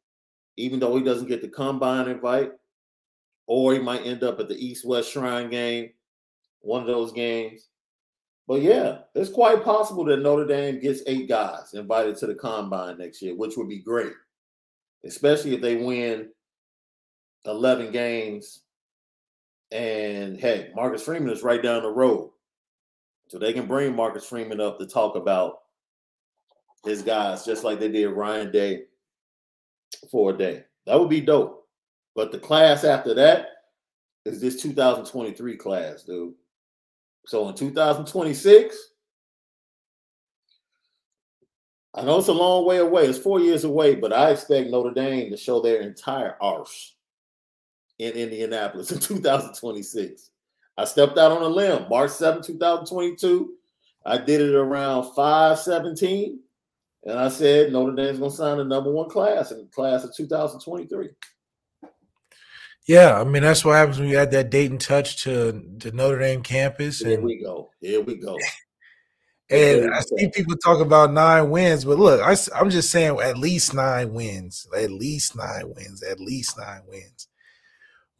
even 0.55 0.79
though 0.79 0.95
he 0.95 1.03
doesn't 1.03 1.27
get 1.27 1.41
the 1.41 1.49
combine 1.49 2.07
invite, 2.07 2.51
or 3.47 3.73
he 3.73 3.79
might 3.79 4.05
end 4.05 4.23
up 4.23 4.39
at 4.39 4.47
the 4.47 4.55
East 4.55 4.85
West 4.85 5.11
Shrine 5.11 5.49
game, 5.49 5.89
one 6.61 6.79
of 6.79 6.87
those 6.87 7.11
games. 7.11 7.67
But 8.47 8.61
yeah, 8.61 8.99
it's 9.13 9.29
quite 9.29 9.61
possible 9.61 10.05
that 10.05 10.21
Notre 10.21 10.47
Dame 10.47 10.79
gets 10.79 11.01
eight 11.05 11.27
guys 11.27 11.73
invited 11.73 12.15
to 12.17 12.27
the 12.27 12.35
combine 12.35 12.97
next 12.97 13.21
year, 13.21 13.35
which 13.35 13.57
would 13.57 13.67
be 13.67 13.79
great, 13.79 14.13
especially 15.03 15.53
if 15.53 15.59
they 15.59 15.75
win 15.75 16.29
11 17.45 17.91
games. 17.91 18.61
And 19.71 20.39
hey, 20.39 20.71
Marcus 20.75 21.03
Freeman 21.03 21.31
is 21.31 21.43
right 21.43 21.61
down 21.61 21.83
the 21.83 21.89
road. 21.89 22.31
So 23.27 23.39
they 23.39 23.53
can 23.53 23.67
bring 23.67 23.95
Marcus 23.95 24.25
Freeman 24.25 24.61
up 24.61 24.77
to 24.79 24.85
talk 24.85 25.15
about 25.15 25.63
his 26.83 27.01
guys, 27.01 27.45
just 27.45 27.63
like 27.63 27.79
they 27.79 27.91
did 27.91 28.09
Ryan 28.09 28.51
Day 28.51 28.83
for 30.11 30.31
a 30.31 30.37
day. 30.37 30.63
That 30.85 30.99
would 30.99 31.09
be 31.09 31.21
dope. 31.21 31.67
But 32.15 32.31
the 32.31 32.39
class 32.39 32.83
after 32.83 33.13
that 33.15 33.47
is 34.25 34.39
this 34.39 34.61
2023 34.61 35.57
class, 35.57 36.03
dude. 36.03 36.33
So 37.25 37.49
in 37.49 37.55
2026, 37.55 38.77
I 41.95 42.03
know 42.03 42.19
it's 42.19 42.27
a 42.27 42.33
long 42.33 42.65
way 42.65 42.77
away. 42.77 43.05
It's 43.05 43.17
four 43.17 43.39
years 43.39 43.63
away, 43.63 43.95
but 43.95 44.13
I 44.13 44.31
expect 44.31 44.69
Notre 44.69 44.93
Dame 44.93 45.31
to 45.31 45.37
show 45.37 45.61
their 45.61 45.81
entire 45.81 46.35
arse 46.41 46.94
in 47.99 48.13
Indianapolis 48.13 48.91
in 48.91 48.99
2026. 49.01 50.31
I 50.77 50.85
stepped 50.85 51.17
out 51.17 51.31
on 51.31 51.41
a 51.41 51.47
limb 51.47 51.87
March 51.89 52.11
7, 52.11 52.41
2022. 52.41 53.53
I 54.05 54.17
did 54.17 54.41
it 54.41 54.55
around 54.55 55.13
517. 55.15 56.39
And 57.05 57.19
I 57.19 57.29
said 57.29 57.71
Notre 57.71 57.95
Dame's 57.95 58.19
gonna 58.19 58.31
sign 58.31 58.57
the 58.57 58.63
number 58.63 58.91
one 58.91 59.09
class 59.09 59.51
in 59.51 59.59
the 59.59 59.65
class 59.65 60.03
of 60.03 60.15
2023. 60.15 61.09
Yeah, 62.87 63.19
I 63.19 63.23
mean 63.23 63.43
that's 63.43 63.63
what 63.63 63.73
happens 63.73 63.99
when 63.99 64.09
you 64.09 64.17
add 64.17 64.31
that 64.31 64.49
Dayton 64.49 64.79
touch 64.79 65.23
to 65.23 65.51
the 65.77 65.91
Notre 65.91 66.19
Dame 66.19 66.41
campus. 66.41 66.99
Here 66.99 67.21
we 67.21 67.41
go. 67.41 67.71
Here 67.79 68.01
we 68.01 68.15
go. 68.15 68.37
And 69.47 69.93
I 69.93 69.99
see 69.99 70.27
people 70.29 70.55
talk 70.57 70.81
about 70.81 71.13
nine 71.13 71.51
wins, 71.51 71.85
but 71.85 71.99
look, 71.99 72.19
I, 72.19 72.35
I'm 72.59 72.71
just 72.71 72.89
saying 72.89 73.19
at 73.21 73.37
least 73.37 73.75
nine 73.75 74.11
wins, 74.11 74.65
at 74.75 74.89
least 74.89 75.35
nine 75.35 75.71
wins, 75.75 76.01
at 76.01 76.19
least 76.19 76.57
nine 76.57 76.81
wins. 76.87 77.27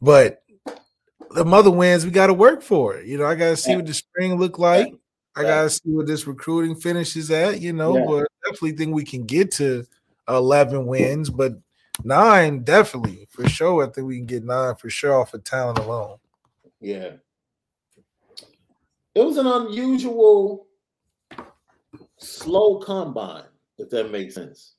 But 0.00 0.42
the 1.30 1.44
mother 1.44 1.70
wins, 1.70 2.04
we 2.04 2.10
got 2.10 2.28
to 2.28 2.34
work 2.34 2.62
for 2.62 2.96
it. 2.96 3.06
You 3.06 3.18
know, 3.18 3.26
I 3.26 3.34
got 3.34 3.50
to 3.50 3.56
see 3.56 3.70
yeah. 3.70 3.76
what 3.76 3.86
the 3.86 3.94
spring 3.94 4.38
look 4.38 4.58
like. 4.58 4.94
I 5.34 5.42
got 5.42 5.62
to 5.62 5.70
see 5.70 5.90
what 5.90 6.06
this 6.06 6.26
recruiting 6.26 6.76
finishes 6.76 7.30
at. 7.30 7.60
You 7.60 7.72
know, 7.72 7.96
yeah. 7.96 8.04
but 8.06 8.28
definitely 8.44 8.72
think 8.72 8.94
we 8.94 9.04
can 9.04 9.24
get 9.24 9.50
to 9.52 9.84
11 10.28 10.86
wins, 10.86 11.30
but 11.30 11.58
nine 12.04 12.62
definitely 12.62 13.26
for 13.30 13.48
sure. 13.48 13.86
I 13.86 13.90
think 13.90 14.06
we 14.06 14.18
can 14.18 14.26
get 14.26 14.44
nine 14.44 14.74
for 14.76 14.90
sure 14.90 15.14
off 15.14 15.34
of 15.34 15.44
talent 15.44 15.78
alone. 15.78 16.18
Yeah, 16.80 17.12
it 19.14 19.24
was 19.24 19.38
an 19.38 19.46
unusual 19.46 20.66
slow 22.18 22.78
combine, 22.78 23.44
if 23.78 23.90
that 23.90 24.10
makes 24.10 24.34
sense. 24.34 24.74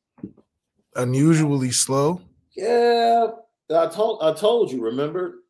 Unusually 0.95 1.71
slow. 1.71 2.21
Yeah, 2.55 3.27
I 3.69 3.87
told 3.87 4.21
I 4.21 4.33
told 4.33 4.71
you. 4.71 4.81
Remember, 4.81 5.43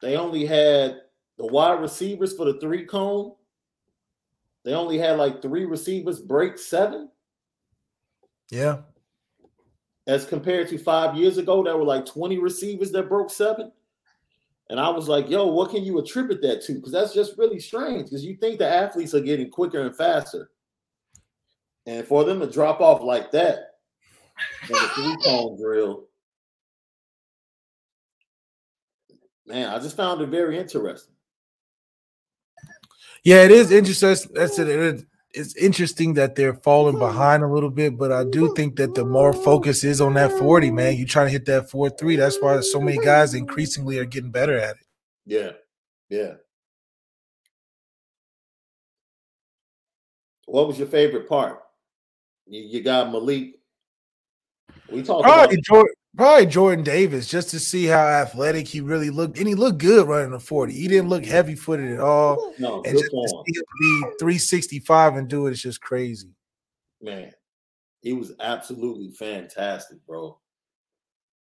they 0.00 0.16
only 0.16 0.46
had 0.46 1.02
the 1.36 1.46
wide 1.46 1.80
receivers 1.80 2.36
for 2.36 2.46
the 2.46 2.58
three 2.60 2.84
cone. 2.84 3.32
They 4.64 4.74
only 4.74 4.98
had 4.98 5.18
like 5.18 5.42
three 5.42 5.64
receivers 5.64 6.20
break 6.20 6.58
seven. 6.58 7.10
Yeah. 8.50 8.78
As 10.06 10.26
compared 10.26 10.68
to 10.68 10.78
five 10.78 11.16
years 11.16 11.38
ago, 11.38 11.62
there 11.62 11.76
were 11.76 11.84
like 11.84 12.04
20 12.04 12.38
receivers 12.38 12.90
that 12.92 13.08
broke 13.08 13.30
seven. 13.30 13.70
And 14.68 14.78
I 14.78 14.88
was 14.88 15.08
like, 15.08 15.28
yo, 15.28 15.46
what 15.46 15.70
can 15.70 15.84
you 15.84 15.98
attribute 15.98 16.42
that 16.42 16.62
to? 16.62 16.74
Because 16.74 16.92
that's 16.92 17.14
just 17.14 17.38
really 17.38 17.58
strange. 17.58 18.04
Because 18.04 18.24
you 18.24 18.36
think 18.36 18.58
the 18.58 18.68
athletes 18.68 19.14
are 19.14 19.20
getting 19.20 19.50
quicker 19.50 19.80
and 19.80 19.96
faster. 19.96 20.50
And 21.86 22.06
for 22.06 22.24
them 22.24 22.40
to 22.40 22.46
drop 22.46 22.80
off 22.80 23.02
like 23.02 23.30
that 23.32 23.76
in 24.68 24.74
the 24.74 24.90
three 24.94 25.16
cone 25.24 25.56
drill, 25.60 26.09
man, 29.50 29.68
I 29.68 29.78
just 29.78 29.96
found 29.96 30.20
it 30.20 30.28
very 30.28 30.58
interesting. 30.58 31.14
Yeah, 33.24 33.44
it 33.44 33.50
is 33.50 33.70
interesting. 33.70 34.32
That's 34.34 34.58
it. 34.58 35.04
It's 35.32 35.54
interesting 35.54 36.14
that 36.14 36.34
they're 36.34 36.54
falling 36.54 36.98
behind 36.98 37.44
a 37.44 37.48
little 37.48 37.70
bit, 37.70 37.96
but 37.96 38.10
I 38.10 38.24
do 38.24 38.52
think 38.54 38.76
that 38.76 38.94
the 38.94 39.04
more 39.04 39.32
focus 39.32 39.84
is 39.84 40.00
on 40.00 40.14
that 40.14 40.32
40, 40.32 40.72
man. 40.72 40.96
you're 40.96 41.06
trying 41.06 41.26
to 41.26 41.32
hit 41.32 41.46
that 41.46 41.70
4 41.70 41.90
3. 41.90 42.16
That's 42.16 42.40
why 42.40 42.58
so 42.60 42.80
many 42.80 42.98
guys 42.98 43.34
increasingly 43.34 43.98
are 43.98 44.04
getting 44.04 44.32
better 44.32 44.58
at 44.58 44.76
it. 44.76 44.86
Yeah. 45.26 45.50
Yeah. 46.08 46.34
What 50.46 50.66
was 50.66 50.78
your 50.80 50.88
favorite 50.88 51.28
part? 51.28 51.60
You, 52.46 52.62
you 52.62 52.82
got 52.82 53.12
Malik. 53.12 53.54
We 54.90 55.02
talked 55.04 55.22
Probably 55.22 55.54
about 55.54 55.64
Jordan, 55.64 55.94
Probably 56.16 56.46
Jordan 56.46 56.84
Davis, 56.84 57.28
just 57.28 57.50
to 57.50 57.60
see 57.60 57.86
how 57.86 58.04
athletic 58.04 58.66
he 58.66 58.80
really 58.80 59.10
looked, 59.10 59.38
and 59.38 59.46
he 59.46 59.54
looked 59.54 59.78
good 59.78 60.08
running 60.08 60.32
the 60.32 60.40
forty. 60.40 60.72
He 60.72 60.88
didn't 60.88 61.08
look 61.08 61.24
heavy 61.24 61.54
footed 61.54 61.92
at 61.92 62.00
all. 62.00 62.52
No, 62.58 62.82
and 62.82 62.98
just 62.98 63.10
to 63.10 63.44
be 63.80 64.04
three 64.18 64.38
sixty 64.38 64.80
five 64.80 65.16
and 65.16 65.28
do 65.28 65.46
it 65.46 65.52
is 65.52 65.62
just 65.62 65.80
crazy. 65.80 66.30
Man, 67.00 67.32
he 68.02 68.12
was 68.12 68.32
absolutely 68.40 69.10
fantastic, 69.12 70.04
bro. 70.06 70.36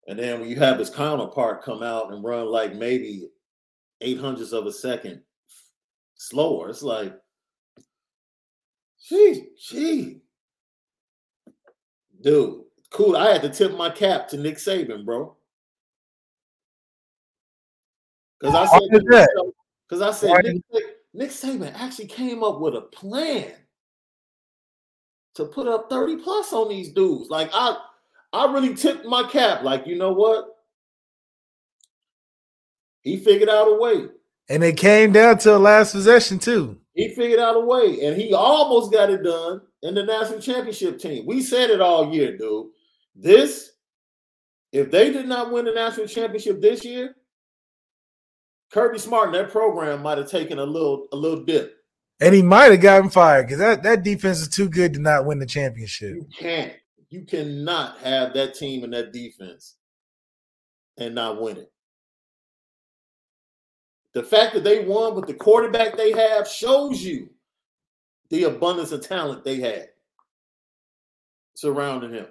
And 0.07 0.17
then 0.17 0.39
when 0.39 0.49
you 0.49 0.55
have 0.55 0.79
his 0.79 0.89
counterpart 0.89 1.63
come 1.63 1.83
out 1.83 2.13
and 2.13 2.23
run 2.23 2.45
like 2.45 2.75
maybe 2.75 3.27
eight 4.01 4.19
hundredths 4.19 4.53
of 4.53 4.65
a 4.67 4.71
second 4.71 5.21
slower. 6.15 6.69
It's 6.69 6.81
like, 6.81 7.13
gee, 9.03 9.49
gee. 9.59 10.21
Dude, 12.21 12.61
cool. 12.95 13.17
I 13.17 13.31
had 13.31 13.41
to 13.41 13.49
tip 13.49 13.75
my 13.75 13.89
cap 13.89 14.27
to 14.29 14.37
Nick 14.37 14.55
Saban, 14.55 15.05
bro. 15.05 15.35
Because 18.39 18.55
I 18.55 18.65
said, 18.65 19.27
because 19.87 20.01
I 20.01 20.11
said 20.11 20.43
Nick, 20.71 20.83
Nick 21.13 21.29
Saban 21.29 21.73
actually 21.75 22.07
came 22.07 22.43
up 22.43 22.59
with 22.59 22.75
a 22.75 22.81
plan 22.81 23.51
to 25.35 25.45
put 25.45 25.67
up 25.67 25.89
30 25.89 26.17
plus 26.17 26.53
on 26.53 26.69
these 26.69 26.93
dudes. 26.93 27.29
Like 27.29 27.49
I 27.53 27.77
I 28.35 28.51
really 28.51 28.75
tipped 28.75 29.05
my 29.05 29.23
cap. 29.23 29.63
Like, 29.63 29.87
you 29.87 29.95
know 29.95 30.11
what? 30.11 30.47
He 33.01 33.17
figured 33.17 33.49
out 33.49 33.69
a 33.69 33.75
way. 33.75 34.07
And 34.49 34.63
it 34.63 34.77
came 34.77 35.13
down 35.13 35.37
to 35.39 35.55
a 35.55 35.57
last 35.57 35.93
possession, 35.93 36.39
too. 36.39 36.77
He 36.93 37.15
figured 37.15 37.39
out 37.39 37.55
a 37.55 37.59
way, 37.59 38.05
and 38.05 38.19
he 38.19 38.33
almost 38.33 38.91
got 38.91 39.09
it 39.09 39.23
done 39.23 39.61
in 39.83 39.95
the 39.95 40.03
national 40.03 40.39
championship 40.39 40.99
team. 40.99 41.25
We 41.25 41.41
said 41.41 41.69
it 41.69 41.81
all 41.81 42.13
year, 42.13 42.37
dude. 42.37 42.67
This, 43.15 43.71
if 44.71 44.91
they 44.91 45.11
did 45.11 45.27
not 45.27 45.51
win 45.51 45.65
the 45.65 45.71
national 45.71 46.07
championship 46.07 46.61
this 46.61 46.83
year, 46.83 47.15
Kirby 48.71 48.99
Smart 48.99 49.27
and 49.27 49.35
that 49.35 49.51
program 49.51 50.01
might 50.01 50.17
have 50.17 50.29
taken 50.29 50.59
a 50.59 50.65
little 50.65 51.07
a 51.13 51.15
little 51.15 51.43
dip. 51.43 51.77
And 52.19 52.33
he 52.33 52.41
might 52.41 52.71
have 52.71 52.81
gotten 52.81 53.09
fired 53.09 53.47
because 53.47 53.59
that, 53.59 53.83
that 53.83 54.03
defense 54.03 54.41
is 54.41 54.47
too 54.47 54.69
good 54.69 54.93
to 54.93 54.99
not 54.99 55.25
win 55.25 55.39
the 55.39 55.45
championship. 55.45 56.15
You 56.15 56.27
can't. 56.37 56.73
You 57.09 57.23
cannot 57.23 57.99
have 57.99 58.33
that 58.33 58.55
team 58.55 58.83
and 58.83 58.93
that 58.93 59.13
defense 59.13 59.75
and 60.97 61.15
not 61.15 61.41
win 61.41 61.57
it. 61.57 61.71
The 64.13 64.23
fact 64.23 64.53
that 64.53 64.63
they 64.63 64.85
won 64.85 65.15
with 65.15 65.27
the 65.27 65.33
quarterback 65.33 65.97
they 65.97 66.11
have 66.11 66.47
shows 66.47 67.01
you 67.01 67.29
the 68.29 68.43
abundance 68.43 68.91
of 68.91 69.05
talent 69.05 69.43
they 69.43 69.59
had 69.59 69.89
surrounding 71.53 72.13
him. 72.13 72.27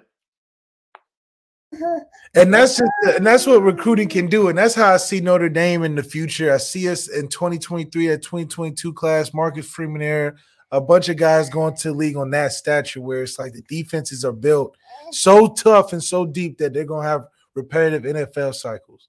And 2.33 2.53
that's 2.53 2.77
just 2.77 2.91
and 3.15 3.25
that's 3.25 3.45
what 3.45 3.61
recruiting 3.61 4.09
can 4.09 4.27
do. 4.27 4.49
And 4.49 4.57
that's 4.57 4.75
how 4.75 4.93
I 4.93 4.97
see 4.97 5.19
Notre 5.19 5.49
Dame 5.49 5.83
in 5.83 5.95
the 5.95 6.03
future. 6.03 6.53
I 6.53 6.57
see 6.57 6.89
us 6.89 7.07
in 7.07 7.27
2023 7.27 8.09
at 8.09 8.21
2022 8.21 8.93
class, 8.93 9.33
Marcus 9.33 9.69
Freeman 9.69 10.01
era, 10.01 10.35
a 10.71 10.81
bunch 10.81 11.09
of 11.09 11.17
guys 11.17 11.49
going 11.49 11.75
to 11.77 11.89
the 11.89 11.93
league 11.93 12.17
on 12.17 12.31
that 12.31 12.53
stature 12.53 13.01
where 13.01 13.23
it's 13.23 13.39
like 13.39 13.53
the 13.53 13.61
defenses 13.63 14.25
are 14.25 14.31
built 14.31 14.75
so 15.11 15.53
tough 15.53 15.93
and 15.93 16.03
so 16.03 16.25
deep 16.25 16.57
that 16.57 16.73
they're 16.73 16.85
gonna 16.85 17.07
have 17.07 17.27
repetitive 17.55 18.03
NFL 18.03 18.55
cycles. 18.55 19.07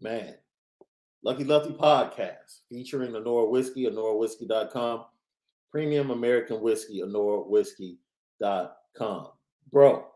Man, 0.00 0.34
Lucky 1.22 1.44
Lefty 1.44 1.70
podcast 1.70 2.60
featuring 2.68 3.12
Anora 3.12 3.50
Whiskey, 3.50 3.86
AnoraWhiskey.com, 3.86 5.04
premium 5.70 6.10
American 6.10 6.60
whiskey, 6.60 7.00
AnoraWhiskey.com. 7.02 9.28
Bro, 9.72 10.06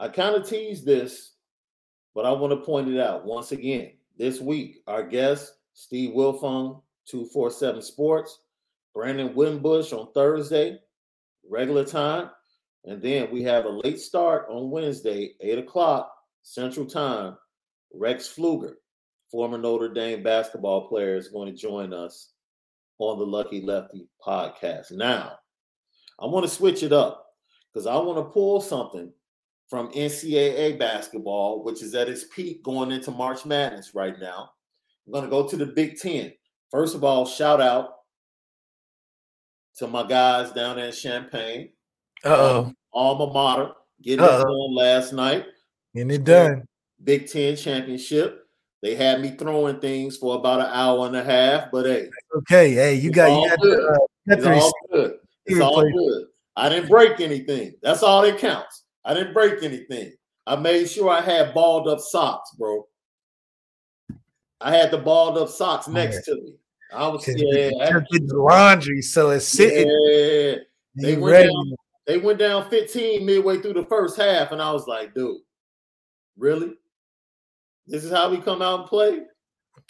I 0.00 0.08
kind 0.08 0.34
of 0.34 0.48
teased 0.48 0.86
this, 0.86 1.34
but 2.14 2.24
I 2.24 2.32
want 2.32 2.52
to 2.54 2.64
point 2.64 2.88
it 2.88 2.98
out 2.98 3.26
once 3.26 3.52
again. 3.52 3.92
This 4.16 4.40
week, 4.40 4.78
our 4.86 5.02
guest, 5.02 5.52
Steve 5.74 6.14
Wiltfong, 6.14 6.80
247 7.04 7.82
Sports, 7.82 8.40
Brandon 8.94 9.34
Wimbush 9.34 9.92
on 9.92 10.10
Thursday, 10.14 10.78
regular 11.46 11.84
time. 11.84 12.30
And 12.86 13.02
then 13.02 13.30
we 13.30 13.42
have 13.42 13.66
a 13.66 13.68
late 13.68 14.00
start 14.00 14.46
on 14.48 14.70
Wednesday, 14.70 15.34
8 15.42 15.58
o'clock 15.58 16.10
Central 16.42 16.86
Time. 16.86 17.36
Rex 17.92 18.26
Pflueger, 18.34 18.76
former 19.30 19.58
Notre 19.58 19.92
Dame 19.92 20.22
basketball 20.22 20.88
player, 20.88 21.16
is 21.16 21.28
going 21.28 21.52
to 21.54 21.60
join 21.60 21.92
us 21.92 22.30
on 22.98 23.18
the 23.18 23.26
Lucky 23.26 23.60
Lefty 23.60 24.08
podcast. 24.26 24.92
Now, 24.92 25.32
I 26.18 26.24
want 26.24 26.46
to 26.46 26.50
switch 26.50 26.82
it 26.82 26.92
up 26.94 27.26
because 27.70 27.86
I 27.86 27.96
want 27.96 28.16
to 28.16 28.32
pull 28.32 28.62
something 28.62 29.12
from 29.70 29.88
NCAA 29.92 30.78
basketball, 30.78 31.62
which 31.62 31.80
is 31.80 31.94
at 31.94 32.08
its 32.08 32.24
peak 32.24 32.62
going 32.64 32.90
into 32.90 33.12
March 33.12 33.46
Madness 33.46 33.94
right 33.94 34.18
now. 34.18 34.50
I'm 35.06 35.12
going 35.12 35.24
to 35.24 35.30
go 35.30 35.46
to 35.46 35.56
the 35.56 35.66
Big 35.66 35.96
Ten. 35.96 36.32
First 36.70 36.96
of 36.96 37.04
all, 37.04 37.24
shout 37.24 37.60
out 37.60 37.94
to 39.78 39.86
my 39.86 40.06
guys 40.06 40.50
down 40.50 40.76
there 40.76 40.86
in 40.86 40.92
Champaign. 40.92 41.70
Uh-oh. 42.24 42.64
Um, 42.64 42.76
alma 42.92 43.32
mater, 43.32 43.70
getting 44.02 44.24
Uh-oh. 44.24 44.40
it 44.40 44.42
done 44.42 44.74
last 44.74 45.12
night. 45.12 45.46
Getting 45.94 46.10
it 46.10 46.24
done. 46.24 46.64
Big 47.02 47.28
Ten 47.28 47.56
championship. 47.56 48.44
They 48.82 48.94
had 48.94 49.20
me 49.20 49.30
throwing 49.30 49.78
things 49.78 50.16
for 50.16 50.36
about 50.36 50.60
an 50.60 50.66
hour 50.66 51.06
and 51.06 51.16
a 51.16 51.22
half, 51.22 51.70
but 51.70 51.86
hey. 51.86 52.08
Okay, 52.38 52.72
hey, 52.72 52.94
you 52.94 53.10
got, 53.10 53.30
you 53.30 53.48
got, 53.48 53.60
good. 53.60 53.88
Uh, 53.88 53.98
it's 54.26 54.46
all 54.46 54.72
good. 54.92 55.18
It's 55.46 55.60
all 55.60 55.82
good. 55.82 56.26
I 56.56 56.68
didn't 56.68 56.88
break 56.88 57.20
anything. 57.20 57.74
That's 57.82 58.02
all 58.02 58.22
that 58.22 58.38
counts. 58.38 58.84
I 59.04 59.14
didn't 59.14 59.34
break 59.34 59.62
anything. 59.62 60.12
I 60.46 60.56
made 60.56 60.88
sure 60.88 61.10
I 61.10 61.20
had 61.20 61.54
balled 61.54 61.88
up 61.88 62.00
socks, 62.00 62.50
bro. 62.58 62.86
I 64.60 64.76
had 64.76 64.90
the 64.90 64.98
balled 64.98 65.38
up 65.38 65.48
socks 65.48 65.88
oh, 65.88 65.92
next 65.92 66.24
to 66.24 66.34
me. 66.34 66.54
I 66.92 67.06
was 67.08 67.26
yeah, 67.26 67.70
the 67.70 68.34
laundry, 68.34 69.00
so 69.00 69.30
it's 69.30 69.46
sitting. 69.46 69.88
Yeah, 69.88 70.56
they 70.96 71.16
went 71.16 71.32
ready. 71.32 71.48
down. 71.48 71.74
They 72.06 72.18
went 72.18 72.40
down 72.40 72.68
15 72.68 73.24
midway 73.24 73.60
through 73.60 73.74
the 73.74 73.84
first 73.84 74.16
half, 74.16 74.50
and 74.50 74.60
I 74.60 74.72
was 74.72 74.88
like, 74.88 75.14
dude, 75.14 75.36
really? 76.36 76.72
This 77.86 78.04
is 78.04 78.10
how 78.10 78.30
we 78.30 78.38
come 78.38 78.60
out 78.62 78.80
and 78.80 78.88
play. 78.88 79.20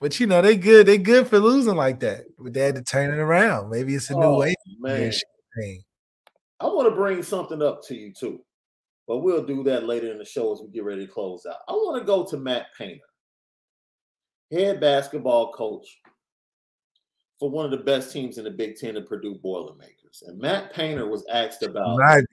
But 0.01 0.21
you 0.21 0.27
know, 0.27 0.43
they 0.43 0.57
good. 0.57 0.87
They 0.87 0.99
good 0.99 1.29
for 1.29 1.39
losing 1.39 1.77
like 1.77 2.01
that. 2.01 2.25
But 2.39 2.55
they 2.55 2.61
had 2.61 2.75
to 2.77 2.83
turn 2.83 3.13
it 3.13 3.21
around. 3.21 3.71
Maybe 3.71 3.95
it's 3.95 4.11
a 4.11 4.15
oh, 4.15 4.21
new 4.21 4.39
way. 4.39 4.55
Man. 4.79 5.13
I 6.61 6.67
want 6.67 6.89
to 6.89 6.95
bring 6.95 7.23
something 7.23 7.63
up 7.63 7.83
to 7.87 7.95
you 7.95 8.13
too, 8.13 8.41
but 9.07 9.19
we'll 9.19 9.45
do 9.45 9.63
that 9.65 9.85
later 9.85 10.11
in 10.11 10.19
the 10.19 10.25
show 10.25 10.53
as 10.53 10.61
we 10.61 10.69
get 10.69 10.85
ready 10.85 11.07
to 11.07 11.13
close 11.13 11.47
out. 11.47 11.57
I 11.69 11.73
want 11.73 12.01
to 12.01 12.07
go 12.07 12.25
to 12.25 12.37
Matt 12.37 12.67
Painter, 12.77 13.01
head 14.51 14.81
basketball 14.81 15.53
coach 15.53 16.01
for 17.39 17.51
one 17.51 17.65
of 17.65 17.71
the 17.71 17.79
best 17.79 18.13
teams 18.13 18.39
in 18.39 18.45
the 18.45 18.51
Big 18.51 18.77
Ten, 18.77 18.95
the 18.95 19.03
Purdue 19.03 19.37
Boilermakers. 19.43 20.23
And 20.27 20.39
Matt 20.39 20.73
Painter 20.75 21.09
was 21.09 21.25
asked 21.33 21.63
about. 21.63 21.99
Right. 21.99 22.25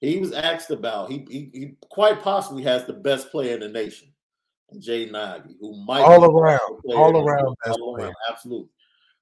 He 0.00 0.18
was 0.18 0.32
asked 0.32 0.70
about. 0.70 1.10
He, 1.10 1.26
he, 1.28 1.50
he 1.52 1.76
quite 1.90 2.22
possibly 2.22 2.62
has 2.62 2.84
the 2.84 2.92
best 2.92 3.30
player 3.32 3.54
in 3.54 3.60
the 3.60 3.68
nation, 3.68 4.08
Jaden 4.76 5.16
Ivey, 5.16 5.56
who 5.60 5.84
might 5.84 6.02
all 6.02 6.24
around, 6.24 6.80
all 6.84 7.28
around, 7.28 7.56
all 7.66 7.96
around, 7.96 8.14
absolutely. 8.30 8.70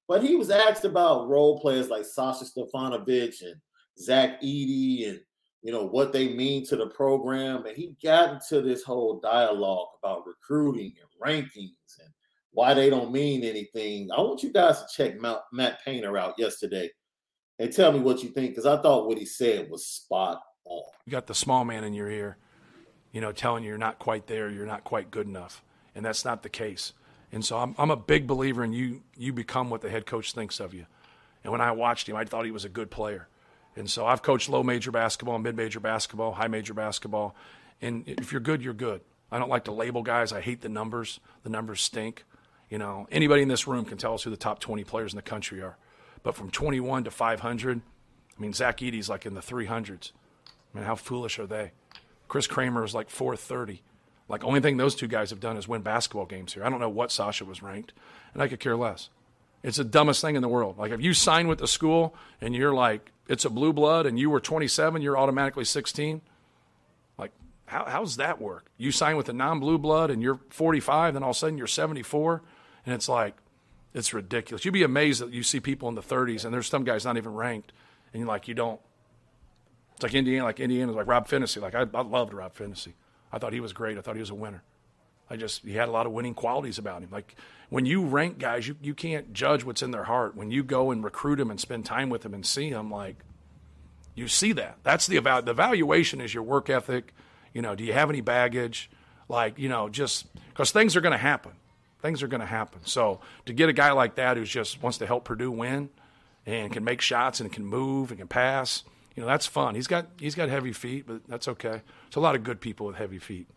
But 0.07 0.23
he 0.23 0.37
was 0.37 0.51
asked 0.51 0.85
about 0.85 1.29
role 1.29 1.59
players 1.59 1.89
like 1.89 2.05
Sasha 2.05 2.45
Stefanovic 2.45 3.43
and 3.43 3.57
Zach 3.99 4.41
Edey 4.43 5.09
and 5.09 5.21
you 5.67 5.73
know 5.73 5.85
what 5.85 6.13
they 6.13 6.29
mean 6.29 6.65
to 6.67 6.77
the 6.77 6.87
program, 6.87 7.67
and 7.67 7.77
he 7.77 7.97
got 8.03 8.35
into 8.35 8.63
this 8.63 8.83
whole 8.83 9.21
dialogue 9.21 9.89
about 10.03 10.27
recruiting 10.27 10.95
and 11.01 11.21
rankings 11.23 11.99
and 12.01 12.09
why 12.53 12.73
they 12.73 12.89
don't 12.89 13.13
mean 13.13 13.45
anything. 13.45 14.09
I 14.11 14.21
want 14.21 14.43
you 14.43 14.53
guys 14.53 14.81
to 14.81 14.87
check 14.95 15.21
Matt 15.53 15.85
Painter 15.85 16.17
out 16.17 16.35
yesterday 16.39 16.91
and 17.59 17.73
tell 17.73 17.93
me 17.93 18.01
what 18.01 18.23
you 18.23 18.31
think 18.31 18.51
because 18.51 18.67
I 18.67 18.81
thought 18.81 19.09
what 19.09 19.19
he 19.19 19.27
said 19.27 19.71
was 19.71 19.87
spot 19.87 20.41
on. 20.65 20.83
You 21.05 21.11
got 21.11 21.27
the 21.27 21.35
small 21.35 21.65
man 21.65 21.85
in 21.85 21.95
your 21.95 22.11
ear 22.11 22.39
you 23.17 23.23
know, 23.23 23.33
telling 23.33 23.63
you 23.63 23.71
you're 23.71 23.79
not 23.79 23.99
quite 23.99 24.27
there, 24.27 24.51
you're 24.51 24.67
not 24.67 24.85
quite 24.85 25.11
good 25.11 25.27
enough. 25.27 25.63
And 25.95 26.05
that's 26.05 26.23
not 26.23 26.43
the 26.43 26.51
case. 26.51 26.93
And 27.33 27.43
so 27.43 27.57
I'm, 27.57 27.75
I'm 27.79 27.91
a 27.91 27.97
big 27.97 28.27
believer 28.27 28.63
in 28.63 28.75
you, 28.75 29.05
you 29.17 29.33
become 29.33 29.71
what 29.71 29.81
the 29.81 29.89
head 29.89 30.05
coach 30.05 30.35
thinks 30.35 30.61
of 30.61 30.75
you. 30.75 30.85
And 31.43 31.51
when 31.51 31.63
I 31.63 31.73
watched 31.73 32.11
him, 32.11 32.17
I 32.17 32.27
thought 32.27 32.45
he 32.45 32.51
was 32.51 32.67
a 32.67 32.69
good 32.69 32.91
player. 32.91 33.29
And 33.77 33.91
so 33.91 34.07
I've 34.07 34.23
coached 34.23 34.49
low 34.49 34.63
major 34.63 34.91
basketball, 34.91 35.39
mid 35.39 35.57
major 35.57 35.81
basketball, 35.81 36.33
high 36.33 36.49
major 36.49 36.75
basketball. 36.75 37.37
And 37.81 38.05
if 38.07 38.33
you're 38.33 38.41
good, 38.41 38.63
you're 38.63 38.75
good. 38.75 39.03
I 39.31 39.39
don't 39.39 39.51
like 39.51 39.65
to 39.65 39.73
label 39.73 40.03
guys. 40.03 40.33
I 40.33 40.41
hate 40.41 40.63
the 40.63 40.69
numbers. 40.69 41.21
The 41.43 41.51
numbers 41.51 41.81
stink. 41.83 42.25
You 42.71 42.79
know, 42.79 43.07
anybody 43.13 43.43
in 43.43 43.49
this 43.49 43.67
room 43.67 43.85
can 43.85 43.99
tell 43.99 44.15
us 44.15 44.23
who 44.23 44.31
the 44.31 44.37
top 44.37 44.59
20 44.61 44.83
players 44.85 45.13
in 45.13 45.17
the 45.17 45.23
country 45.23 45.61
are. 45.61 45.77
But 46.23 46.35
from 46.35 46.51
21 46.51 47.05
to 47.05 47.11
500, 47.11 47.81
I 48.37 48.41
mean, 48.41 48.53
Zach 48.53 48.83
Edey's 48.83 49.09
like 49.09 49.27
in 49.27 49.35
the 49.35 49.41
300s. 49.41 50.13
I 50.75 50.79
mean, 50.79 50.87
how 50.87 50.97
foolish 50.97 51.39
are 51.39 51.47
they? 51.47 51.73
Chris 52.29 52.47
Kramer 52.47 52.85
is 52.85 52.95
like 52.95 53.11
430. 53.11 53.83
Like, 54.29 54.43
only 54.43 54.61
thing 54.61 54.77
those 54.77 54.97
two 54.97 55.07
guys 55.07 55.31
have 55.31 55.39
done 55.39 55.57
is 55.57 55.69
win 55.69 55.83
basketball 55.83 56.27
games 56.27 56.55
here. 56.55 56.65
I 56.65 56.69
don't 56.69 56.81
know 56.81 56.89
what 56.89 57.13
Sasha 57.13 57.45
was 57.45 57.63
ranked, 57.63 57.93
and 58.35 58.43
I 58.43 58.49
could 58.49 58.59
care 58.59 58.77
less. 58.77 59.09
It's 59.63 59.79
the 59.79 59.85
dumbest 59.85 60.21
thing 60.21 60.37
in 60.37 60.43
the 60.43 60.49
world. 60.49 60.79
Like, 60.79 60.93
if 60.93 61.01
you 61.01 61.13
sign 61.13 61.49
with 61.49 61.59
the 61.59 61.67
school 61.67 62.15
and 62.41 62.55
you're 62.55 62.75
like, 62.75 63.13
it's 63.29 63.45
a 63.45 63.51
blue 63.51 63.73
blood, 63.73 64.07
and 64.07 64.19
you 64.19 64.31
were 64.31 64.39
27, 64.39 65.03
you're 65.03 65.19
automatically 65.19 65.65
16. 65.65 66.21
Like, 67.19 67.33
how, 67.65 67.85
how's 67.87 68.17
that 68.17 68.41
work? 68.41 68.67
You 68.77 68.93
sign 68.93 69.17
with 69.17 69.29
a 69.29 69.33
non 69.33 69.59
blue 69.59 69.79
blood 69.79 70.11
and 70.11 70.23
you're 70.23 70.39
45, 70.51 71.15
then 71.15 71.23
all 71.25 71.31
of 71.31 71.37
a 71.37 71.39
sudden 71.39 71.59
you're 71.59 71.67
74, 71.67 72.43
and 72.85 72.95
it's 72.95 73.09
like, 73.09 73.37
it's 73.95 74.15
ridiculous. 74.15 74.65
You'd 74.65 74.73
be 74.73 74.85
amazed 74.85 75.23
that 75.23 75.33
you 75.33 75.43
see 75.43 75.59
people 75.59 75.89
in 75.89 75.97
the 75.97 76.03
30s, 76.03 76.45
and 76.45 76.55
there's 76.55 76.69
some 76.69 76.85
guys 76.85 77.05
not 77.05 77.17
even 77.17 77.35
ranked, 77.35 77.73
and 78.13 78.21
you're 78.21 78.29
like, 78.29 78.47
you 78.47 78.55
don't 78.55 78.81
it's 79.97 80.03
like 80.03 80.15
Indiana, 80.15 80.45
like 80.45 80.61
Indiana, 80.61 80.93
is 80.93 80.97
like 80.97 81.07
Rob 81.07 81.27
Phinisee. 81.27 81.61
Like 81.63 81.75
I, 81.75 81.87
I 81.95 82.03
loved 82.03 82.35
Rob 82.35 82.55
Phinisee. 82.55 82.93
I 83.33 83.39
thought 83.39 83.55
he 83.55 83.61
was 83.61 83.73
great. 83.73 83.97
I 83.97 84.03
thought 84.03 84.15
he 84.15 84.21
was 84.21 84.31
a 84.31 84.35
winner. 84.35 84.63
I 85.29 85.37
just 85.37 85.63
he 85.63 85.73
had 85.73 85.89
a 85.89 85.93
lot 85.93 86.07
of 86.07 86.13
winning 86.13 86.35
qualities 86.35 86.79
about 86.79 87.03
him. 87.03 87.09
Like 87.11 87.35
when 87.69 87.87
you 87.87 88.05
rank 88.05 88.39
guys, 88.39 88.69
you, 88.69 88.77
you 88.81 88.95
can't 88.95 89.33
judge 89.33 89.65
what's 89.65 89.83
in 89.83 89.91
their 89.91 90.05
heart. 90.05 90.37
When 90.37 90.51
you 90.51 90.63
go 90.63 90.91
and 90.91 91.03
recruit 91.03 91.37
them 91.37 91.51
and 91.51 91.61
spend 91.61 91.85
time 91.85 92.11
with 92.11 92.23
them 92.23 92.35
and 92.35 92.47
see 92.47 92.71
them, 92.71 92.91
like 92.91 93.17
you 94.15 94.29
see 94.29 94.53
that. 94.53 94.79
That's 94.83 95.07
the 95.07 95.17
about 95.17 95.45
the 95.45 95.51
evaluation 95.51 96.21
is 96.21 96.33
your 96.33 96.43
work 96.43 96.71
ethic. 96.71 97.13
You 97.53 97.63
know, 97.63 97.75
do 97.75 97.85
you 97.85 97.93
have 97.93 98.11
any 98.11 98.21
baggage? 98.21 98.91
Like 99.29 99.59
you 99.59 99.69
know, 99.69 99.89
just 99.89 100.27
because 100.49 100.71
things 100.71 100.97
are 100.97 101.01
going 101.01 101.13
to 101.13 101.19
happen. 101.19 101.53
Things 102.03 102.23
are 102.23 102.29
going 102.29 102.41
to 102.41 102.47
happen. 102.47 102.81
So 102.85 103.21
to 103.47 103.53
get 103.53 103.69
a 103.69 103.73
guy 103.73 103.91
like 103.93 104.17
that 104.17 104.37
who's 104.37 104.51
just 104.51 104.83
wants 104.83 104.99
to 104.99 105.07
help 105.07 105.25
Purdue 105.25 105.51
win 105.51 105.89
and 106.45 106.73
can 106.73 106.85
make 106.85 107.01
shots 107.01 107.41
and 107.41 107.51
can 107.51 107.65
move 107.65 108.11
and 108.11 108.19
can 108.19 108.29
pass, 108.29 108.85
you 109.17 109.23
know, 109.23 109.27
that's 109.27 109.47
fun. 109.47 109.75
He's 109.75 109.87
got 109.87 110.07
he's 110.21 110.35
got 110.35 110.49
heavy 110.49 110.73
feet, 110.73 111.07
but 111.07 111.27
that's 111.27 111.49
okay. 111.49 111.83
It's 112.07 112.17
a 112.17 112.21
lot 112.21 112.35
of 112.35 112.45
good 112.45 112.61
people 112.61 112.87
with 112.87 112.97
heavy 112.97 113.19
feet. 113.19 113.49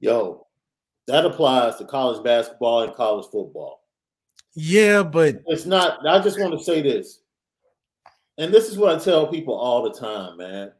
Yo, 0.00 0.46
that 1.06 1.24
applies 1.24 1.76
to 1.76 1.84
college 1.84 2.22
basketball 2.22 2.82
and 2.82 2.94
college 2.94 3.26
football. 3.30 3.80
Yeah, 4.54 5.02
but 5.02 5.42
it's 5.46 5.66
not. 5.66 6.06
I 6.06 6.18
just 6.20 6.40
want 6.40 6.56
to 6.58 6.64
say 6.64 6.82
this, 6.82 7.20
and 8.38 8.52
this 8.52 8.68
is 8.68 8.78
what 8.78 8.94
I 8.94 8.98
tell 9.02 9.26
people 9.26 9.54
all 9.54 9.82
the 9.82 9.98
time, 9.98 10.36
man. 10.38 10.72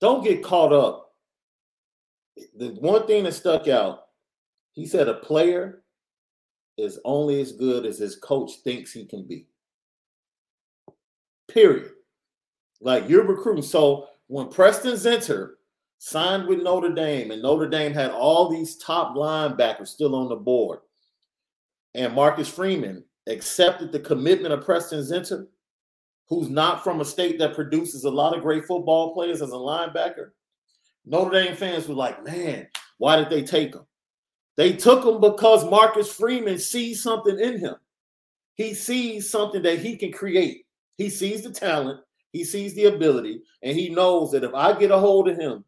Don't 0.00 0.24
get 0.24 0.42
caught 0.42 0.72
up. 0.72 1.14
The 2.56 2.68
one 2.80 3.06
thing 3.06 3.24
that 3.24 3.32
stuck 3.32 3.66
out, 3.66 4.06
he 4.72 4.86
said, 4.86 5.08
a 5.08 5.14
player 5.14 5.82
is 6.76 7.00
only 7.04 7.40
as 7.40 7.52
good 7.52 7.86
as 7.86 7.98
his 7.98 8.16
coach 8.16 8.52
thinks 8.62 8.92
he 8.92 9.06
can 9.06 9.26
be. 9.26 9.46
Period. 11.48 11.90
Like 12.80 13.08
you're 13.08 13.24
recruiting. 13.24 13.62
So 13.62 14.08
when 14.26 14.48
Preston 14.48 14.92
Zinter 14.92 15.52
signed 15.98 16.46
with 16.46 16.62
Notre 16.62 16.92
Dame, 16.92 17.30
and 17.30 17.42
Notre 17.42 17.68
Dame 17.68 17.92
had 17.92 18.10
all 18.10 18.48
these 18.48 18.76
top 18.76 19.16
linebackers 19.16 19.88
still 19.88 20.14
on 20.14 20.28
the 20.28 20.36
board. 20.36 20.80
And 21.94 22.14
Marcus 22.14 22.48
Freeman 22.48 23.04
accepted 23.26 23.92
the 23.92 24.00
commitment 24.00 24.52
of 24.52 24.64
Preston 24.64 25.00
Zinter, 25.00 25.46
who's 26.28 26.48
not 26.48 26.84
from 26.84 27.00
a 27.00 27.04
state 27.04 27.38
that 27.38 27.54
produces 27.54 28.04
a 28.04 28.10
lot 28.10 28.36
of 28.36 28.42
great 28.42 28.64
football 28.64 29.14
players 29.14 29.40
as 29.42 29.50
a 29.50 29.54
linebacker. 29.54 30.30
Notre 31.04 31.30
Dame 31.30 31.56
fans 31.56 31.88
were 31.88 31.94
like, 31.94 32.24
man, 32.24 32.66
why 32.98 33.16
did 33.16 33.30
they 33.30 33.42
take 33.42 33.74
him? 33.74 33.86
They 34.56 34.72
took 34.72 35.04
him 35.04 35.20
because 35.20 35.68
Marcus 35.68 36.12
Freeman 36.12 36.58
sees 36.58 37.02
something 37.02 37.38
in 37.38 37.58
him. 37.58 37.76
He 38.54 38.74
sees 38.74 39.30
something 39.30 39.62
that 39.62 39.78
he 39.78 39.96
can 39.96 40.12
create. 40.12 40.66
He 40.96 41.10
sees 41.10 41.42
the 41.42 41.50
talent, 41.50 42.00
he 42.32 42.42
sees 42.42 42.74
the 42.74 42.86
ability, 42.86 43.42
and 43.62 43.76
he 43.76 43.90
knows 43.90 44.32
that 44.32 44.44
if 44.44 44.54
I 44.54 44.78
get 44.78 44.90
a 44.90 44.98
hold 44.98 45.28
of 45.28 45.36
him 45.36 45.62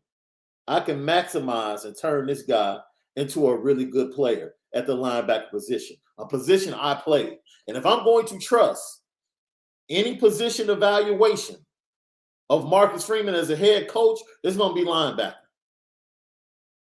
I 0.69 0.81
can 0.81 1.01
maximize 1.01 1.87
and 1.87 1.97
turn 1.99 2.27
this 2.27 2.43
guy 2.43 2.79
into 3.17 3.49
a 3.49 3.59
really 3.59 3.87
good 3.87 4.13
player 4.13 4.53
at 4.75 4.87
the 4.87 4.95
linebacker 4.95 5.51
position, 5.51 5.97
a 6.19 6.27
position 6.27 6.75
I 6.75 6.95
play. 6.95 7.39
And 7.67 7.77
if 7.77 7.87
I'm 7.87 8.05
going 8.05 8.27
to 8.27 8.39
trust 8.39 9.01
any 9.89 10.17
position 10.17 10.69
evaluation 10.69 11.57
of 12.51 12.69
Marcus 12.69 13.07
Freeman 13.07 13.35
as 13.35 13.49
a 13.49 13.57
head 13.57 13.89
coach, 13.89 14.19
it's 14.45 14.59
going 14.59 14.77
to 14.77 14.81
be 14.83 14.89
linebacker. 14.89 15.35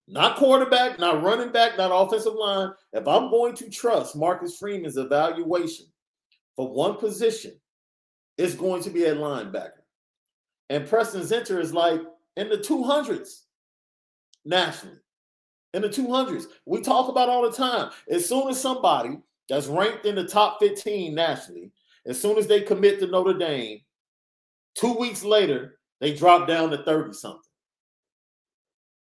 Not 0.08 0.38
quarterback, 0.38 1.00
not 1.00 1.24
running 1.24 1.52
back, 1.52 1.78
not 1.78 1.92
offensive 1.92 2.34
line. 2.34 2.72
If 2.92 3.08
I'm 3.08 3.32
going 3.32 3.56
to 3.56 3.70
trust 3.72 4.16
Marcus 4.16 4.58
Freeman's 4.58 4.98
evaluation 4.98 5.88
for 6.56 6.72
one 6.72 6.98
position, 6.98 7.54
it's 8.38 8.54
going 8.54 8.84
to 8.84 8.92
be 8.92 9.06
a 9.06 9.16
linebacker. 9.16 9.82
And 10.70 10.88
Preston 10.88 11.22
Zinter 11.22 11.60
is 11.60 11.74
like 11.74 12.02
in 12.36 12.50
the 12.50 12.58
200s 12.58 13.43
nationally 14.46 14.98
in 15.74 15.82
the 15.82 15.90
200s. 15.90 16.46
We 16.66 16.82
talk 16.82 17.10
about 17.10 17.30
all 17.30 17.44
the 17.44 17.56
time. 17.56 17.92
As 18.10 18.28
soon 18.28 18.50
as 18.50 18.60
somebody 18.60 19.18
that's 19.50 19.68
ranked 19.68 20.06
in 20.06 20.16
the 20.16 20.28
top 20.28 20.60
15 20.60 21.14
nationally, 21.14 21.72
as 22.06 22.20
soon 22.20 22.38
as 22.38 22.48
they 22.48 22.62
commit 22.62 23.00
to 23.00 23.08
Notre 23.08 23.38
Dame, 23.38 23.80
two 24.76 24.94
weeks 24.94 25.24
later, 25.24 25.80
they 26.00 26.14
drop 26.14 26.48
down 26.48 26.70
to 26.72 26.84
30 26.84 27.14
something. 27.14 27.40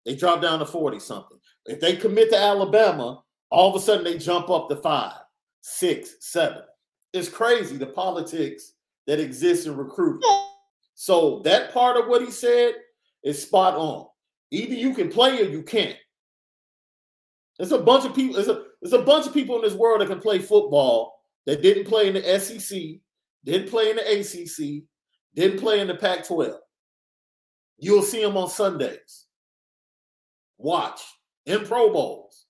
They 0.04 0.14
drop 0.14 0.40
down 0.40 0.60
to 0.60 0.66
40 0.66 1.00
something. 1.00 1.38
If 1.66 1.80
they 1.80 1.96
commit 1.96 2.30
to 2.30 2.38
Alabama, 2.38 3.22
all 3.50 3.70
of 3.70 3.80
a 3.80 3.84
sudden 3.84 4.04
they 4.04 4.18
jump 4.18 4.50
up 4.50 4.68
to 4.68 4.76
five, 4.76 5.14
six, 5.62 6.16
seven. 6.20 6.62
It's 7.12 7.28
crazy 7.28 7.76
the 7.76 7.86
politics 7.86 8.72
that 9.06 9.20
exists 9.20 9.66
in 9.66 9.76
recruiting. 9.76 10.20
So 10.94 11.40
that 11.44 11.72
part 11.72 11.96
of 11.96 12.06
what 12.06 12.22
he 12.22 12.30
said 12.30 12.74
is 13.24 13.42
spot 13.42 13.74
on. 13.74 14.06
Either 14.50 14.74
you 14.74 14.94
can 14.94 15.08
play 15.08 15.40
or 15.40 15.44
you 15.48 15.62
can't. 15.62 15.96
There's 17.58 17.72
a 17.72 17.78
bunch 17.78 18.04
of 18.04 18.14
people. 18.14 18.34
There's 18.34 18.48
a 18.48 18.64
there's 18.80 18.92
a 18.92 19.02
bunch 19.02 19.26
of 19.26 19.34
people 19.34 19.56
in 19.56 19.62
this 19.62 19.74
world 19.74 20.00
that 20.00 20.08
can 20.08 20.20
play 20.20 20.38
football 20.38 21.16
that 21.46 21.62
didn't 21.62 21.86
play 21.86 22.08
in 22.08 22.14
the 22.14 22.38
SEC, 22.38 22.78
didn't 23.44 23.70
play 23.70 23.90
in 23.90 23.96
the 23.96 24.20
ACC, 24.20 24.84
didn't 25.34 25.60
play 25.60 25.80
in 25.80 25.86
the 25.86 25.94
Pac-12. 25.94 26.56
You'll 27.78 28.02
see 28.02 28.22
them 28.22 28.36
on 28.36 28.48
Sundays. 28.48 29.26
Watch 30.58 31.00
in 31.44 31.64
Pro 31.64 31.92
Bowls. 31.92 32.46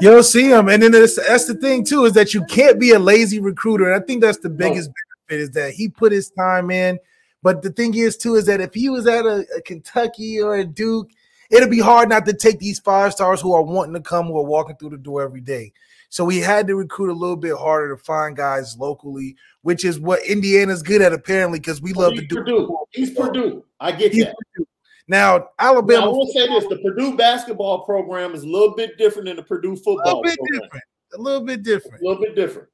You'll 0.00 0.22
see 0.22 0.48
them, 0.48 0.68
and 0.68 0.82
then 0.82 0.92
that's, 0.92 1.16
that's 1.16 1.46
the 1.46 1.54
thing 1.54 1.84
too 1.84 2.04
is 2.04 2.12
that 2.14 2.34
you 2.34 2.44
can't 2.46 2.80
be 2.80 2.92
a 2.92 2.98
lazy 2.98 3.38
recruiter. 3.38 3.92
And 3.92 4.02
I 4.02 4.04
think 4.04 4.20
that's 4.20 4.38
the 4.38 4.50
biggest 4.50 4.90
benefit 5.28 5.42
is 5.42 5.50
that 5.52 5.72
he 5.72 5.88
put 5.88 6.12
his 6.12 6.30
time 6.30 6.70
in. 6.70 6.98
But 7.46 7.62
the 7.62 7.70
thing 7.70 7.94
is, 7.94 8.16
too, 8.16 8.34
is 8.34 8.46
that 8.46 8.60
if 8.60 8.74
he 8.74 8.88
was 8.88 9.06
at 9.06 9.24
a, 9.24 9.46
a 9.56 9.62
Kentucky 9.62 10.40
or 10.40 10.56
a 10.56 10.64
Duke, 10.64 11.12
it'll 11.48 11.68
be 11.68 11.78
hard 11.78 12.08
not 12.08 12.26
to 12.26 12.32
take 12.32 12.58
these 12.58 12.80
five 12.80 13.12
stars 13.12 13.40
who 13.40 13.52
are 13.52 13.62
wanting 13.62 13.94
to 13.94 14.00
come, 14.00 14.26
who 14.26 14.36
are 14.36 14.44
walking 14.44 14.74
through 14.74 14.90
the 14.90 14.96
door 14.96 15.22
every 15.22 15.42
day. 15.42 15.72
So 16.08 16.24
we 16.24 16.38
had 16.38 16.66
to 16.66 16.74
recruit 16.74 17.08
a 17.08 17.14
little 17.14 17.36
bit 17.36 17.54
harder 17.56 17.94
to 17.94 18.02
find 18.02 18.36
guys 18.36 18.76
locally, 18.76 19.36
which 19.62 19.84
is 19.84 20.00
what 20.00 20.26
Indiana's 20.26 20.82
good 20.82 21.00
at 21.02 21.12
apparently 21.12 21.60
because 21.60 21.80
we 21.80 21.94
oh, 21.94 22.00
love 22.00 22.12
He's 22.14 22.22
to 22.22 22.26
do. 22.26 22.34
Purdue. 22.34 22.78
He's 22.90 23.10
Purdue. 23.12 23.64
I 23.78 23.92
get 23.92 24.12
He's 24.12 24.24
that. 24.24 24.34
Purdue. 24.34 24.66
Now 25.06 25.50
Alabama, 25.60 26.00
Now, 26.00 26.06
I 26.06 26.12
will 26.14 26.26
say 26.26 26.48
this: 26.48 26.66
the 26.66 26.78
Purdue 26.78 27.16
basketball 27.16 27.84
program 27.84 28.34
is 28.34 28.42
a 28.42 28.48
little 28.48 28.74
bit 28.74 28.98
different 28.98 29.26
than 29.26 29.36
the 29.36 29.44
Purdue 29.44 29.76
football. 29.76 30.02
a 30.02 30.18
little 30.18 30.22
bit 30.24 30.36
program. 30.36 30.60
different, 30.62 30.84
a 31.14 31.22
little 31.22 31.46
bit 31.46 31.62
different. 31.62 32.02
A 32.02 32.04
little 32.04 32.22
bit 32.24 32.34
different. 32.34 32.68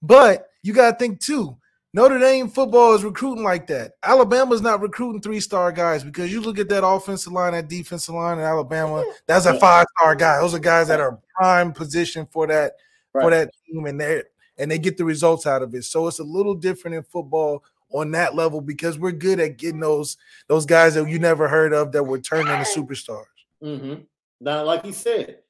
But 0.00 0.46
you 0.62 0.74
got 0.74 0.92
to 0.92 0.96
think 0.96 1.18
too. 1.18 1.56
Notre 1.94 2.18
Dame 2.18 2.48
football 2.48 2.94
is 2.94 3.04
recruiting 3.04 3.44
like 3.44 3.66
that. 3.66 3.92
Alabama's 4.02 4.62
not 4.62 4.80
recruiting 4.80 5.20
three 5.20 5.40
star 5.40 5.70
guys 5.72 6.02
because 6.02 6.32
you 6.32 6.40
look 6.40 6.58
at 6.58 6.68
that 6.70 6.86
offensive 6.86 7.32
line, 7.32 7.52
that 7.52 7.68
defensive 7.68 8.14
line 8.14 8.38
in 8.38 8.44
Alabama. 8.44 9.04
That's 9.26 9.44
a 9.44 9.58
five 9.60 9.86
star 9.98 10.14
guy. 10.14 10.40
Those 10.40 10.54
are 10.54 10.58
guys 10.58 10.88
that 10.88 11.00
are 11.00 11.18
prime 11.36 11.72
position 11.72 12.26
for 12.30 12.46
that 12.46 12.72
for 13.12 13.30
that 13.30 13.50
team, 13.66 13.84
and 13.84 14.00
they 14.00 14.22
and 14.56 14.70
they 14.70 14.78
get 14.78 14.96
the 14.96 15.04
results 15.04 15.46
out 15.46 15.62
of 15.62 15.74
it. 15.74 15.84
So 15.84 16.08
it's 16.08 16.18
a 16.18 16.24
little 16.24 16.54
different 16.54 16.96
in 16.96 17.02
football 17.02 17.62
on 17.90 18.10
that 18.12 18.34
level 18.34 18.62
because 18.62 18.98
we're 18.98 19.12
good 19.12 19.38
at 19.38 19.58
getting 19.58 19.80
those 19.80 20.16
those 20.48 20.64
guys 20.64 20.94
that 20.94 21.10
you 21.10 21.18
never 21.18 21.46
heard 21.46 21.74
of 21.74 21.92
that 21.92 22.04
were 22.04 22.18
turned 22.20 22.48
into 22.48 22.64
superstars. 22.64 23.26
hmm 23.60 23.94
Now, 24.40 24.64
like 24.64 24.82
he 24.82 24.92
said, 24.92 25.40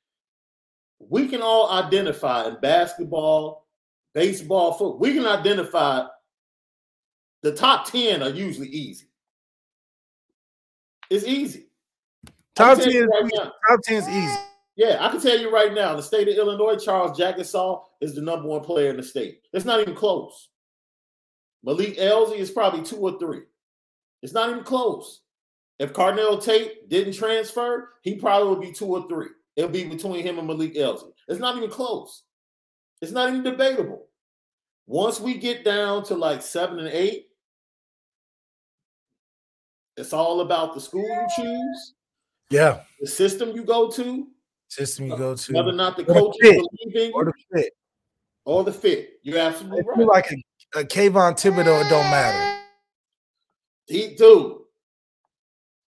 we 0.99 1.29
can 1.29 1.41
all 1.41 1.71
identify 1.71 2.49
in 2.49 2.57
basketball, 2.61 3.69
baseball, 4.13 4.73
football. 4.73 4.99
We 4.99 5.15
can 5.15 5.25
identify 5.25 6.07
the 7.43 7.53
top 7.53 7.91
ten 7.91 8.23
are 8.23 8.31
usually 8.31 8.69
easy. 8.69 9.07
It's 11.11 11.25
easy. 11.25 11.67
Top 12.55 12.79
ten, 12.79 12.91
you 12.91 13.07
right 13.07 13.31
now. 13.35 13.53
top 13.69 13.81
ten 13.85 13.97
is 13.99 14.09
easy. 14.09 14.39
Yeah, 14.77 14.99
I 15.01 15.11
can 15.11 15.21
tell 15.21 15.39
you 15.39 15.53
right 15.53 15.75
now, 15.75 15.95
the 15.95 16.03
state 16.03 16.29
of 16.29 16.37
Illinois, 16.37 16.77
Charles 16.77 17.19
Jackensaw 17.19 17.85
is 18.01 18.15
the 18.15 18.23
number 18.23 18.49
one 18.49 18.63
player 18.63 18.91
in 18.91 18.97
the 18.97 19.03
state. 19.03 19.43
It's 19.53 19.67
not 19.67 19.81
even 19.81 19.95
close. 19.95 20.49
Malik 21.63 21.99
Elzy 21.99 22.39
is 22.39 22.51
probably 22.51 22.83
two 22.83 22.97
or 22.97 23.19
three. 23.19 23.43
It's 24.23 24.33
not 24.33 24.51
even 24.51 24.65
close. 24.65 25.21
If 25.79 25.93
Carnell 25.93 26.43
Tate 26.43 26.89
didn't 26.89 27.15
transfer, 27.15 27.91
he 28.03 28.17
probably 28.17 28.49
would 28.49 28.61
be 28.61 28.73
two 28.73 28.87
or 28.87 29.07
three. 29.09 29.29
It'll 29.57 29.71
be 29.71 29.85
between 29.85 30.25
him 30.25 30.39
and 30.39 30.47
Malik 30.47 30.75
Elzy. 30.75 31.13
It's 31.29 31.41
not 31.41 31.57
even 31.57 31.71
close. 31.71 32.23
It's 33.03 33.13
not 33.13 33.29
even 33.29 33.43
debatable. 33.43 34.07
Once 34.87 35.21
we 35.21 35.35
get 35.35 35.65
down 35.65 36.05
to 36.05 36.15
like 36.15 36.41
seven 36.41 36.79
and 36.79 36.89
eight, 36.89 37.27
it's 40.03 40.13
all 40.13 40.41
about 40.43 40.75
the 40.75 40.81
school 40.81 41.03
you 41.07 41.27
choose, 41.37 41.95
Yeah, 42.51 42.81
the 43.01 43.07
system 43.07 43.51
you 43.55 43.65
go 43.65 43.91
to, 43.91 44.27
system 44.69 45.07
you 45.07 45.15
uh, 45.15 45.17
go 45.17 45.35
to 45.35 45.53
whether 45.53 45.71
or 45.71 45.73
not 45.73 45.97
the 45.97 46.03
Or 46.11 46.15
coach 46.15 46.37
fit. 46.41 46.57
believe 46.57 46.97
in 47.09 47.13
or 47.15 47.25
the 47.25 47.33
fit. 47.55 47.73
or 48.45 48.65
the 48.65 48.73
fit. 48.73 49.11
You're 49.23 49.39
absolutely 49.39 49.81
If 49.81 49.87
right. 49.87 49.99
you 49.99 50.07
like 50.07 50.31
a, 50.33 50.81
a 50.81 50.85
Kayvon 50.85 51.33
Thibodeaux, 51.35 51.85
it 51.87 51.89
don't 51.89 52.11
matter. 52.11 52.61
He 53.87 54.15
dude, 54.17 54.59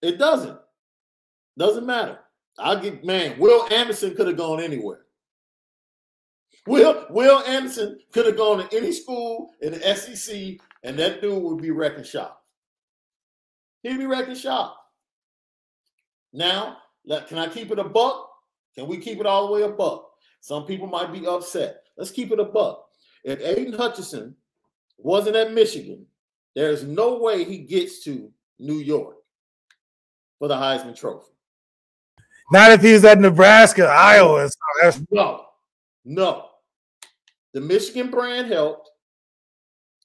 it 0.02 0.18
doesn't. 0.18 0.58
Doesn't 1.58 1.86
matter. 1.86 2.18
I 2.58 2.80
get 2.80 3.04
man. 3.04 3.38
Will 3.38 3.66
Anderson 3.72 4.14
could 4.14 4.26
have 4.28 4.36
gone 4.36 4.60
anywhere. 4.60 5.00
Will 6.66 7.06
Will 7.10 7.40
Anderson 7.40 7.98
could 8.12 8.26
have 8.26 8.36
gone 8.36 8.58
to 8.68 8.76
any 8.76 8.92
school 8.92 9.50
in 9.60 9.72
the 9.72 9.94
SEC, 9.96 10.58
and 10.82 10.98
that 10.98 11.20
dude 11.20 11.42
would 11.42 11.60
be 11.60 11.70
wrecking 11.72 12.04
shop. 12.04 12.43
He'd 13.85 13.99
be 13.99 14.07
wrecking 14.07 14.35
shop. 14.35 14.76
Now, 16.32 16.78
let, 17.05 17.28
can 17.28 17.39
I 17.39 17.49
keep 17.49 17.70
it 17.70 17.78
a 17.78 17.85
buck? 17.85 18.30
Can 18.74 18.89
we 18.89 18.97
keep 18.97 19.20
it 19.20 19.26
all 19.26 19.47
the 19.47 19.53
way 19.53 19.62
a 19.62 19.68
buck? 19.68 20.11
Some 20.41 20.64
people 20.64 20.87
might 20.87 21.12
be 21.12 21.26
upset. 21.26 21.82
Let's 21.97 22.11
keep 22.11 22.32
it 22.32 22.41
a 22.41 22.45
buck. 22.45 22.87
If 23.24 23.41
Aidan 23.41 23.74
Hutchinson 23.74 24.35
wasn't 24.97 25.37
at 25.37 25.53
Michigan, 25.53 26.07
there's 26.57 26.82
no 26.82 27.18
way 27.18 27.45
he 27.45 27.59
gets 27.59 28.03
to 28.05 28.32
New 28.59 28.78
York 28.78 29.16
for 30.39 30.49
the 30.49 30.55
Heisman 30.55 30.97
Trophy. 30.97 31.32
Not 32.51 32.72
if 32.72 32.80
he's 32.80 33.05
at 33.05 33.20
Nebraska, 33.20 33.85
Iowa. 33.87 34.49
no, 35.11 35.45
no. 36.07 36.47
The 37.53 37.61
Michigan 37.61 38.11
brand 38.11 38.51
helped. 38.51 38.91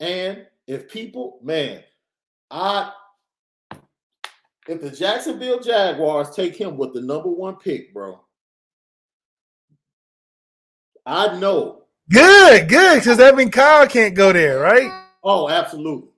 And 0.01 0.45
if 0.67 0.89
people, 0.89 1.39
man, 1.43 1.81
I 2.51 2.91
if 4.69 4.81
the 4.81 4.91
Jacksonville 4.91 5.59
Jaguars 5.59 6.29
take 6.29 6.55
him 6.55 6.77
with 6.77 6.93
the 6.93 7.01
number 7.01 7.29
one 7.29 7.55
pick, 7.55 7.91
bro, 7.91 8.19
I 11.07 11.39
know. 11.39 11.83
Good, 12.11 12.69
good, 12.69 12.99
because 12.99 13.17
that 13.17 13.35
means 13.35 13.49
Kyle 13.49 13.87
can't 13.87 14.13
go 14.13 14.31
there, 14.31 14.59
right? 14.59 15.07
Oh, 15.23 15.49
absolutely, 15.49 16.09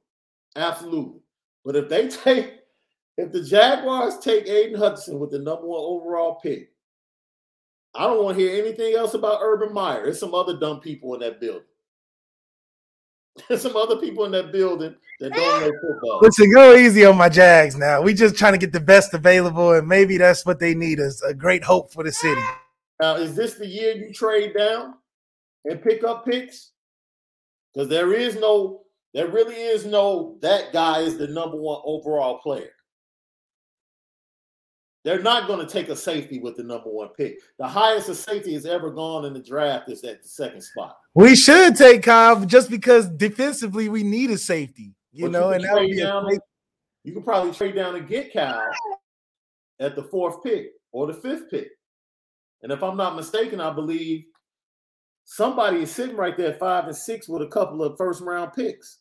absolutely. 0.57 1.21
But 1.63 1.77
if 1.77 1.87
they 1.87 2.07
take, 2.23 2.55
if 3.17 3.31
the 3.31 3.41
Jaguars 3.41 4.17
take 4.19 4.47
Aidan 4.47 4.77
Hudson 4.77 5.17
with 5.17 5.31
the 5.31 5.39
number 5.39 5.65
one 5.65 5.79
overall 5.81 6.35
pick, 6.35 6.73
I 7.95 8.03
don't 8.03 8.21
want 8.21 8.37
to 8.37 8.43
hear 8.43 8.61
anything 8.61 8.95
else 8.95 9.13
about 9.13 9.39
Urban 9.41 9.73
Meyer. 9.73 10.03
There's 10.03 10.19
some 10.19 10.35
other 10.35 10.59
dumb 10.59 10.81
people 10.81 11.13
in 11.13 11.21
that 11.21 11.39
building. 11.39 11.63
There's 13.47 13.61
some 13.61 13.75
other 13.75 13.97
people 13.97 14.25
in 14.25 14.31
that 14.31 14.51
building 14.51 14.95
that 15.19 15.33
don't 15.33 15.61
know 15.61 15.71
football. 15.81 16.19
Listen, 16.21 16.51
go 16.51 16.75
easy 16.75 17.05
on 17.05 17.17
my 17.17 17.29
Jags 17.29 17.75
now. 17.75 18.01
We 18.01 18.13
just 18.13 18.35
trying 18.35 18.53
to 18.53 18.59
get 18.59 18.73
the 18.73 18.79
best 18.79 19.13
available, 19.13 19.73
and 19.73 19.87
maybe 19.87 20.17
that's 20.17 20.45
what 20.45 20.59
they 20.59 20.73
need 20.73 20.99
is 20.99 21.21
a 21.21 21.33
great 21.33 21.63
hope 21.63 21.93
for 21.93 22.03
the 22.03 22.11
city. 22.11 22.41
Now, 23.01 23.15
is 23.15 23.35
this 23.35 23.55
the 23.55 23.67
year 23.67 23.95
you 23.95 24.13
trade 24.13 24.53
down 24.55 24.95
and 25.65 25.81
pick 25.81 26.03
up 26.03 26.25
picks? 26.25 26.71
Because 27.73 27.89
there 27.89 28.13
is 28.13 28.35
no, 28.35 28.81
there 29.13 29.27
really 29.27 29.55
is 29.55 29.85
no 29.85 30.37
that 30.41 30.73
guy 30.73 30.99
is 30.99 31.17
the 31.17 31.27
number 31.27 31.57
one 31.57 31.81
overall 31.85 32.39
player. 32.39 32.71
They're 35.03 35.21
not 35.21 35.47
going 35.47 35.65
to 35.65 35.71
take 35.71 35.89
a 35.89 35.95
safety 35.95 36.39
with 36.39 36.57
the 36.57 36.63
number 36.63 36.89
one 36.89 37.09
pick. 37.17 37.39
The 37.57 37.67
highest 37.67 38.09
a 38.09 38.15
safety 38.15 38.53
has 38.53 38.65
ever 38.67 38.91
gone 38.91 39.25
in 39.25 39.33
the 39.33 39.39
draft 39.39 39.89
is 39.89 40.03
at 40.03 40.21
the 40.21 40.29
second 40.29 40.61
spot. 40.61 40.97
We 41.15 41.35
should 41.35 41.75
take 41.75 42.03
Kyle 42.03 42.45
just 42.45 42.69
because 42.69 43.09
defensively 43.09 43.89
we 43.89 44.03
need 44.03 44.29
a 44.29 44.37
safety, 44.37 44.93
you 45.11 45.25
but 45.25 45.31
know, 45.31 45.49
you 45.49 45.55
and 45.55 45.63
that 45.63 45.73
would 45.73 45.87
be 45.87 45.97
down, 45.97 46.31
a- 46.31 46.39
you 47.03 47.13
can 47.13 47.23
probably 47.23 47.51
trade 47.51 47.75
down 47.75 47.95
and 47.95 48.07
get 48.07 48.31
Kyle 48.31 48.69
at 49.79 49.95
the 49.95 50.03
fourth 50.03 50.43
pick 50.43 50.67
or 50.91 51.07
the 51.07 51.13
fifth 51.15 51.49
pick. 51.49 51.69
And 52.61 52.71
if 52.71 52.83
I'm 52.83 52.95
not 52.95 53.15
mistaken, 53.15 53.59
I 53.59 53.73
believe 53.73 54.25
somebody 55.25 55.81
is 55.81 55.91
sitting 55.91 56.15
right 56.15 56.37
there 56.37 56.53
five 56.53 56.85
and 56.85 56.95
six 56.95 57.27
with 57.27 57.41
a 57.41 57.47
couple 57.47 57.83
of 57.83 57.97
first 57.97 58.21
round 58.21 58.53
picks. 58.53 58.99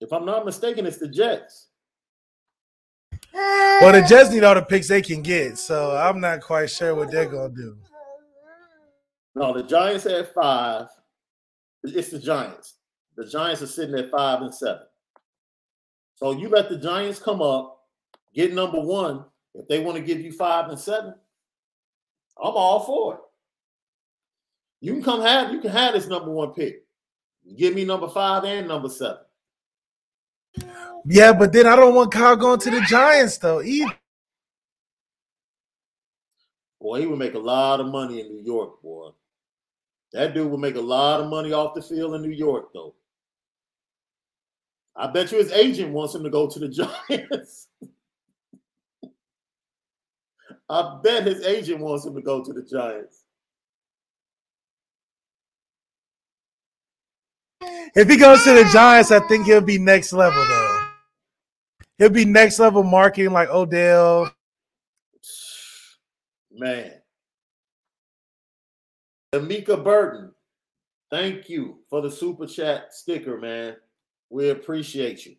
If 0.00 0.12
I'm 0.12 0.24
not 0.24 0.44
mistaken, 0.44 0.86
it's 0.86 0.98
the 0.98 1.08
Jets. 1.08 1.68
Well, 3.32 3.92
the 3.92 4.06
Jets 4.08 4.30
need 4.30 4.44
all 4.44 4.54
the 4.54 4.62
picks 4.62 4.88
they 4.88 5.02
can 5.02 5.22
get, 5.22 5.58
so 5.58 5.96
I'm 5.96 6.20
not 6.20 6.40
quite 6.40 6.70
sure 6.70 6.94
what 6.94 7.10
they're 7.10 7.26
gonna 7.26 7.54
do. 7.54 7.76
No, 9.34 9.52
the 9.52 9.62
Giants 9.62 10.04
had 10.04 10.28
five. 10.34 10.86
It's 11.84 12.10
the 12.10 12.18
Giants. 12.18 12.74
The 13.16 13.26
Giants 13.26 13.62
are 13.62 13.66
sitting 13.66 13.94
at 13.98 14.10
five 14.10 14.42
and 14.42 14.54
seven. 14.54 14.82
So 16.14 16.32
you 16.32 16.48
let 16.48 16.68
the 16.68 16.78
Giants 16.78 17.18
come 17.18 17.40
up, 17.40 17.86
get 18.34 18.52
number 18.52 18.80
one. 18.80 19.24
If 19.54 19.66
they 19.68 19.80
want 19.80 19.96
to 19.96 20.02
give 20.02 20.20
you 20.20 20.32
five 20.32 20.68
and 20.68 20.78
seven, 20.78 21.14
I'm 22.42 22.54
all 22.54 22.80
for 22.80 23.14
it. 23.14 23.20
You 24.80 24.92
can 24.94 25.02
come 25.02 25.20
have 25.20 25.52
you 25.52 25.60
can 25.60 25.70
have 25.70 25.94
this 25.94 26.06
number 26.06 26.30
one 26.30 26.52
pick. 26.52 26.84
Give 27.56 27.74
me 27.74 27.84
number 27.84 28.08
five 28.08 28.44
and 28.44 28.68
number 28.68 28.88
seven. 28.88 29.18
Yeah, 31.06 31.32
but 31.32 31.52
then 31.52 31.66
I 31.66 31.76
don't 31.76 31.94
want 31.94 32.12
Kyle 32.12 32.36
going 32.36 32.60
to 32.60 32.70
the 32.70 32.80
Giants 32.82 33.38
though 33.38 33.62
either. 33.62 33.92
Boy, 36.80 37.00
he 37.00 37.06
would 37.06 37.18
make 37.18 37.34
a 37.34 37.38
lot 37.38 37.80
of 37.80 37.88
money 37.88 38.20
in 38.20 38.28
New 38.28 38.42
York, 38.42 38.80
boy. 38.82 39.10
That 40.12 40.34
dude 40.34 40.50
would 40.50 40.60
make 40.60 40.76
a 40.76 40.80
lot 40.80 41.20
of 41.20 41.28
money 41.28 41.52
off 41.52 41.74
the 41.74 41.82
field 41.82 42.14
in 42.14 42.22
New 42.22 42.30
York, 42.30 42.72
though. 42.72 42.94
I 44.96 45.06
bet 45.06 45.30
you 45.30 45.38
his 45.38 45.52
agent 45.52 45.92
wants 45.92 46.14
him 46.14 46.24
to 46.24 46.30
go 46.30 46.48
to 46.48 46.58
the 46.58 46.68
Giants. 47.08 47.68
I 50.68 51.00
bet 51.02 51.26
his 51.26 51.44
agent 51.44 51.80
wants 51.80 52.06
him 52.06 52.14
to 52.14 52.22
go 52.22 52.42
to 52.42 52.52
the 52.52 52.62
Giants. 52.62 53.24
If 57.94 58.08
he 58.08 58.16
goes 58.16 58.42
to 58.44 58.52
the 58.52 58.68
Giants, 58.72 59.10
I 59.10 59.20
think 59.26 59.46
he'll 59.46 59.60
be 59.60 59.78
next 59.78 60.12
level 60.12 60.44
though. 60.44 60.79
He'll 62.00 62.08
be 62.08 62.24
next 62.24 62.58
level 62.58 62.82
marketing 62.82 63.32
like 63.32 63.50
Odell. 63.50 64.34
Man. 66.50 66.94
Amika 69.34 69.84
Burton, 69.84 70.32
thank 71.10 71.50
you 71.50 71.80
for 71.90 72.00
the 72.00 72.10
super 72.10 72.46
chat 72.46 72.94
sticker, 72.94 73.36
man. 73.36 73.76
We 74.30 74.48
appreciate 74.48 75.26
you. 75.26 75.36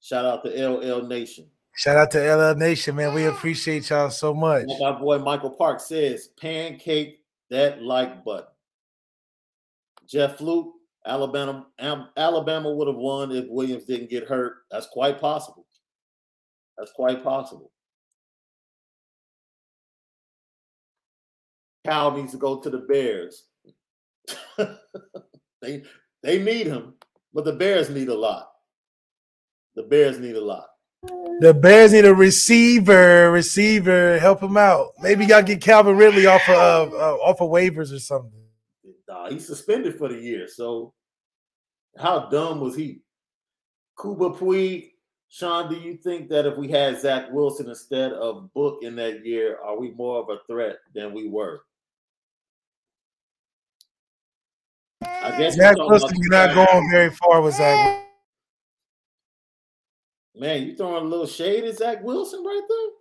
Shout 0.00 0.26
out 0.26 0.44
to 0.44 0.50
LL 0.50 1.06
Nation. 1.06 1.46
Shout 1.76 1.96
out 1.96 2.10
to 2.10 2.34
LL 2.34 2.56
Nation, 2.56 2.96
man. 2.96 3.14
We 3.14 3.26
appreciate 3.26 3.88
y'all 3.90 4.10
so 4.10 4.34
much. 4.34 4.66
Like 4.66 4.80
my 4.80 4.98
boy 4.98 5.18
Michael 5.20 5.50
Park 5.50 5.78
says, 5.78 6.30
pancake 6.40 7.20
that 7.48 7.80
like 7.80 8.24
button. 8.24 8.48
Jeff 10.08 10.38
Fluke, 10.38 10.74
Alabama, 11.06 11.66
Alabama 12.16 12.72
would 12.72 12.88
have 12.88 12.96
won 12.96 13.32
if 13.32 13.46
Williams 13.48 13.84
didn't 13.84 14.10
get 14.10 14.28
hurt. 14.28 14.56
That's 14.70 14.86
quite 14.86 15.20
possible. 15.20 15.66
That's 16.76 16.92
quite 16.92 17.24
possible. 17.24 17.70
Cal 21.84 22.12
needs 22.12 22.32
to 22.32 22.38
go 22.38 22.60
to 22.60 22.70
the 22.70 22.78
Bears. 22.78 23.44
they 25.62 25.82
they 26.22 26.42
need 26.42 26.66
him, 26.66 26.94
but 27.32 27.44
the 27.44 27.52
Bears 27.52 27.88
need 27.88 28.08
a 28.08 28.14
lot. 28.14 28.50
The 29.74 29.84
Bears 29.84 30.18
need 30.18 30.36
a 30.36 30.44
lot. 30.44 30.66
The 31.40 31.54
Bears 31.54 31.92
need 31.92 32.04
a 32.04 32.14
receiver, 32.14 33.30
receiver, 33.30 34.18
help 34.18 34.42
him 34.42 34.58
out. 34.58 34.88
Maybe 35.00 35.24
y'all 35.24 35.42
get 35.42 35.62
Calvin 35.62 35.96
Ridley 35.96 36.26
off 36.26 36.46
of 36.50 36.92
uh, 36.92 37.14
off 37.16 37.40
of 37.40 37.50
waivers 37.50 37.94
or 37.94 37.98
something. 37.98 38.39
Nah, 39.10 39.28
he's 39.28 39.44
suspended 39.44 39.98
for 39.98 40.08
the 40.08 40.14
year. 40.14 40.46
So 40.46 40.94
how 41.98 42.28
dumb 42.28 42.60
was 42.60 42.76
he? 42.76 43.00
Cuba 44.00 44.30
Puig, 44.30 44.92
Sean, 45.28 45.68
do 45.68 45.74
you 45.74 45.96
think 45.96 46.28
that 46.28 46.46
if 46.46 46.56
we 46.56 46.68
had 46.68 47.00
Zach 47.00 47.26
Wilson 47.32 47.68
instead 47.68 48.12
of 48.12 48.54
Book 48.54 48.78
in 48.82 48.94
that 48.96 49.26
year, 49.26 49.58
are 49.64 49.76
we 49.76 49.90
more 49.90 50.20
of 50.20 50.28
a 50.28 50.38
threat 50.46 50.76
than 50.94 51.12
we 51.12 51.28
were? 51.28 51.62
I 55.02 55.36
guess 55.36 55.56
Zach 55.56 55.76
Wilson, 55.76 56.16
you're 56.16 56.30
not 56.30 56.54
going 56.54 56.90
very 56.92 57.10
far 57.10 57.42
with 57.42 57.56
Zach. 57.56 58.06
Man, 60.36 60.62
you 60.62 60.76
throwing 60.76 61.04
a 61.04 61.08
little 61.08 61.26
shade 61.26 61.64
at 61.64 61.76
Zach 61.76 62.00
Wilson 62.04 62.44
right 62.44 62.62
there? 62.68 62.99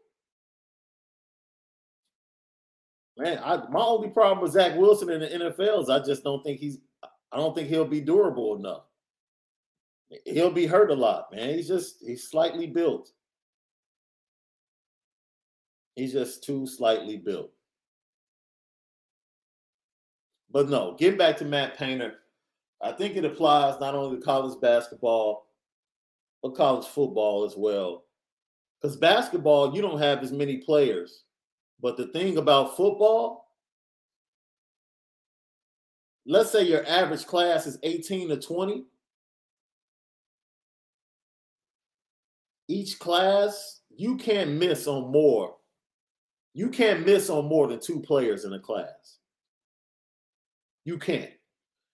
Man, 3.19 3.37
I, 3.43 3.57
my 3.69 3.81
only 3.81 4.07
problem 4.07 4.41
with 4.41 4.53
Zach 4.53 4.77
Wilson 4.77 5.09
in 5.09 5.19
the 5.19 5.27
NFL 5.27 5.83
is 5.83 5.89
I 5.89 5.99
just 5.99 6.23
don't 6.23 6.41
think 6.41 6.57
he's 6.57 6.77
I 7.03 7.35
don't 7.35 7.53
think 7.53 7.67
he'll 7.67 7.83
be 7.83 7.99
durable 7.99 8.55
enough. 8.55 8.83
He'll 10.23 10.49
be 10.49 10.65
hurt 10.65 10.89
a 10.89 10.95
lot, 10.95 11.27
man. 11.33 11.53
He's 11.53 11.67
just 11.67 11.97
he's 12.01 12.29
slightly 12.29 12.65
built. 12.65 13.11
He's 15.95 16.13
just 16.13 16.45
too 16.45 16.65
slightly 16.65 17.17
built. 17.17 17.51
But 20.49 20.69
no, 20.69 20.95
getting 20.97 21.17
back 21.17 21.35
to 21.37 21.45
Matt 21.45 21.77
Painter, 21.77 22.13
I 22.81 22.93
think 22.93 23.17
it 23.17 23.25
applies 23.25 23.81
not 23.81 23.95
only 23.95 24.17
to 24.17 24.23
college 24.23 24.59
basketball, 24.61 25.45
but 26.41 26.55
college 26.55 26.87
football 26.87 27.43
as 27.43 27.57
well. 27.57 28.05
Because 28.81 28.95
basketball, 28.95 29.75
you 29.75 29.81
don't 29.81 29.99
have 29.99 30.23
as 30.23 30.31
many 30.31 30.55
players. 30.55 31.25
But 31.81 31.97
the 31.97 32.07
thing 32.07 32.37
about 32.37 32.75
football, 32.75 33.49
let's 36.25 36.51
say 36.51 36.63
your 36.63 36.85
average 36.87 37.25
class 37.25 37.65
is 37.65 37.77
18 37.83 38.29
to 38.29 38.37
20. 38.37 38.85
Each 42.67 42.99
class, 42.99 43.81
you 43.89 44.17
can't 44.17 44.51
miss 44.51 44.87
on 44.87 45.11
more. 45.11 45.55
You 46.53 46.69
can't 46.69 47.05
miss 47.05 47.29
on 47.29 47.45
more 47.45 47.67
than 47.67 47.79
two 47.79 47.99
players 47.99 48.45
in 48.45 48.53
a 48.53 48.59
class 48.59 49.17
You 50.83 50.97
can't. 50.97 51.31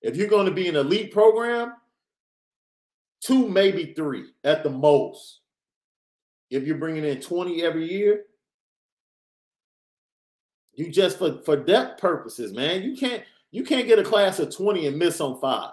If 0.02 0.16
you're 0.16 0.28
going 0.28 0.46
to 0.46 0.52
be 0.52 0.68
an 0.68 0.76
elite 0.76 1.12
program, 1.12 1.74
two, 3.22 3.48
maybe 3.48 3.94
three 3.94 4.26
at 4.44 4.64
the 4.64 4.70
most. 4.70 5.42
If 6.50 6.64
you're 6.64 6.78
bringing 6.78 7.06
in 7.06 7.22
20 7.22 7.64
every 7.64 7.92
year, 7.92 8.24
you 10.76 10.92
just 10.92 11.18
for 11.18 11.42
for 11.44 11.56
depth 11.56 12.00
purposes, 12.00 12.54
man. 12.54 12.84
You 12.84 12.96
can't 12.96 13.24
you 13.52 13.64
can't 13.64 13.88
get 13.88 14.00
a 14.00 14.04
class 14.04 14.40
of 14.40 14.56
20 14.56 14.88
and 14.88 14.98
miss 14.98 15.22
on 15.22 15.40
five. 15.40 15.72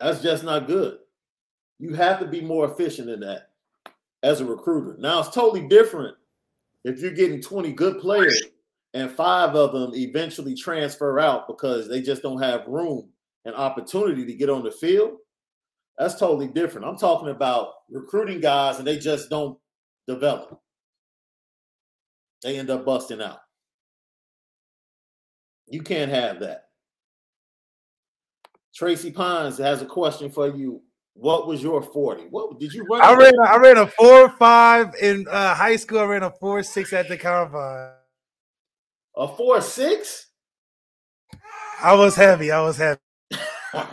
That's 0.00 0.20
just 0.20 0.44
not 0.44 0.66
good. 0.66 0.98
You 1.78 1.94
have 1.94 2.18
to 2.20 2.26
be 2.26 2.40
more 2.40 2.70
efficient 2.70 3.08
in 3.08 3.20
that 3.20 3.50
as 4.22 4.40
a 4.40 4.44
recruiter. 4.44 4.96
Now 4.98 5.20
it's 5.20 5.30
totally 5.30 5.68
different 5.68 6.16
if 6.84 7.00
you're 7.00 7.12
getting 7.12 7.40
20 7.40 7.72
good 7.72 8.00
players 8.00 8.42
and 8.94 9.10
five 9.10 9.54
of 9.54 9.72
them 9.72 9.94
eventually 9.94 10.54
transfer 10.54 11.20
out 11.20 11.46
because 11.46 11.88
they 11.88 12.00
just 12.00 12.22
don't 12.22 12.42
have 12.42 12.66
room 12.66 13.08
and 13.44 13.54
opportunity 13.54 14.24
to 14.26 14.34
get 14.34 14.50
on 14.50 14.64
the 14.64 14.70
field. 14.70 15.18
That's 15.98 16.18
totally 16.18 16.48
different. 16.48 16.86
I'm 16.86 16.96
talking 16.96 17.28
about 17.28 17.74
recruiting 17.90 18.40
guys 18.40 18.78
and 18.78 18.86
they 18.86 18.98
just 18.98 19.30
don't 19.30 19.58
develop. 20.06 20.60
They 22.42 22.58
end 22.58 22.70
up 22.70 22.84
busting 22.84 23.20
out. 23.20 23.40
You 25.70 25.82
can't 25.82 26.10
have 26.10 26.40
that. 26.40 26.64
Tracy 28.74 29.10
Pines 29.10 29.58
has 29.58 29.82
a 29.82 29.86
question 29.86 30.30
for 30.30 30.48
you. 30.48 30.82
What 31.14 31.48
was 31.48 31.62
your 31.62 31.82
40? 31.82 32.24
What 32.30 32.60
did 32.60 32.72
you 32.72 32.84
run? 32.84 33.02
I 33.02 33.12
ran 33.14 33.32
I 33.44 33.56
ran 33.56 33.76
a 33.76 33.88
four 33.88 34.30
five 34.38 34.94
in 35.02 35.26
uh, 35.28 35.54
high 35.54 35.74
school. 35.74 35.98
I 35.98 36.04
ran 36.04 36.22
a 36.22 36.30
four 36.30 36.62
six 36.62 36.92
at 36.92 37.08
the 37.08 37.16
combine. 37.16 37.90
A 39.16 39.26
four 39.26 39.60
six? 39.60 40.28
I 41.82 41.94
was 41.94 42.14
heavy. 42.14 42.52
I 42.52 42.60
was 42.60 42.76
heavy. 42.76 43.00
I 43.74 43.86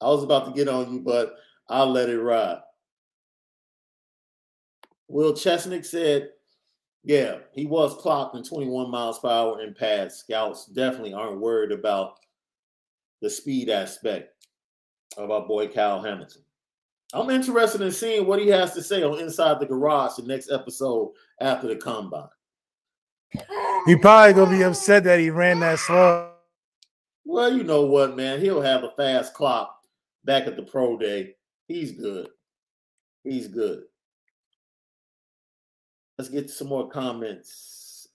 was 0.00 0.24
about 0.24 0.46
to 0.46 0.52
get 0.52 0.68
on 0.68 0.92
you, 0.92 1.00
but 1.00 1.36
I'll 1.68 1.90
let 1.90 2.08
it 2.08 2.20
ride. 2.20 2.58
Will 5.08 5.32
Chesnick 5.32 5.84
said, 5.84 6.30
yeah, 7.08 7.38
he 7.52 7.64
was 7.64 7.96
clocked 7.96 8.36
in 8.36 8.44
21 8.44 8.90
miles 8.90 9.18
per 9.18 9.30
hour 9.30 9.62
in 9.62 9.72
pads. 9.72 10.16
Scouts 10.16 10.66
definitely 10.66 11.14
aren't 11.14 11.40
worried 11.40 11.72
about 11.72 12.18
the 13.22 13.30
speed 13.30 13.70
aspect 13.70 14.44
of 15.16 15.30
our 15.30 15.40
boy 15.40 15.68
Kyle 15.68 16.02
Hamilton. 16.02 16.42
I'm 17.14 17.30
interested 17.30 17.80
in 17.80 17.92
seeing 17.92 18.26
what 18.26 18.40
he 18.40 18.48
has 18.48 18.74
to 18.74 18.82
say 18.82 19.02
on 19.02 19.18
Inside 19.20 19.58
the 19.58 19.64
Garage 19.64 20.16
the 20.16 20.24
next 20.24 20.52
episode 20.52 21.12
after 21.40 21.66
the 21.66 21.76
combine. 21.76 22.28
He 23.86 23.96
probably 23.96 24.34
gonna 24.34 24.50
be 24.50 24.62
upset 24.62 25.04
that 25.04 25.18
he 25.18 25.30
ran 25.30 25.60
that 25.60 25.78
slow. 25.78 26.32
Well, 27.24 27.56
you 27.56 27.64
know 27.64 27.86
what, 27.86 28.16
man? 28.16 28.38
He'll 28.38 28.60
have 28.60 28.84
a 28.84 28.90
fast 28.90 29.32
clock 29.32 29.80
back 30.26 30.46
at 30.46 30.56
the 30.56 30.62
pro 30.62 30.98
day. 30.98 31.36
He's 31.68 31.92
good. 31.92 32.28
He's 33.24 33.48
good. 33.48 33.84
Let's 36.18 36.30
get 36.30 36.50
some 36.50 36.66
more 36.66 36.88
comments. 36.88 38.08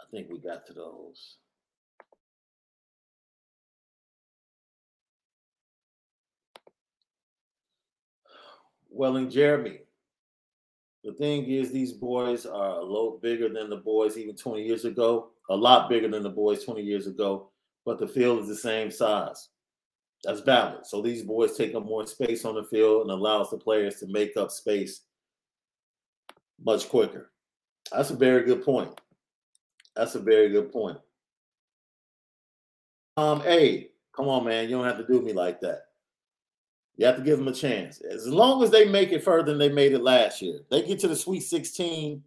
I 0.00 0.04
think 0.10 0.28
we 0.28 0.40
got 0.40 0.66
to 0.66 0.72
those. 0.72 1.36
Well, 8.90 9.12
Welling 9.12 9.30
Jeremy. 9.30 9.78
The 11.04 11.12
thing 11.12 11.44
is, 11.44 11.70
these 11.70 11.92
boys 11.92 12.46
are 12.46 12.80
a 12.80 12.84
lot 12.84 13.22
bigger 13.22 13.48
than 13.48 13.70
the 13.70 13.76
boys 13.76 14.18
even 14.18 14.34
20 14.34 14.62
years 14.62 14.84
ago, 14.84 15.30
a 15.50 15.56
lot 15.56 15.88
bigger 15.88 16.08
than 16.08 16.24
the 16.24 16.30
boys 16.30 16.64
20 16.64 16.82
years 16.82 17.06
ago, 17.06 17.50
but 17.84 18.00
the 18.00 18.08
field 18.08 18.40
is 18.40 18.48
the 18.48 18.56
same 18.56 18.90
size. 18.90 19.50
That's 20.24 20.40
valid. 20.40 20.86
So 20.86 21.02
these 21.02 21.22
boys 21.22 21.56
take 21.56 21.74
up 21.74 21.84
more 21.84 22.06
space 22.06 22.44
on 22.44 22.54
the 22.54 22.64
field 22.64 23.02
and 23.02 23.10
allows 23.10 23.50
the 23.50 23.58
players 23.58 23.96
to 23.96 24.06
make 24.06 24.36
up 24.36 24.50
space 24.50 25.02
much 26.64 26.88
quicker. 26.88 27.30
That's 27.90 28.10
a 28.10 28.16
very 28.16 28.44
good 28.44 28.64
point. 28.64 29.00
That's 29.96 30.14
a 30.14 30.20
very 30.20 30.48
good 30.50 30.72
point. 30.72 30.98
Um, 33.16 33.40
hey, 33.40 33.90
come 34.14 34.28
on, 34.28 34.44
man. 34.44 34.64
You 34.68 34.76
don't 34.76 34.86
have 34.86 34.98
to 34.98 35.06
do 35.06 35.20
me 35.20 35.32
like 35.32 35.60
that. 35.60 35.86
You 36.96 37.06
have 37.06 37.16
to 37.16 37.22
give 37.22 37.38
them 37.38 37.48
a 37.48 37.52
chance. 37.52 38.00
As 38.00 38.26
long 38.26 38.62
as 38.62 38.70
they 38.70 38.88
make 38.88 39.12
it 39.12 39.24
further 39.24 39.50
than 39.50 39.58
they 39.58 39.70
made 39.70 39.92
it 39.92 40.02
last 40.02 40.40
year, 40.40 40.60
they 40.70 40.82
get 40.82 41.00
to 41.00 41.08
the 41.08 41.16
Sweet 41.16 41.40
16 41.40 42.22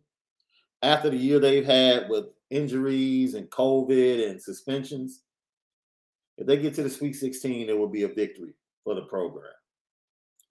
after 0.82 1.10
the 1.10 1.18
year 1.18 1.40
they've 1.40 1.66
had 1.66 2.10
with 2.10 2.26
injuries 2.50 3.36
and 3.36 3.50
COVID 3.50 4.30
and 4.30 4.42
suspensions. 4.42 5.22
If 6.38 6.48
they 6.48 6.58
get 6.58 6.74
to 6.76 6.84
the 6.84 6.90
Sweet 6.90 7.14
16, 7.14 7.70
it 7.70 7.78
will 7.78 7.88
be 7.88 8.04
a 8.04 8.08
victory 8.08 8.54
for 8.84 8.96
the 8.96 9.04
program. 9.04 9.52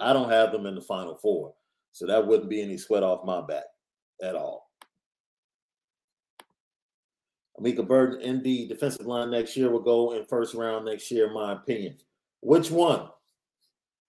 I 0.01 0.13
don't 0.13 0.31
have 0.31 0.53
them 0.53 0.67
in 0.67 0.75
the 0.75 0.81
Final 0.81 1.15
Four, 1.15 1.55
so 1.93 2.07
that 2.07 2.27
wouldn't 2.27 2.51
be 2.51 2.63
any 2.63 2.77
sweat 2.79 3.03
off 3.03 3.25
my 3.25 3.41
back 3.41 3.65
at 4.23 4.35
all. 4.35 4.71
Amika 7.61 7.87
Burton, 7.87 8.39
ND 8.39 8.69
defensive 8.69 9.07
line 9.07 9.31
next 9.31 9.57
year 9.57 9.71
will 9.71 9.81
go 9.81 10.13
in 10.13 10.25
first 10.25 10.55
round 10.55 10.85
next 10.87 11.11
year, 11.11 11.29
in 11.29 11.35
my 11.35 11.53
opinion. 11.53 11.97
Which 12.41 12.71
one? 12.71 13.09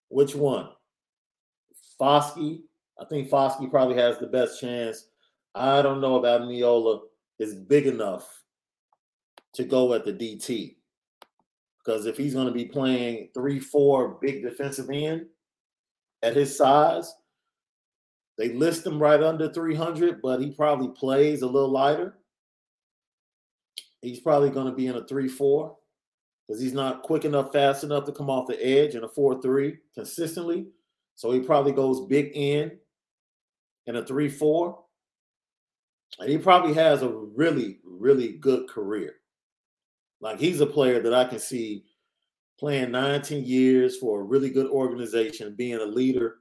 Which 0.09 0.36
one? 0.36 0.69
Foskey. 1.99 2.61
I 2.99 3.05
think 3.05 3.30
Foskey 3.30 3.69
probably 3.69 3.97
has 3.97 4.17
the 4.17 4.28
best 4.28 4.59
chance. 4.59 5.05
I 5.53 5.82
don't 5.82 6.01
know 6.01 6.15
about 6.15 6.41
Ademilola 6.41 7.01
is 7.39 7.53
big 7.55 7.86
enough 7.88 8.43
to 9.53 9.63
go 9.63 9.93
at 9.93 10.05
the 10.05 10.13
DT. 10.13 10.76
Because 11.86 12.06
if 12.06 12.18
he's 12.18 12.34
going 12.34 12.48
to 12.48 12.54
be 12.54 12.66
playing 12.66 13.30
three, 13.34 13.60
four 13.60 14.18
big 14.22 14.42
defensive 14.42 14.90
end 14.90 15.28
at 16.24 16.36
his 16.36 16.58
size, 16.58 17.14
they 18.38 18.54
list 18.54 18.86
him 18.86 19.00
right 19.00 19.22
under 19.22 19.52
300, 19.52 20.22
but 20.22 20.42
he 20.42 20.52
probably 20.52 20.90
plays 20.90 21.42
a 21.42 21.48
little 21.48 21.72
lighter. 21.72 22.18
He's 24.02 24.20
probably 24.20 24.50
going 24.50 24.68
to 24.68 24.74
be 24.74 24.88
in 24.88 24.96
a 24.96 25.06
3 25.06 25.28
4 25.28 25.76
because 26.48 26.62
he's 26.62 26.74
not 26.74 27.04
quick 27.04 27.26
enough, 27.26 27.52
fast 27.52 27.84
enough 27.84 28.06
to 28.06 28.12
come 28.12 28.30
off 28.30 28.48
the 28.48 28.64
edge 28.64 28.96
in 28.96 29.04
a 29.04 29.08
4 29.08 29.42
3 29.42 29.78
consistently. 29.94 30.68
So 31.16 31.32
he 31.32 31.40
probably 31.40 31.72
goes 31.72 32.06
big 32.08 32.32
in 32.34 32.78
in 33.88 33.96
a 33.96 34.06
3 34.06 34.30
4. 34.30 34.80
And 36.20 36.30
he 36.30 36.38
probably 36.38 36.74
has 36.74 37.02
a 37.02 37.10
really, 37.10 37.80
really 37.84 38.34
good 38.34 38.70
career. 38.70 39.16
Like 40.26 40.39
he's 40.39 40.59
a 40.59 40.65
player 40.65 40.99
that 41.01 41.13
I 41.13 41.26
can 41.26 41.38
see 41.38 41.84
playing 42.59 42.89
19 42.89 43.45
years 43.45 43.97
for 43.99 44.21
a 44.21 44.23
really 44.23 44.49
good 44.49 44.65
organization, 44.65 45.53
being 45.55 45.78
a 45.78 45.86
leader, 45.86 46.38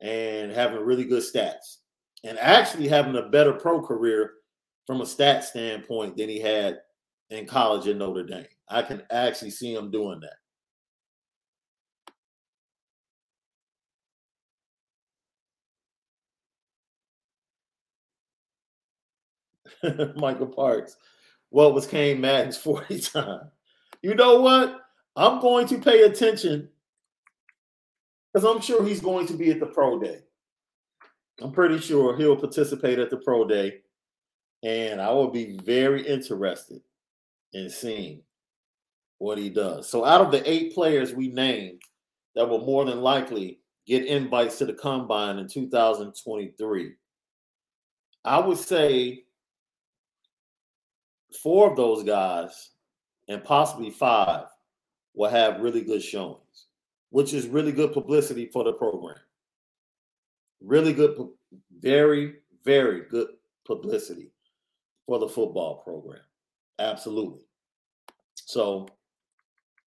and 0.00 0.52
having 0.52 0.78
really 0.78 1.02
good 1.02 1.24
stats, 1.24 1.78
and 2.22 2.38
actually 2.38 2.86
having 2.86 3.16
a 3.16 3.28
better 3.30 3.52
pro 3.52 3.82
career 3.82 4.34
from 4.86 5.00
a 5.00 5.06
stat 5.06 5.42
standpoint 5.42 6.16
than 6.16 6.28
he 6.28 6.38
had 6.38 6.78
in 7.30 7.46
college 7.46 7.88
at 7.88 7.96
Notre 7.96 8.22
Dame. 8.22 8.46
I 8.68 8.82
can 8.82 9.02
actually 9.10 9.50
see 9.50 9.74
him 9.74 9.90
doing 9.90 10.20
that. 19.82 20.14
Michael 20.16 20.46
Parks. 20.46 20.96
What 21.54 21.72
was 21.72 21.86
Cain 21.86 22.20
Madden's 22.20 22.56
40 22.64 23.00
time? 23.00 23.48
You 24.02 24.16
know 24.16 24.40
what? 24.40 24.80
I'm 25.14 25.40
going 25.40 25.68
to 25.68 25.78
pay 25.78 26.02
attention 26.02 26.68
because 28.32 28.44
I'm 28.44 28.60
sure 28.60 28.84
he's 28.84 29.00
going 29.00 29.28
to 29.28 29.34
be 29.34 29.52
at 29.52 29.60
the 29.60 29.66
pro 29.66 30.00
day. 30.00 30.18
I'm 31.40 31.52
pretty 31.52 31.78
sure 31.78 32.16
he'll 32.16 32.34
participate 32.34 32.98
at 32.98 33.08
the 33.08 33.18
pro 33.18 33.46
day. 33.46 33.82
And 34.64 35.00
I 35.00 35.12
will 35.12 35.30
be 35.30 35.56
very 35.62 36.04
interested 36.04 36.80
in 37.52 37.70
seeing 37.70 38.22
what 39.18 39.38
he 39.38 39.48
does. 39.48 39.88
So 39.88 40.04
out 40.04 40.22
of 40.22 40.32
the 40.32 40.50
eight 40.50 40.74
players 40.74 41.14
we 41.14 41.28
named 41.28 41.82
that 42.34 42.48
will 42.48 42.66
more 42.66 42.84
than 42.84 43.00
likely 43.00 43.60
get 43.86 44.06
invites 44.06 44.58
to 44.58 44.66
the 44.66 44.74
combine 44.74 45.38
in 45.38 45.46
2023, 45.46 46.94
I 48.24 48.38
would 48.40 48.58
say 48.58 49.23
four 51.42 51.70
of 51.70 51.76
those 51.76 52.02
guys 52.02 52.70
and 53.28 53.42
possibly 53.44 53.90
five 53.90 54.46
will 55.14 55.30
have 55.30 55.60
really 55.60 55.82
good 55.82 56.02
showings, 56.02 56.66
which 57.10 57.32
is 57.32 57.46
really 57.46 57.72
good 57.72 57.92
publicity 57.92 58.46
for 58.46 58.64
the 58.64 58.72
program. 58.72 59.16
Really 60.60 60.92
good, 60.92 61.16
very, 61.78 62.34
very 62.64 63.02
good 63.08 63.28
publicity 63.66 64.30
for 65.06 65.18
the 65.18 65.28
football 65.28 65.82
program. 65.84 66.20
Absolutely. 66.78 67.42
So 68.34 68.88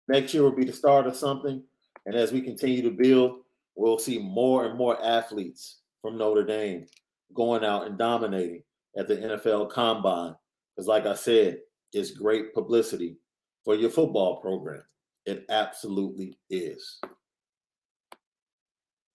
next 0.09 0.32
year 0.32 0.43
will 0.43 0.53
be 0.53 0.64
the 0.64 0.72
start 0.72 1.07
of 1.07 1.16
something. 1.16 1.62
And 2.07 2.14
as 2.14 2.32
we 2.32 2.41
continue 2.41 2.82
to 2.82 2.91
build, 2.91 3.41
we'll 3.74 3.99
see 3.99 4.18
more 4.18 4.64
and 4.66 4.78
more 4.78 5.03
athletes 5.05 5.78
from 6.01 6.16
Notre 6.16 6.45
Dame 6.45 6.86
going 7.34 7.64
out 7.64 7.86
and 7.86 7.99
dominating 7.99 8.62
at 8.97 9.09
the 9.09 9.16
NFL 9.16 9.70
combine. 9.70 10.34
Because, 10.79 10.87
like 10.87 11.07
I 11.07 11.14
said, 11.16 11.59
it's 11.93 12.12
great 12.12 12.55
publicity 12.55 13.16
for 13.64 13.74
your 13.74 13.91
football 13.91 14.41
program. 14.41 14.85
It 15.26 15.45
absolutely 15.51 16.39
is. 16.51 17.01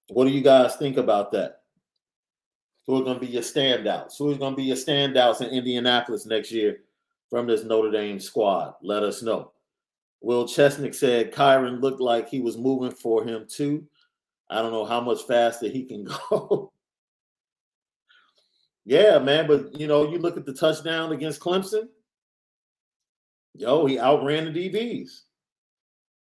What 0.10 0.26
do 0.26 0.32
you 0.32 0.42
guys 0.42 0.76
think 0.76 0.98
about 0.98 1.32
that? 1.32 1.62
Who 2.86 2.98
are 3.00 3.04
going 3.06 3.18
to 3.18 3.26
be 3.26 3.32
your 3.32 3.44
standouts? 3.44 4.18
Who 4.18 4.30
is 4.30 4.38
going 4.38 4.52
to 4.52 4.58
be 4.58 4.66
your 4.66 4.76
standouts 4.76 5.40
in 5.40 5.52
Indianapolis 5.52 6.26
next 6.26 6.52
year 6.52 6.80
from 7.30 7.48
this 7.48 7.64
Notre 7.64 7.92
Dame 7.92 8.20
squad? 8.20 8.74
Let 8.82 9.04
us 9.04 9.24
know. 9.24 9.54
Will 10.20 10.44
Chesnick 10.44 10.94
said 10.94 11.32
Kyren 11.32 11.82
looked 11.82 12.02
like 12.02 12.28
he 12.28 12.42
was 12.42 12.58
moving 12.58 12.92
for 12.92 13.24
him 13.24 13.46
too. 13.48 13.88
I 14.50 14.62
don't 14.62 14.74
know 14.74 14.84
how 14.84 15.00
much 15.00 15.22
faster 15.22 15.70
he 15.70 15.86
can 15.86 16.04
go. 16.30 16.74
Yeah, 18.86 19.20
man, 19.20 19.48
but 19.48 19.80
you 19.80 19.88
know, 19.88 20.10
you 20.12 20.20
look 20.20 20.38
at 20.38 20.46
the 20.46 20.54
touchdown 20.54 21.12
against 21.12 21.40
Clemson. 21.40 21.88
Yo, 23.56 23.86
he 23.86 24.00
outran 24.00 24.52
the 24.52 24.70
DBs. 24.70 25.22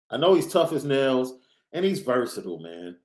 I 0.09 0.17
know 0.17 0.35
he's 0.35 0.51
tough 0.51 0.71
as 0.71 0.85
nails 0.85 1.33
and 1.71 1.83
he's 1.83 1.99
versatile, 1.99 2.59
man. 2.59 2.97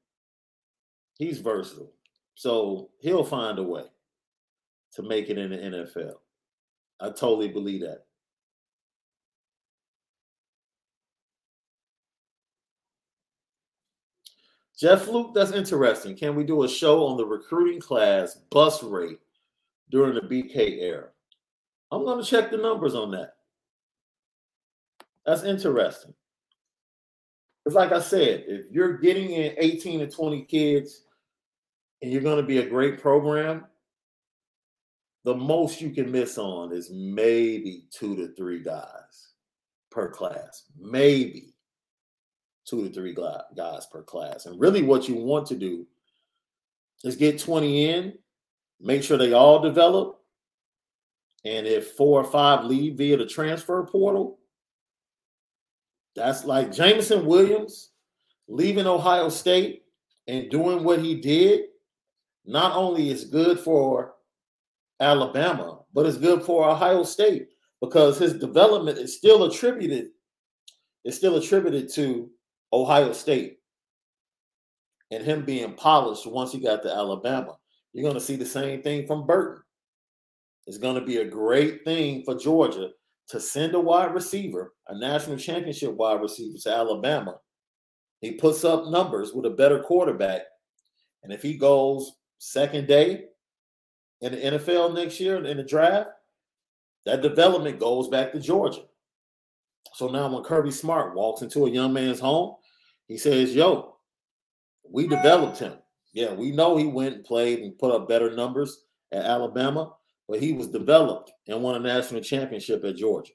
He's 1.18 1.40
versatile. 1.40 1.92
So 2.34 2.90
he'll 3.00 3.24
find 3.24 3.59
a 3.59 3.62
way 3.62 3.84
to 4.92 5.02
make 5.02 5.30
it 5.30 5.38
in 5.38 5.50
the 5.50 5.56
NFL. 5.56 6.14
I 7.00 7.06
totally 7.06 7.48
believe 7.48 7.80
that. 7.80 8.04
Jeff 14.78 15.09
Luke, 15.09 15.32
that's 15.34 15.50
interesting. 15.50 16.16
Can 16.16 16.36
we 16.36 16.44
do 16.44 16.62
a 16.62 16.68
show 16.68 17.04
on 17.06 17.16
the 17.16 17.26
recruiting 17.26 17.80
class 17.80 18.36
bus 18.50 18.82
rate 18.82 19.18
during 19.91 20.14
the 20.14 20.20
BK 20.20 20.80
era? 20.80 21.09
I'm 21.91 22.05
going 22.05 22.22
to 22.22 22.28
check 22.28 22.51
the 22.51 22.57
numbers 22.57 22.95
on 22.95 23.11
that. 23.12 23.34
That's 25.24 25.45
interesting. 25.45 26.14
It's 27.66 27.74
like 27.74 27.93
I 27.93 28.01
said, 28.01 28.45
if 28.47 28.70
you're 28.70 28.97
getting 28.99 29.30
in 29.30 29.55
18 29.59 30.01
to 30.01 30.07
20 30.07 30.43
kids 30.45 31.03
and 32.01 32.11
you're 32.11 32.22
going 32.22 32.41
to 32.41 32.47
be 32.47 32.59
a 32.59 32.68
great 32.68 33.01
program, 33.01 33.66
the 35.24 35.34
most 35.34 35.80
you 35.80 35.91
can 35.91 36.11
miss 36.11 36.39
on 36.39 36.72
is 36.72 36.91
maybe 36.91 37.84
two 37.91 38.16
to 38.16 38.34
three 38.34 38.62
guys 38.62 39.32
per 39.91 40.09
class. 40.09 40.64
Maybe 40.78 41.53
two 42.64 42.89
to 42.89 42.95
three 42.95 43.14
guys 43.14 43.86
per 43.93 44.03
class. 44.03 44.47
And 44.47 44.59
really, 44.59 44.82
what 44.82 45.09
you 45.09 45.16
want 45.16 45.47
to 45.49 45.57
do 45.57 45.86
is 47.05 47.16
get 47.16 47.39
20 47.39 47.91
in, 47.91 48.18
make 48.81 49.03
sure 49.03 49.16
they 49.16 49.33
all 49.33 49.61
develop. 49.61 50.20
And 51.45 51.66
if 51.66 51.93
four 51.93 52.20
or 52.20 52.24
five 52.24 52.64
leave 52.64 52.97
via 52.97 53.16
the 53.16 53.26
transfer 53.26 53.85
portal, 53.85 54.39
that's 56.14 56.45
like 56.45 56.72
Jameson 56.72 57.26
Williams 57.26 57.91
leaving 58.49 58.87
Ohio 58.87 59.29
State 59.29 59.83
and 60.26 60.51
doing 60.51 60.83
what 60.83 61.01
he 61.01 61.20
did 61.20 61.66
not 62.45 62.74
only 62.74 63.11
is 63.11 63.24
good 63.24 63.61
for 63.61 64.14
Alabama, 65.01 65.81
but 65.95 66.07
it's 66.07 66.16
good 66.16 66.43
for 66.43 66.68
Ohio 66.68 67.03
State 67.05 67.49
because 67.81 68.18
his 68.18 68.35
development 68.35 68.99
is 68.99 69.16
still 69.16 69.45
attributed 69.45 70.09
is 71.05 71.16
still 71.16 71.37
attributed 71.37 71.93
to 71.95 72.31
Ohio 72.72 73.12
State 73.12 73.59
and 75.11 75.24
him 75.24 75.45
being 75.45 75.72
polished 75.74 76.26
once 76.26 76.53
he 76.53 76.61
got 76.61 76.83
to 76.83 76.93
Alabama. 76.93 77.57
You're 77.99 78.09
going 78.09 78.14
to 78.14 78.24
see 78.24 78.36
the 78.36 78.46
same 78.46 78.80
thing 78.80 79.09
from 79.09 79.26
Burton. 79.26 79.61
It's 80.68 80.78
going 80.78 80.94
to 80.94 81.05
be 81.05 81.16
a 81.16 81.24
great 81.24 81.84
thing 81.84 82.22
for 82.22 82.36
Georgia 82.36 82.90
to 83.30 83.40
send 83.40 83.74
a 83.74 83.80
wide 83.80 84.14
receiver, 84.14 84.72
a 84.86 84.96
national 84.96 85.36
championship 85.36 85.94
wide 85.94 86.20
receiver 86.20 86.57
to 86.59 86.70
Alabama. 86.70 87.38
He 88.20 88.34
puts 88.34 88.62
up 88.62 88.86
numbers 88.86 89.32
with 89.32 89.46
a 89.46 89.51
better 89.51 89.80
quarterback. 89.80 90.42
And 91.24 91.32
if 91.32 91.42
he 91.42 91.59
goes 91.59 92.12
second 92.38 92.86
day 92.86 93.24
in 94.20 94.30
the 94.30 94.38
NFL 94.38 94.94
next 94.94 95.18
year 95.18 95.44
in 95.44 95.57
the 95.57 95.64
draft, 95.64 96.11
that 97.05 97.20
development 97.20 97.80
goes 97.80 98.07
back 98.07 98.30
to 98.30 98.38
Georgia. 98.38 98.84
So 99.94 100.07
now 100.07 100.32
when 100.32 100.44
Kirby 100.44 100.70
Smart 100.70 101.16
walks 101.16 101.42
into 101.42 101.66
a 101.66 101.70
young 101.70 101.92
man's 101.92 102.20
home, 102.20 102.55
he 103.09 103.16
says, 103.18 103.57
Yo, 103.57 103.96
we 104.88 105.09
developed 105.09 105.59
him. 105.59 105.72
Yeah, 106.12 106.32
we 106.32 106.50
know 106.50 106.76
he 106.76 106.86
went 106.86 107.16
and 107.16 107.24
played 107.24 107.61
and 107.61 107.78
put 107.78 107.94
up 107.94 108.09
better 108.09 108.34
numbers 108.34 108.84
at 109.12 109.24
Alabama, 109.24 109.92
but 110.28 110.40
he 110.40 110.52
was 110.52 110.68
developed 110.68 111.32
and 111.46 111.62
won 111.62 111.76
a 111.76 111.80
national 111.80 112.22
championship 112.22 112.84
at 112.84 112.96
Georgia. 112.96 113.32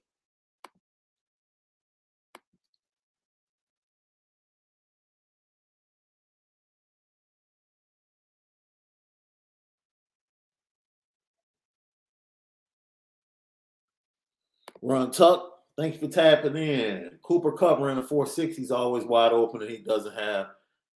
Run 14.82 15.12
Tuck, 15.12 15.50
thank 15.78 15.94
you 15.94 16.00
for 16.02 16.14
tapping 16.14 16.58
in. 16.58 17.12
Cooper 17.24 17.52
running 17.52 17.96
the 17.96 18.04
460 18.04 18.62
is 18.62 18.72
always 18.72 19.06
wide 19.06 19.32
open 19.32 19.62
and 19.62 19.72
he 19.72 19.78
doesn't 19.78 20.14
have 20.14 20.48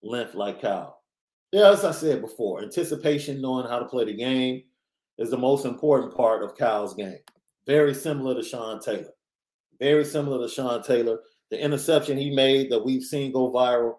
length 0.04 0.36
like 0.36 0.62
Kyle. 0.62 1.00
Yeah, 1.52 1.72
as 1.72 1.86
I 1.86 1.92
said 1.92 2.22
before, 2.22 2.62
anticipation, 2.62 3.42
knowing 3.42 3.68
how 3.68 3.80
to 3.80 3.86
play 3.86 4.04
the 4.04 4.14
game 4.14 4.64
is 5.18 5.30
the 5.30 5.38
most 5.38 5.66
important 5.66 6.14
part 6.14 6.44
of 6.44 6.58
Kyle's 6.58 6.94
game. 6.94 7.20
Very 7.66 7.94
similar 7.94 8.36
to 8.36 8.44
Sean 8.44 8.82
Taylor. 8.82 9.12
Very 9.80 10.04
similar 10.04 10.46
to 10.46 10.54
Sean 10.54 10.84
Taylor. 10.84 11.20
The 11.50 11.64
interception 11.64 12.18
he 12.18 12.32
made 12.32 12.70
that 12.72 12.84
we've 12.84 13.04
seen 13.04 13.32
go 13.32 13.52
viral 13.52 13.96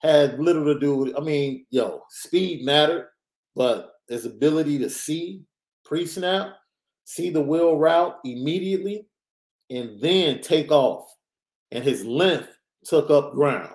had 0.00 0.38
little 0.38 0.64
to 0.66 0.78
do 0.78 0.96
with, 0.96 1.16
I 1.16 1.20
mean, 1.20 1.66
yo, 1.70 2.02
speed 2.10 2.64
mattered, 2.64 3.08
but 3.56 3.94
his 4.08 4.26
ability 4.26 4.78
to 4.78 4.90
see 4.90 5.42
pre 5.84 6.06
snap, 6.06 6.54
see 7.04 7.30
the 7.30 7.42
wheel 7.42 7.76
route 7.76 8.18
immediately, 8.24 9.06
and 9.70 10.00
then 10.00 10.40
take 10.40 10.70
off. 10.70 11.08
And 11.72 11.82
his 11.82 12.04
length 12.04 12.56
took 12.84 13.10
up 13.10 13.32
ground. 13.32 13.74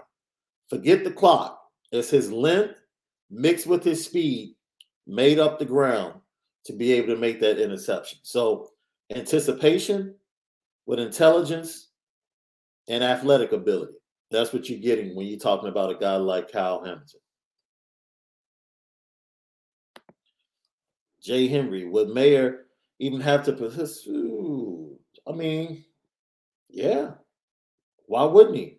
Forget 0.70 1.04
the 1.04 1.12
clock. 1.12 1.60
It's 1.92 2.10
his 2.10 2.32
length 2.32 2.76
mixed 3.30 3.68
with 3.68 3.84
his 3.84 4.04
speed 4.04 4.56
made 5.08 5.40
up 5.40 5.60
the 5.60 5.66
ground 5.66 6.20
to 6.66 6.74
be 6.74 6.94
able 6.94 7.08
to 7.08 7.20
make 7.20 7.40
that 7.40 7.60
interception. 7.60 8.20
So 8.24 8.70
anticipation 9.16 10.16
with 10.86 11.00
intelligence 11.00 11.90
and 12.88 13.04
athletic 13.04 13.52
ability. 13.52 13.94
That's 14.32 14.54
what 14.54 14.70
you're 14.70 14.80
getting 14.80 15.16
when 15.16 15.28
you're 15.28 15.40
talking 15.40 15.70
about 15.70 15.92
a 15.92 15.96
guy 15.96 16.16
like 16.16 16.52
Kyle 16.52 16.84
Hamilton. 16.84 17.20
Jay 21.22 21.48
Henry, 21.48 21.86
would 21.86 22.10
Mayer 22.10 22.66
even 23.00 23.20
have 23.20 23.44
to 23.46 23.54
pursue? 23.54 24.98
I 25.28 25.32
mean, 25.32 25.84
yeah. 26.70 27.12
Why 28.06 28.24
wouldn't 28.24 28.56
he? 28.56 28.79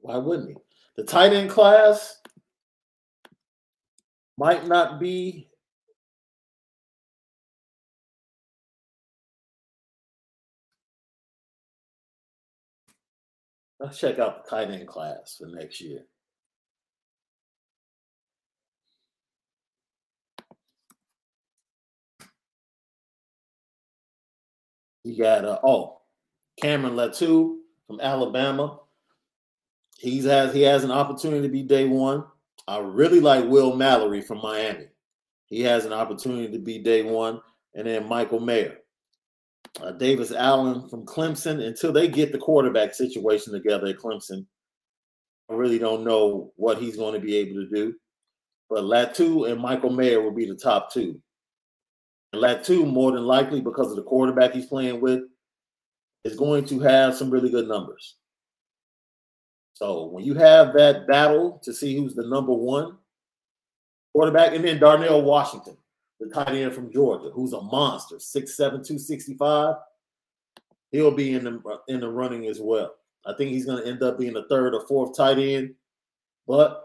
Why 0.00 0.16
wouldn't 0.16 0.50
he? 0.50 0.56
The 0.96 1.04
tight 1.04 1.32
end 1.32 1.50
class 1.50 2.18
might 4.36 4.66
not 4.66 4.98
be 4.98 5.50
Let's 13.80 13.98
check 13.98 14.18
out 14.18 14.44
the 14.44 14.50
tight 14.50 14.70
end 14.70 14.86
class 14.86 15.36
for 15.38 15.46
next 15.46 15.80
year. 15.80 16.00
You 25.02 25.16
got 25.16 25.46
uh, 25.46 25.58
oh 25.64 26.02
Cameron 26.60 26.94
Latu 26.94 27.56
from 27.86 28.00
Alabama. 28.00 28.80
He's 30.00 30.24
has 30.24 30.54
he 30.54 30.62
has 30.62 30.82
an 30.82 30.90
opportunity 30.90 31.42
to 31.42 31.52
be 31.52 31.62
day 31.62 31.86
one. 31.86 32.24
I 32.66 32.78
really 32.78 33.20
like 33.20 33.44
Will 33.44 33.76
Mallory 33.76 34.22
from 34.22 34.38
Miami. 34.38 34.86
He 35.44 35.60
has 35.60 35.84
an 35.84 35.92
opportunity 35.92 36.50
to 36.50 36.58
be 36.58 36.78
day 36.78 37.02
one, 37.02 37.42
and 37.74 37.86
then 37.86 38.08
Michael 38.08 38.40
Mayer, 38.40 38.78
uh, 39.82 39.92
Davis 39.92 40.32
Allen 40.32 40.88
from 40.88 41.04
Clemson. 41.04 41.62
Until 41.62 41.92
they 41.92 42.08
get 42.08 42.32
the 42.32 42.38
quarterback 42.38 42.94
situation 42.94 43.52
together 43.52 43.88
at 43.88 43.98
Clemson, 43.98 44.46
I 45.50 45.52
really 45.52 45.78
don't 45.78 46.02
know 46.02 46.50
what 46.56 46.78
he's 46.78 46.96
going 46.96 47.12
to 47.12 47.20
be 47.20 47.36
able 47.36 47.56
to 47.56 47.68
do. 47.68 47.94
But 48.70 48.84
Latu 48.84 49.50
and 49.50 49.60
Michael 49.60 49.90
Mayer 49.90 50.22
will 50.22 50.34
be 50.34 50.46
the 50.46 50.54
top 50.54 50.90
two. 50.90 51.20
And 52.32 52.42
Latu, 52.42 52.90
more 52.90 53.12
than 53.12 53.24
likely, 53.24 53.60
because 53.60 53.90
of 53.90 53.96
the 53.96 54.02
quarterback 54.04 54.54
he's 54.54 54.64
playing 54.64 55.02
with, 55.02 55.20
is 56.24 56.36
going 56.36 56.64
to 56.66 56.80
have 56.80 57.14
some 57.14 57.30
really 57.30 57.50
good 57.50 57.68
numbers. 57.68 58.16
So 59.74 60.06
when 60.06 60.24
you 60.24 60.34
have 60.34 60.74
that 60.74 61.06
battle 61.06 61.60
to 61.62 61.72
see 61.72 61.96
who's 61.96 62.14
the 62.14 62.26
number 62.26 62.52
one 62.52 62.98
quarterback, 64.12 64.54
and 64.54 64.64
then 64.64 64.78
Darnell 64.78 65.22
Washington, 65.22 65.76
the 66.18 66.28
tight 66.28 66.54
end 66.54 66.74
from 66.74 66.92
Georgia, 66.92 67.30
who's 67.30 67.52
a 67.52 67.62
monster, 67.62 68.16
6'7", 68.16 68.56
265. 68.56 69.76
He'll 70.92 71.10
be 71.12 71.34
in 71.34 71.44
the 71.44 71.78
in 71.88 72.00
the 72.00 72.08
running 72.08 72.46
as 72.46 72.60
well. 72.60 72.94
I 73.24 73.34
think 73.34 73.50
he's 73.50 73.66
going 73.66 73.82
to 73.82 73.88
end 73.88 74.02
up 74.02 74.18
being 74.18 74.32
the 74.32 74.46
third 74.48 74.74
or 74.74 74.86
fourth 74.86 75.16
tight 75.16 75.38
end. 75.38 75.74
But 76.46 76.82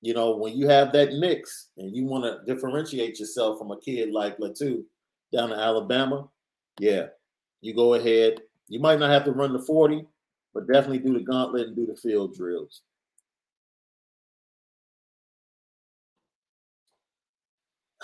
you 0.00 0.12
know, 0.12 0.36
when 0.36 0.56
you 0.56 0.68
have 0.68 0.92
that 0.92 1.14
mix 1.14 1.68
and 1.78 1.94
you 1.94 2.04
want 2.04 2.24
to 2.24 2.52
differentiate 2.52 3.18
yourself 3.18 3.58
from 3.58 3.70
a 3.70 3.80
kid 3.80 4.12
like 4.12 4.38
Latu 4.38 4.84
down 5.32 5.52
in 5.52 5.58
Alabama, 5.58 6.28
yeah, 6.78 7.06
you 7.60 7.74
go 7.74 7.94
ahead. 7.94 8.40
You 8.68 8.80
might 8.80 8.98
not 8.98 9.10
have 9.10 9.24
to 9.24 9.32
run 9.32 9.52
the 9.52 9.58
40, 9.58 10.06
but 10.54 10.68
definitely 10.68 10.98
do 10.98 11.12
the 11.12 11.24
gauntlet 11.24 11.68
and 11.68 11.76
do 11.76 11.84
the 11.84 11.96
field 11.96 12.34
drills. 12.34 12.82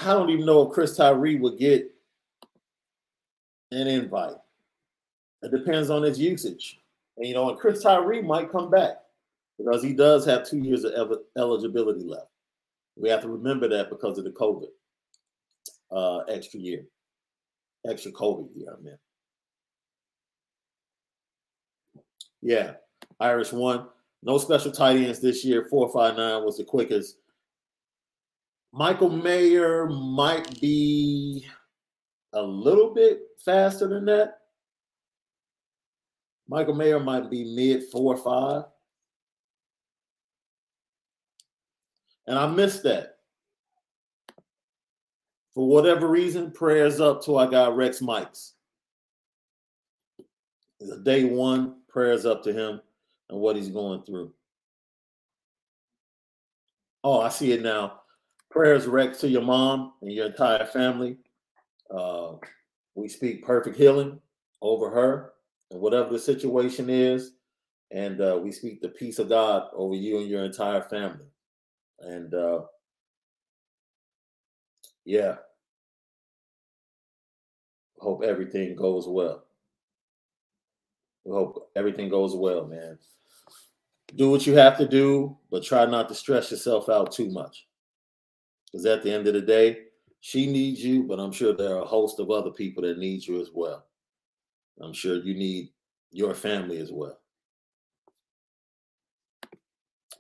I 0.01 0.12
don't 0.14 0.30
even 0.30 0.46
know 0.46 0.62
if 0.62 0.72
Chris 0.72 0.96
Tyree 0.96 1.38
would 1.38 1.59
get 1.59 1.94
an 3.70 3.86
invite. 3.86 4.36
It 5.42 5.51
depends 5.53 5.90
on 5.90 6.03
his 6.03 6.18
usage. 6.18 6.80
And 7.16 7.26
you 7.26 7.34
know, 7.34 7.51
and 7.51 7.59
Chris 7.59 7.82
Tyree 7.82 8.22
might 8.22 8.51
come 8.51 8.70
back 8.70 8.96
because 9.59 9.82
he 9.82 9.92
does 9.92 10.24
have 10.24 10.48
two 10.48 10.59
years 10.59 10.84
of 10.84 11.12
eligibility 11.36 12.05
left. 12.05 12.28
We 12.96 13.09
have 13.11 13.22
to 13.22 13.28
remember 13.28 13.68
that 13.68 13.90
because 13.90 14.18
of 14.18 14.24
the 14.24 14.30
COVID 14.30 14.68
uh, 15.90 16.18
extra 16.32 16.61
year, 16.61 16.84
extra 17.86 18.11
COVID 18.11 18.48
year. 18.57 18.74
I 18.76 18.82
mean, 18.82 18.98
yeah, 22.43 22.74
Irish 23.18 23.53
one. 23.53 23.86
No 24.22 24.38
special 24.38 24.70
tight 24.70 24.97
ends 24.97 25.20
this 25.20 25.45
year. 25.45 25.66
Four 25.70 25.91
five 25.93 26.16
nine 26.16 26.45
was 26.45 26.59
the 26.59 26.64
quickest. 26.64 27.16
Michael 28.72 29.11
Mayer 29.11 29.86
might 29.86 30.61
be 30.61 31.47
a 32.32 32.43
little 32.43 32.95
bit 32.95 33.20
faster 33.45 33.88
than 33.88 34.05
that. 34.07 34.38
Michael 36.49 36.74
Mayer 36.74 37.01
might 37.01 37.30
be 37.30 37.55
mid 37.55 37.84
four 37.91 38.16
five. 38.16 38.64
And 42.26 42.38
I 42.38 42.47
missed 42.47 42.84
that. 42.84 43.16
For 45.55 45.66
whatever 45.66 46.07
reason, 46.07 46.53
prayers 46.53 47.01
up 47.01 47.24
to 47.24 47.36
our 47.36 47.49
guy 47.49 47.68
Rex 47.68 48.01
Mikes. 48.01 48.55
It's 50.78 50.91
a 50.93 50.99
day 50.99 51.24
one, 51.24 51.79
prayers 51.91 52.26
up 52.26 52.43
to 52.45 52.53
him 52.53 52.80
and 53.28 53.38
what 53.38 53.57
he's 53.57 53.68
going 53.68 54.03
through. 54.03 54.32
Oh, 57.03 57.20
I 57.20 57.28
see 57.28 57.53
it 57.53 57.62
now. 57.62 58.01
Prayers, 58.51 58.86
Rex, 58.86 59.20
to 59.20 59.28
your 59.28 59.43
mom 59.43 59.93
and 60.03 60.12
your 60.12 60.26
entire 60.26 60.66
family. 60.66 61.16
Uh, 61.91 62.32
we 62.95 63.09
speak 63.09 63.45
perfect 63.45 63.76
healing 63.76 64.20
over 64.61 64.91
her 64.91 65.32
and 65.70 65.80
whatever 65.80 66.12
the 66.12 66.18
situation 66.18 66.91
is. 66.91 67.32
And 67.91 68.20
uh, 68.20 68.38
we 68.43 68.53
speak 68.53 68.80
the 68.80 68.88
peace 68.88 69.18
of 69.18 69.28
God 69.28 69.68
over 69.72 69.95
you 69.95 70.18
and 70.18 70.28
your 70.28 70.45
entire 70.45 70.82
family. 70.82 71.26
And 72.01 72.32
uh, 72.34 72.62
yeah, 75.05 75.36
hope 77.99 78.22
everything 78.22 78.76
goes 78.76 79.07
well. 79.09 79.45
We 81.24 81.32
hope 81.32 81.70
everything 81.76 82.08
goes 82.08 82.34
well, 82.34 82.66
man. 82.66 82.98
Do 84.16 84.30
what 84.30 84.46
you 84.46 84.54
have 84.56 84.76
to 84.78 84.88
do, 84.88 85.36
but 85.50 85.62
try 85.62 85.86
not 85.86 86.08
to 86.08 86.14
stress 86.14 86.50
yourself 86.50 86.88
out 86.88 87.12
too 87.12 87.30
much. 87.30 87.66
Because 88.66 88.86
at 88.86 89.02
the 89.02 89.12
end 89.12 89.26
of 89.26 89.34
the 89.34 89.42
day, 89.42 89.84
she 90.20 90.50
needs 90.50 90.84
you, 90.84 91.04
but 91.04 91.18
I'm 91.18 91.32
sure 91.32 91.52
there 91.52 91.76
are 91.76 91.82
a 91.82 91.86
host 91.86 92.20
of 92.20 92.30
other 92.30 92.50
people 92.50 92.82
that 92.82 92.98
need 92.98 93.26
you 93.26 93.40
as 93.40 93.50
well. 93.54 93.86
I'm 94.80 94.92
sure 94.92 95.16
you 95.16 95.34
need 95.34 95.70
your 96.10 96.34
family 96.34 96.78
as 96.78 96.90
well. 96.90 97.18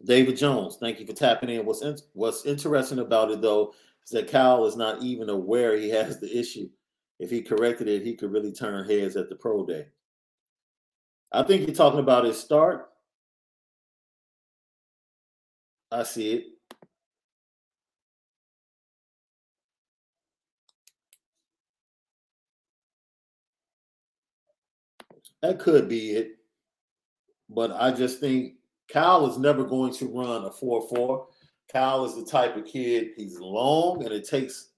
David 0.04 0.36
Jones, 0.36 0.78
thank 0.80 0.98
you 0.98 1.06
for 1.06 1.12
tapping 1.12 1.50
in. 1.50 1.66
What's 1.66 1.82
in, 1.82 1.96
what's 2.14 2.46
interesting 2.46 3.00
about 3.00 3.30
it 3.30 3.42
though 3.42 3.74
is 4.02 4.10
that 4.10 4.28
Cal 4.28 4.64
is 4.64 4.76
not 4.76 5.02
even 5.02 5.28
aware 5.28 5.76
he 5.76 5.90
has 5.90 6.18
the 6.18 6.38
issue. 6.38 6.68
If 7.18 7.30
he 7.30 7.42
corrected 7.42 7.86
it, 7.86 8.02
he 8.02 8.16
could 8.16 8.32
really 8.32 8.52
turn 8.52 8.88
heads 8.88 9.16
at 9.16 9.28
the 9.28 9.34
pro 9.34 9.66
day. 9.66 9.88
I 11.32 11.42
think 11.42 11.66
you're 11.66 11.74
talking 11.74 12.00
about 12.00 12.24
his 12.24 12.38
start. 12.38 12.88
I 15.92 16.02
see 16.02 16.32
it. 16.32 16.44
That 25.42 25.58
could 25.58 25.88
be 25.88 26.10
it. 26.12 26.36
But 27.48 27.72
I 27.72 27.92
just 27.92 28.20
think 28.20 28.54
Kyle 28.88 29.26
is 29.26 29.38
never 29.38 29.64
going 29.64 29.92
to 29.94 30.06
run 30.06 30.44
a 30.44 30.50
4 30.50 30.88
4. 30.88 31.26
Kyle 31.72 32.04
is 32.04 32.16
the 32.16 32.24
type 32.24 32.56
of 32.56 32.66
kid, 32.66 33.10
he's 33.16 33.38
long, 33.38 34.02
and 34.04 34.12
it 34.12 34.28
takes, 34.28 34.70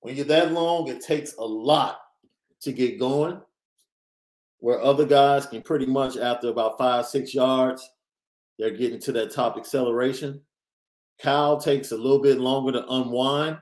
when 0.00 0.14
you're 0.14 0.26
that 0.26 0.52
long, 0.52 0.88
it 0.88 1.00
takes 1.00 1.34
a 1.36 1.44
lot 1.44 2.00
to 2.60 2.72
get 2.72 2.98
going. 2.98 3.40
Where 4.60 4.80
other 4.80 5.04
guys 5.04 5.46
can 5.46 5.62
pretty 5.62 5.86
much, 5.86 6.16
after 6.16 6.48
about 6.48 6.78
five, 6.78 7.06
six 7.06 7.34
yards, 7.34 7.88
they're 8.58 8.76
getting 8.76 9.00
to 9.00 9.12
that 9.12 9.32
top 9.32 9.56
acceleration. 9.56 10.40
Kyle 11.20 11.60
takes 11.60 11.92
a 11.92 11.96
little 11.96 12.22
bit 12.22 12.38
longer 12.38 12.72
to 12.72 12.88
unwind, 12.88 13.58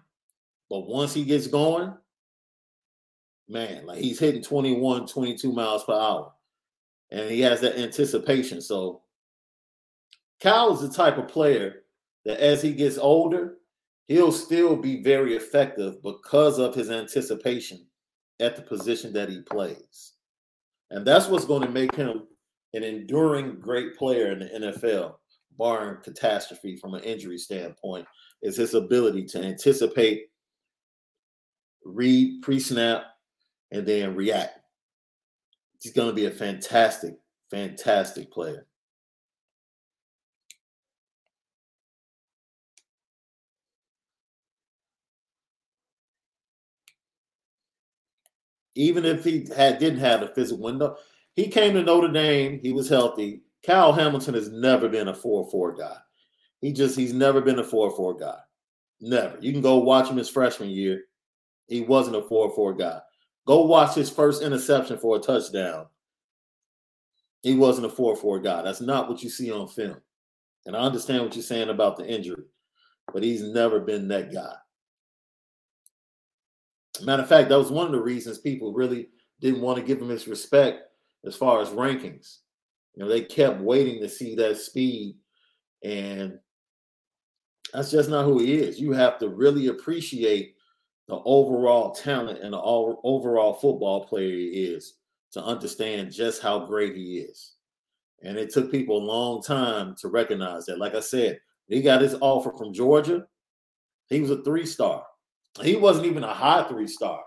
but 0.71 0.87
once 0.87 1.13
he 1.13 1.25
gets 1.25 1.47
going, 1.47 1.93
man, 3.49 3.87
like 3.87 3.99
he's 3.99 4.19
hitting 4.19 4.43
21, 4.43 5.07
22 5.07 5.53
miles 5.53 5.85
per 5.85 5.93
hour 5.93 6.33
and 7.13 7.31
he 7.31 7.41
has 7.43 7.61
that 7.61 7.79
anticipation. 7.79 8.61
So 8.61 9.03
Kyle 10.41 10.75
is 10.75 10.81
the 10.81 10.89
type 10.89 11.19
of 11.19 11.29
player 11.29 11.83
that 12.25 12.41
as 12.41 12.63
he 12.63 12.73
gets 12.73 12.99
older, 12.99 13.59
he'll 14.09 14.33
still 14.33 14.77
be 14.77 15.03
very 15.03 15.37
effective 15.37 16.03
because 16.03 16.59
of 16.59 16.75
his 16.75 16.91
anticipation 16.91 17.87
at 18.41 18.57
the 18.57 18.63
position 18.63 19.13
that 19.13 19.29
he 19.29 19.43
plays. 19.43 20.12
And 20.93 21.07
that's 21.07 21.29
what's 21.29 21.45
going 21.45 21.63
to 21.63 21.69
make 21.69 21.95
him 21.95 22.23
an 22.75 22.85
enduring 22.85 23.59
great 23.61 23.97
player 23.97 24.33
in 24.33 24.39
the 24.39 24.73
NFL, 24.73 25.15
barring 25.59 26.03
catastrophe 26.03 26.77
from 26.77 26.95
an 26.95 27.03
injury 27.03 27.39
standpoint, 27.39 28.07
is 28.43 28.57
his 28.57 28.75
ability 28.75 29.25
to 29.27 29.43
anticipate, 29.43 30.29
read 31.85 32.43
pre-snap, 32.43 33.05
and 33.73 33.87
then 33.87 34.15
react 34.15 34.63
he's 35.83 35.93
going 35.93 36.09
to 36.09 36.15
be 36.15 36.27
a 36.27 36.31
fantastic, 36.31 37.15
fantastic 37.51 38.31
player. 38.31 38.67
Even 48.75 49.05
if 49.05 49.25
he 49.25 49.47
had 49.55 49.79
didn't 49.79 50.01
have 50.01 50.23
a 50.23 50.29
physical 50.29 50.63
window, 50.63 50.97
he 51.35 51.49
came 51.49 51.75
to 51.75 51.83
Notre 51.83 52.09
Dame. 52.09 52.59
He 52.61 52.73
was 52.73 52.89
healthy. 52.89 53.43
Kyle 53.65 53.93
Hamilton 53.93 54.35
has 54.35 54.51
never 54.51 54.89
been 54.89 55.09
a 55.09 55.13
4-4 55.13 55.79
guy. 55.79 55.97
He 56.61 56.73
just 56.73 56.97
he's 56.97 57.13
never 57.13 57.41
been 57.41 57.59
a 57.59 57.65
4-4 57.65 58.19
guy. 58.19 58.39
Never. 59.01 59.37
You 59.41 59.53
can 59.53 59.61
go 59.61 59.79
watch 59.79 60.09
him 60.09 60.17
his 60.17 60.29
freshman 60.29 60.71
year. 60.71 61.05
He 61.69 61.81
wasn't 61.81 62.17
a 62.17 62.23
4-4 62.23 62.79
guy. 62.79 63.01
Go 63.47 63.63
watch 63.63 63.95
his 63.95 64.11
first 64.11 64.43
interception 64.43 64.99
for 64.99 65.17
a 65.17 65.21
touchdown. 65.21 65.87
He 67.43 67.55
wasn't 67.55 67.87
a 67.87 67.91
4 67.91 68.17
4 68.17 68.41
guy. 68.41 68.63
That's 68.63 68.81
not 68.81 69.09
what 69.09 69.23
you 69.23 69.29
see 69.29 69.51
on 69.51 69.69
film. 69.69 69.97
And 70.67 70.77
I 70.77 70.81
understand 70.81 71.25
what 71.25 71.35
you're 71.35 71.43
saying 71.43 71.69
about 71.69 71.97
the 71.97 72.07
injury, 72.07 72.45
but 73.13 73.25
he's 73.25 73.43
never 73.43 73.81
been 73.81 74.07
that 74.09 74.33
guy. 74.33 74.55
Matter 77.01 77.23
of 77.23 77.29
fact, 77.29 77.49
that 77.49 77.59
was 77.59 77.71
one 77.71 77.87
of 77.87 77.93
the 77.93 78.01
reasons 78.01 78.39
people 78.39 78.73
really 78.73 79.09
didn't 79.41 79.63
want 79.63 79.79
to 79.79 79.85
give 79.85 80.01
him 80.01 80.09
his 80.09 80.29
respect 80.29 80.83
as 81.25 81.35
far 81.35 81.61
as 81.61 81.71
rankings. 81.71 82.39
You 82.95 83.03
know, 83.03 83.09
they 83.09 83.23
kept 83.23 83.61
waiting 83.61 84.01
to 84.03 84.09
see 84.09 84.35
that 84.37 84.59
speed, 84.59 85.17
and 85.83 86.39
that's 87.73 87.91
just 87.91 88.11
not 88.11 88.25
who 88.25 88.39
he 88.39 88.55
is. 88.55 88.79
You 88.79 88.93
have 88.93 89.19
to 89.21 89.29
really 89.29 89.69
appreciate 89.69 90.57
the 91.09 91.21
overall 91.25 91.93
talent 91.93 92.41
and 92.43 92.53
the 92.53 92.61
overall 92.61 93.55
football 93.55 94.05
player 94.05 94.31
he 94.31 94.49
is 94.49 94.95
to 95.33 95.43
understand 95.43 96.13
just 96.13 96.43
how 96.43 96.67
great 96.67 96.95
he 96.95 97.19
is. 97.19 97.55
And 98.23 98.39
it 98.39 98.51
took 98.51 98.71
people 98.71 98.99
a 98.99 99.05
long 99.05 99.43
time 99.43 99.97
to 100.01 100.09
recognize 100.09 100.67
that. 100.67 100.79
Like 100.79 100.95
I 100.95 101.01
said, 101.01 101.41
he 101.69 101.81
got 101.83 102.03
his 102.03 102.15
offer 102.21 102.53
from 102.53 102.73
Georgia. 102.73 103.27
He 104.09 104.21
was 104.21 104.31
a 104.31 104.43
three 104.43 104.67
star. 104.67 105.05
He 105.61 105.77
wasn't 105.77 106.07
even 106.07 106.25
a 106.25 106.33
high 106.33 106.65
three 106.65 106.87
star. 106.87 107.23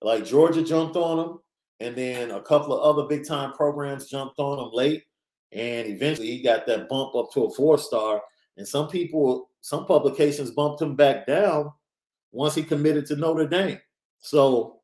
Like 0.00 0.24
Georgia 0.24 0.62
jumped 0.62 0.96
on 0.96 1.18
him, 1.18 1.38
and 1.80 1.94
then 1.94 2.30
a 2.30 2.40
couple 2.40 2.78
of 2.78 2.82
other 2.82 3.08
big 3.08 3.26
time 3.26 3.52
programs 3.52 4.08
jumped 4.08 4.38
on 4.38 4.58
him 4.58 4.70
late. 4.72 5.04
And 5.52 5.86
eventually 5.86 6.28
he 6.28 6.42
got 6.42 6.66
that 6.66 6.88
bump 6.88 7.14
up 7.14 7.30
to 7.32 7.44
a 7.44 7.50
four 7.50 7.78
star. 7.78 8.22
And 8.56 8.66
some 8.66 8.88
people 8.88 9.50
some 9.60 9.86
publications 9.86 10.50
bumped 10.50 10.82
him 10.82 10.96
back 10.96 11.26
down 11.26 11.72
once 12.32 12.54
he 12.54 12.62
committed 12.62 13.06
to 13.06 13.16
Notre 13.16 13.46
Dame. 13.46 13.78
So, 14.18 14.80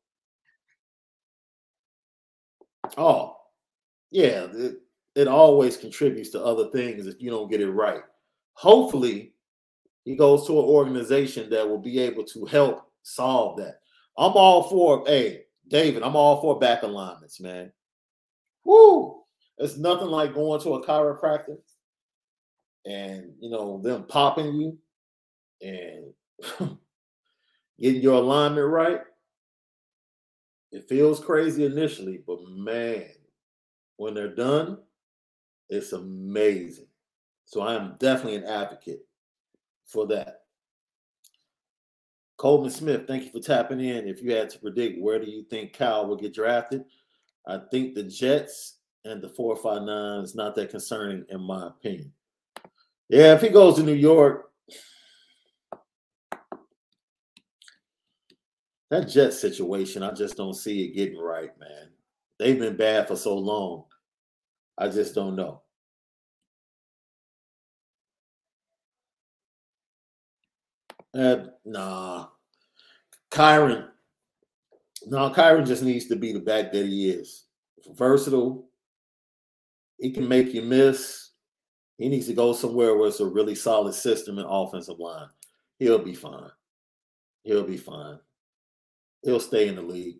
oh, 2.97 3.35
yeah, 4.11 4.47
it, 4.53 4.77
it 5.15 5.27
always 5.27 5.75
contributes 5.75 6.29
to 6.31 6.43
other 6.43 6.69
things 6.71 7.07
if 7.07 7.21
you 7.21 7.29
don't 7.29 7.49
get 7.49 7.61
it 7.61 7.71
right. 7.71 8.01
Hopefully, 8.53 9.33
he 10.05 10.15
goes 10.15 10.47
to 10.47 10.53
an 10.53 10.65
organization 10.65 11.49
that 11.49 11.67
will 11.67 11.79
be 11.79 11.99
able 11.99 12.23
to 12.25 12.45
help 12.45 12.91
solve 13.03 13.57
that. 13.57 13.79
I'm 14.17 14.33
all 14.33 14.63
for, 14.63 15.03
hey, 15.05 15.43
David, 15.67 16.03
I'm 16.03 16.15
all 16.15 16.41
for 16.41 16.59
back 16.59 16.83
alignments, 16.83 17.39
man. 17.39 17.71
Woo! 18.65 19.23
It's 19.57 19.77
nothing 19.77 20.07
like 20.07 20.33
going 20.33 20.61
to 20.61 20.75
a 20.75 20.85
chiropractor 20.85 21.57
and 22.85 23.33
you 23.39 23.49
know 23.49 23.81
them 23.81 24.05
popping 24.07 24.53
you 24.55 24.77
and 25.61 26.13
getting 27.79 28.01
your 28.01 28.15
alignment 28.15 28.67
right. 28.67 29.01
It 30.71 30.87
feels 30.87 31.19
crazy 31.19 31.65
initially, 31.65 32.21
but 32.25 32.39
man, 32.47 33.09
when 33.97 34.13
they're 34.13 34.35
done, 34.35 34.77
it's 35.69 35.93
amazing. 35.93 36.87
So 37.45 37.61
I 37.61 37.73
am 37.73 37.95
definitely 37.99 38.35
an 38.35 38.45
advocate 38.45 39.01
for 39.89 40.07
that. 40.07 40.41
Coleman 42.37 42.69
Smith, 42.69 43.05
thank 43.05 43.25
you 43.25 43.31
for 43.31 43.45
tapping 43.45 43.81
in. 43.81 44.07
If 44.07 44.21
you 44.21 44.33
had 44.33 44.49
to 44.51 44.59
predict 44.59 45.01
where 45.01 45.19
do 45.19 45.29
you 45.29 45.43
think 45.49 45.73
Cal 45.73 46.07
will 46.07 46.15
get 46.15 46.33
drafted, 46.33 46.85
I 47.45 47.59
think 47.69 47.95
the 47.95 48.03
Jets 48.03 48.77
and 49.03 49.21
the 49.21 49.29
459 49.29 50.23
is 50.23 50.35
not 50.35 50.55
that 50.55 50.69
concerning 50.69 51.25
in 51.29 51.41
my 51.41 51.67
opinion. 51.67 52.13
Yeah, 53.09 53.33
if 53.33 53.41
he 53.41 53.49
goes 53.49 53.75
to 53.75 53.83
New 53.83 53.93
York, 53.93 54.51
that 58.89 59.09
Jet 59.09 59.33
situation, 59.33 60.03
I 60.03 60.11
just 60.11 60.37
don't 60.37 60.53
see 60.53 60.85
it 60.85 60.95
getting 60.95 61.19
right, 61.19 61.51
man. 61.59 61.89
They've 62.37 62.59
been 62.59 62.77
bad 62.77 63.07
for 63.07 63.15
so 63.15 63.37
long. 63.37 63.83
I 64.77 64.87
just 64.87 65.13
don't 65.13 65.35
know. 65.35 65.61
Uh, 71.13 71.45
nah. 71.65 72.27
Kyren. 73.31 73.87
No, 75.05 75.29
Kyren 75.29 75.65
just 75.65 75.83
needs 75.83 76.07
to 76.07 76.15
be 76.15 76.33
the 76.33 76.39
back 76.39 76.71
that 76.71 76.85
he 76.85 77.09
is. 77.09 77.45
Versatile. 77.93 78.67
He 79.97 80.11
can 80.11 80.27
make 80.27 80.53
you 80.53 80.61
miss. 80.61 81.31
He 81.97 82.07
needs 82.07 82.27
to 82.27 82.33
go 82.33 82.53
somewhere 82.53 82.95
where 82.95 83.09
it's 83.09 83.19
a 83.19 83.25
really 83.25 83.55
solid 83.55 83.93
system 83.93 84.37
and 84.37 84.47
offensive 84.49 84.99
line. 84.99 85.27
He'll 85.79 85.99
be 85.99 86.13
fine. 86.13 86.49
He'll 87.43 87.63
be 87.63 87.77
fine. 87.77 88.19
He'll 89.23 89.39
stay 89.39 89.67
in 89.67 89.75
the 89.75 89.81
league. 89.81 90.19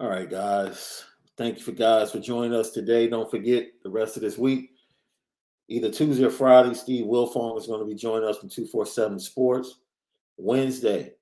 All 0.00 0.08
right, 0.08 0.30
guys. 0.30 1.04
Thank 1.36 1.58
you 1.58 1.62
for 1.62 1.72
guys 1.72 2.10
for 2.10 2.20
joining 2.20 2.54
us 2.54 2.70
today. 2.70 3.06
Don't 3.06 3.30
forget 3.30 3.66
the 3.82 3.90
rest 3.90 4.16
of 4.16 4.22
this 4.22 4.38
week, 4.38 4.70
either 5.68 5.90
Tuesday 5.90 6.24
or 6.24 6.30
Friday, 6.30 6.72
Steve 6.72 7.04
Wiltfong 7.04 7.58
is 7.58 7.66
going 7.66 7.80
to 7.80 7.86
be 7.86 7.94
joining 7.94 8.26
us 8.26 8.38
from 8.38 8.48
247 8.48 9.20
Sports. 9.20 9.80
Wednesday, 10.38 11.12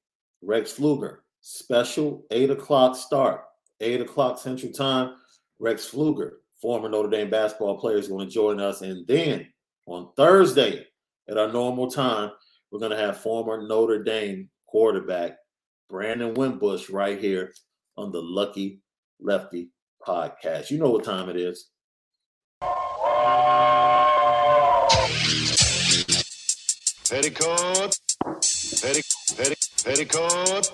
Rex 0.42 0.74
Pflueger, 0.74 1.16
special 1.40 2.24
8 2.30 2.50
o'clock 2.50 2.94
start, 2.94 3.40
8 3.80 4.02
o'clock 4.02 4.38
Central 4.38 4.70
Time. 4.70 5.16
Rex 5.58 5.90
Pflueger, 5.90 6.34
former 6.62 6.88
Notre 6.88 7.10
Dame 7.10 7.30
basketball 7.30 7.80
player, 7.80 7.98
is 7.98 8.06
going 8.06 8.28
to 8.28 8.32
join 8.32 8.60
us. 8.60 8.82
And 8.82 9.04
then 9.08 9.48
on 9.86 10.10
Thursday, 10.16 10.86
at 11.28 11.36
our 11.36 11.52
normal 11.52 11.90
time, 11.90 12.30
we're 12.70 12.78
going 12.78 12.92
to 12.92 12.96
have 12.96 13.20
former 13.20 13.60
Notre 13.66 14.04
Dame 14.04 14.48
quarterback 14.68 15.36
Brandon 15.90 16.32
Wimbush 16.32 16.90
right 16.90 17.18
here 17.18 17.52
on 17.98 18.12
the 18.12 18.22
Lucky 18.22 18.80
Lefty 19.20 19.70
podcast. 20.06 20.70
You 20.70 20.78
know 20.78 20.90
what 20.90 21.02
time 21.04 21.28
it 21.28 21.36
is. 21.36 21.68
Petticoat, 27.08 27.96
petti, 28.82 29.02
petti, 29.36 29.84
petticoat, 29.84 30.72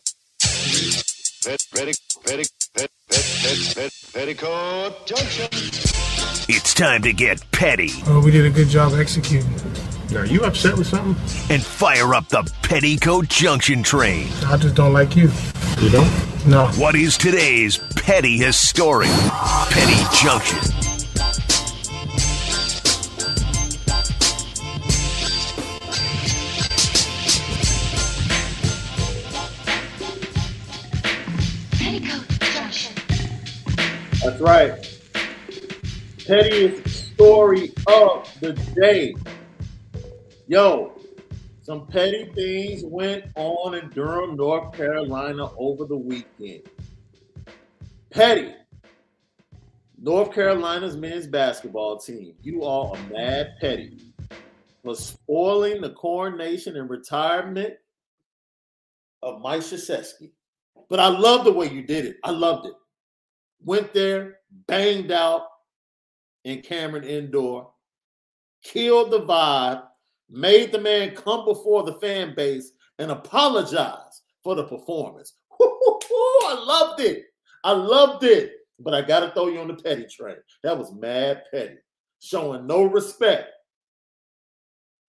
pet, 1.44 1.60
petti, 1.72 1.94
petti, 2.24 2.50
pet, 2.74 2.90
pet, 3.08 3.24
pet, 3.42 3.74
pet, 3.74 3.92
petticoat 4.12 5.06
junction. 5.06 5.48
It's 6.48 6.74
time 6.74 7.02
to 7.02 7.12
get 7.12 7.40
petty 7.52 7.90
Oh, 8.06 8.20
we 8.24 8.30
did 8.32 8.44
a 8.46 8.50
good 8.50 8.68
job 8.68 8.94
executing. 8.94 9.54
Are 10.16 10.26
you 10.26 10.42
upset 10.44 10.76
with 10.76 10.88
something? 10.88 11.14
and 11.54 11.62
fire 11.62 12.14
up 12.14 12.28
the 12.28 12.42
Petticoat 12.62 13.28
Junction 13.28 13.82
train. 13.82 14.28
I 14.46 14.56
just 14.56 14.74
don't 14.74 14.92
like 14.92 15.14
you. 15.16 15.30
You 15.80 15.90
don't? 15.90 16.33
No. 16.46 16.66
What 16.76 16.94
is 16.94 17.16
today's 17.16 17.78
petty 17.78 18.36
history? 18.36 19.06
Petty 19.06 20.04
Junction. 20.14 20.58
Junction. 32.52 32.94
That's 34.22 34.40
right. 34.40 35.00
Pettiest 36.26 37.12
story 37.14 37.72
of 37.86 38.28
the 38.40 38.52
day. 38.78 39.14
Yo, 40.46 40.92
some 41.64 41.86
petty 41.88 42.30
things 42.34 42.84
went 42.84 43.24
on 43.34 43.74
in 43.74 43.90
Durham, 43.90 44.36
North 44.36 44.72
Carolina 44.72 45.50
over 45.58 45.84
the 45.84 45.96
weekend. 45.96 46.68
Petty. 48.10 48.54
North 49.98 50.32
Carolina's 50.32 50.96
men's 50.96 51.26
basketball 51.26 51.98
team. 51.98 52.34
You 52.42 52.62
all 52.62 52.94
are 52.94 53.10
mad 53.10 53.54
petty 53.60 53.98
for 54.84 54.94
spoiling 54.94 55.80
the 55.80 55.90
coronation 55.90 56.76
and 56.76 56.88
retirement 56.88 57.74
of 59.22 59.40
Mike 59.40 59.62
Krzyzewski. 59.62 60.30
But 60.88 61.00
I 61.00 61.08
love 61.08 61.44
the 61.44 61.52
way 61.52 61.68
you 61.68 61.82
did 61.82 62.04
it. 62.04 62.18
I 62.22 62.30
loved 62.30 62.66
it 62.66 62.74
went 63.64 63.92
there, 63.92 64.38
banged 64.66 65.10
out 65.10 65.46
in 66.44 66.60
Cameron 66.60 67.04
Indoor, 67.04 67.70
killed 68.62 69.10
the 69.10 69.20
vibe, 69.20 69.84
made 70.30 70.72
the 70.72 70.80
man 70.80 71.14
come 71.14 71.44
before 71.44 71.82
the 71.82 71.94
fan 71.94 72.34
base 72.34 72.72
and 72.98 73.10
apologize 73.10 74.22
for 74.42 74.54
the 74.54 74.64
performance. 74.64 75.34
I 75.60 76.64
loved 76.66 77.00
it. 77.00 77.24
I 77.62 77.72
loved 77.72 78.24
it. 78.24 78.52
But 78.78 78.94
I 78.94 79.02
got 79.02 79.20
to 79.20 79.30
throw 79.30 79.48
you 79.48 79.60
on 79.60 79.68
the 79.68 79.74
petty 79.74 80.06
train. 80.06 80.36
That 80.62 80.76
was 80.76 80.92
mad 80.92 81.44
petty, 81.50 81.76
showing 82.20 82.66
no 82.66 82.84
respect 82.84 83.50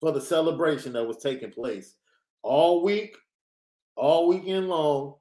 for 0.00 0.12
the 0.12 0.20
celebration 0.20 0.92
that 0.92 1.04
was 1.04 1.18
taking 1.18 1.50
place 1.50 1.96
all 2.42 2.84
week, 2.84 3.16
all 3.96 4.28
weekend 4.28 4.68
long. 4.68 5.14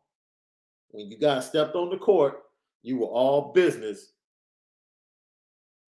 When 0.90 1.10
you 1.10 1.18
guys 1.18 1.48
stepped 1.48 1.76
on 1.76 1.90
the 1.90 1.98
court, 1.98 2.44
you 2.84 2.98
were 3.00 3.08
all 3.08 3.52
business. 3.52 4.12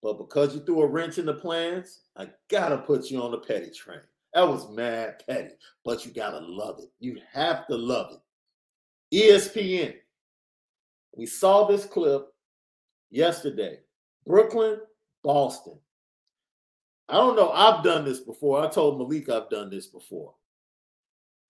But 0.02 0.18
because 0.18 0.54
you 0.54 0.62
threw 0.62 0.82
a 0.82 0.88
wrench 0.88 1.18
in 1.18 1.26
the 1.26 1.34
plans, 1.34 2.02
I 2.16 2.30
gotta 2.50 2.78
put 2.78 3.10
you 3.10 3.22
on 3.22 3.32
the 3.32 3.40
petty 3.40 3.72
train. 3.72 4.00
That 4.34 4.48
was 4.48 4.70
mad 4.70 5.24
petty, 5.28 5.56
but 5.84 6.06
you 6.06 6.12
gotta 6.12 6.40
love 6.40 6.80
it. 6.80 6.92
You 7.00 7.20
have 7.34 7.68
to 7.68 7.76
love 7.76 8.14
it. 8.14 8.20
ESPN. 9.16 9.96
We 11.16 11.26
saw 11.26 11.66
this 11.66 11.86
clip 11.86 12.28
yesterday. 13.10 13.80
Brooklyn, 14.26 14.80
Boston. 15.24 15.80
I 17.10 17.16
don't 17.16 17.36
know. 17.36 17.52
I've 17.52 17.84
done 17.84 18.06
this 18.06 18.20
before. 18.20 18.64
I 18.64 18.68
told 18.68 19.00
Malik 19.00 19.30
I've 19.30 19.50
done 19.50 19.70
this 19.70 19.88
before. 19.88 20.34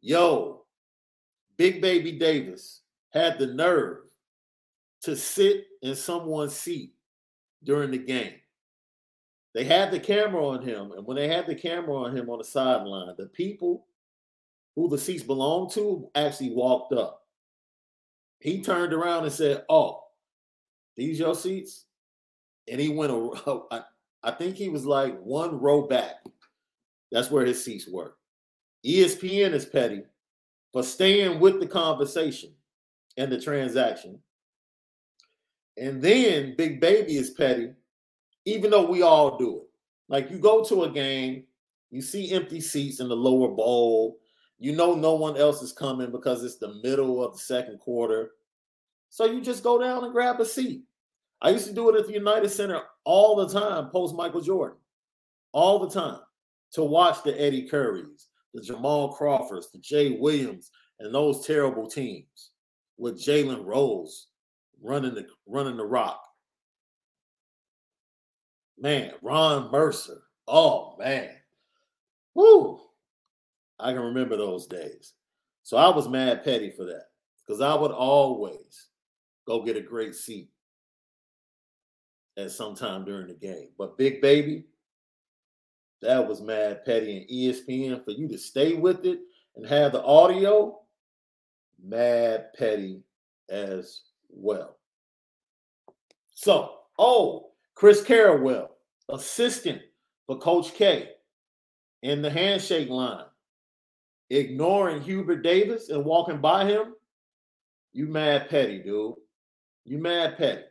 Yo, 0.01 0.65
Big 1.57 1.81
Baby 1.81 2.13
Davis 2.13 2.81
had 3.09 3.39
the 3.39 3.47
nerve 3.47 4.03
to 5.01 5.15
sit 5.15 5.65
in 5.81 5.95
someone's 5.95 6.55
seat 6.55 6.93
during 7.63 7.91
the 7.91 7.97
game. 7.97 8.33
They 9.53 9.63
had 9.63 9.91
the 9.91 9.99
camera 9.99 10.45
on 10.45 10.61
him, 10.61 10.91
and 10.91 11.05
when 11.05 11.17
they 11.17 11.27
had 11.27 11.47
the 11.47 11.55
camera 11.55 11.95
on 11.95 12.15
him 12.15 12.29
on 12.29 12.37
the 12.37 12.43
sideline, 12.43 13.15
the 13.17 13.25
people 13.27 13.87
who 14.75 14.87
the 14.87 14.97
seats 14.97 15.23
belonged 15.23 15.71
to 15.71 16.09
actually 16.13 16.51
walked 16.51 16.93
up. 16.93 17.23
He 18.39 18.61
turned 18.61 18.93
around 18.93 19.23
and 19.23 19.33
said, 19.33 19.65
"Oh, 19.67 20.03
these 20.95 21.17
your 21.17 21.33
seats?" 21.33 21.85
And 22.67 22.79
he 22.79 22.89
went. 22.89 23.11
I, 24.23 24.31
think 24.31 24.55
he 24.55 24.69
was 24.69 24.85
like 24.85 25.19
one 25.19 25.59
row 25.59 25.87
back. 25.87 26.17
That's 27.11 27.31
where 27.31 27.45
his 27.45 27.63
seats 27.63 27.87
were. 27.87 28.15
ESPN 28.85 29.53
is 29.53 29.65
petty 29.65 30.03
for 30.73 30.83
staying 30.83 31.39
with 31.39 31.59
the 31.59 31.67
conversation 31.67 32.53
and 33.17 33.31
the 33.31 33.41
transaction. 33.41 34.19
And 35.77 36.01
then 36.01 36.55
Big 36.57 36.81
Baby 36.81 37.17
is 37.17 37.31
petty, 37.31 37.71
even 38.45 38.71
though 38.71 38.89
we 38.89 39.03
all 39.03 39.37
do 39.37 39.57
it. 39.57 39.63
Like 40.09 40.31
you 40.31 40.39
go 40.39 40.63
to 40.65 40.83
a 40.85 40.89
game, 40.89 41.43
you 41.91 42.01
see 42.01 42.31
empty 42.31 42.61
seats 42.61 42.99
in 42.99 43.09
the 43.09 43.15
lower 43.15 43.49
bowl. 43.49 44.17
You 44.57 44.75
know 44.75 44.95
no 44.95 45.13
one 45.13 45.37
else 45.37 45.61
is 45.61 45.71
coming 45.71 46.11
because 46.11 46.43
it's 46.43 46.57
the 46.57 46.79
middle 46.83 47.23
of 47.23 47.33
the 47.33 47.39
second 47.39 47.79
quarter. 47.79 48.31
So 49.09 49.25
you 49.25 49.41
just 49.41 49.63
go 49.63 49.79
down 49.79 50.03
and 50.03 50.13
grab 50.13 50.39
a 50.39 50.45
seat. 50.45 50.83
I 51.41 51.51
used 51.51 51.67
to 51.67 51.73
do 51.73 51.89
it 51.89 51.99
at 51.99 52.07
the 52.07 52.13
United 52.13 52.49
Center 52.49 52.81
all 53.03 53.35
the 53.35 53.47
time, 53.47 53.89
post 53.91 54.15
Michael 54.15 54.41
Jordan, 54.41 54.77
all 55.51 55.79
the 55.79 55.89
time 55.89 56.19
to 56.71 56.83
watch 56.83 57.23
the 57.23 57.39
Eddie 57.39 57.69
Currys, 57.69 58.25
the 58.53 58.61
Jamal 58.61 59.13
Crawfords, 59.13 59.71
the 59.71 59.77
Jay 59.77 60.17
Williams, 60.19 60.71
and 60.99 61.13
those 61.13 61.45
terrible 61.45 61.87
teams 61.87 62.51
with 62.97 63.23
Jalen 63.23 63.63
Rose 63.63 64.26
running 64.81 65.15
the 65.15 65.27
running 65.45 65.77
the 65.77 65.85
rock. 65.85 66.21
Man, 68.77 69.11
Ron 69.21 69.71
Mercer. 69.71 70.21
Oh 70.47 70.95
man. 70.99 71.29
Woo. 72.35 72.79
I 73.79 73.93
can 73.93 74.01
remember 74.01 74.37
those 74.37 74.67
days. 74.67 75.13
So 75.63 75.77
I 75.77 75.89
was 75.89 76.07
mad 76.07 76.43
petty 76.43 76.71
for 76.71 76.85
that 76.85 77.05
because 77.45 77.61
I 77.61 77.75
would 77.75 77.91
always 77.91 78.87
go 79.47 79.63
get 79.63 79.77
a 79.77 79.81
great 79.81 80.15
seat 80.15 80.49
at 82.37 82.51
some 82.51 82.75
time 82.75 83.05
during 83.05 83.27
the 83.27 83.33
game. 83.33 83.69
But 83.77 83.97
Big 83.97 84.21
Baby, 84.21 84.65
that 86.01 86.25
was 86.27 86.41
mad 86.41 86.85
petty 86.85 87.17
and 87.17 87.29
ESPN 87.29 88.03
for 88.05 88.11
you 88.11 88.27
to 88.27 88.37
stay 88.37 88.73
with 88.73 89.05
it 89.05 89.19
and 89.55 89.65
have 89.65 89.91
the 89.91 90.03
audio, 90.03 90.79
mad 91.83 92.53
petty 92.57 93.03
as 93.49 94.01
well. 94.29 94.77
So, 96.33 96.75
oh, 96.99 97.51
Chris 97.75 98.01
Carrawell, 98.01 98.67
assistant 99.09 99.81
for 100.25 100.37
Coach 100.37 100.73
K 100.73 101.09
in 102.03 102.21
the 102.21 102.29
handshake 102.29 102.89
line, 102.89 103.25
ignoring 104.29 105.01
Hubert 105.01 105.43
Davis 105.43 105.89
and 105.89 106.05
walking 106.05 106.39
by 106.39 106.65
him. 106.65 106.93
You 107.93 108.07
mad 108.07 108.49
petty, 108.49 108.79
dude. 108.79 109.15
You 109.85 109.97
mad 109.97 110.37
petty. 110.37 110.63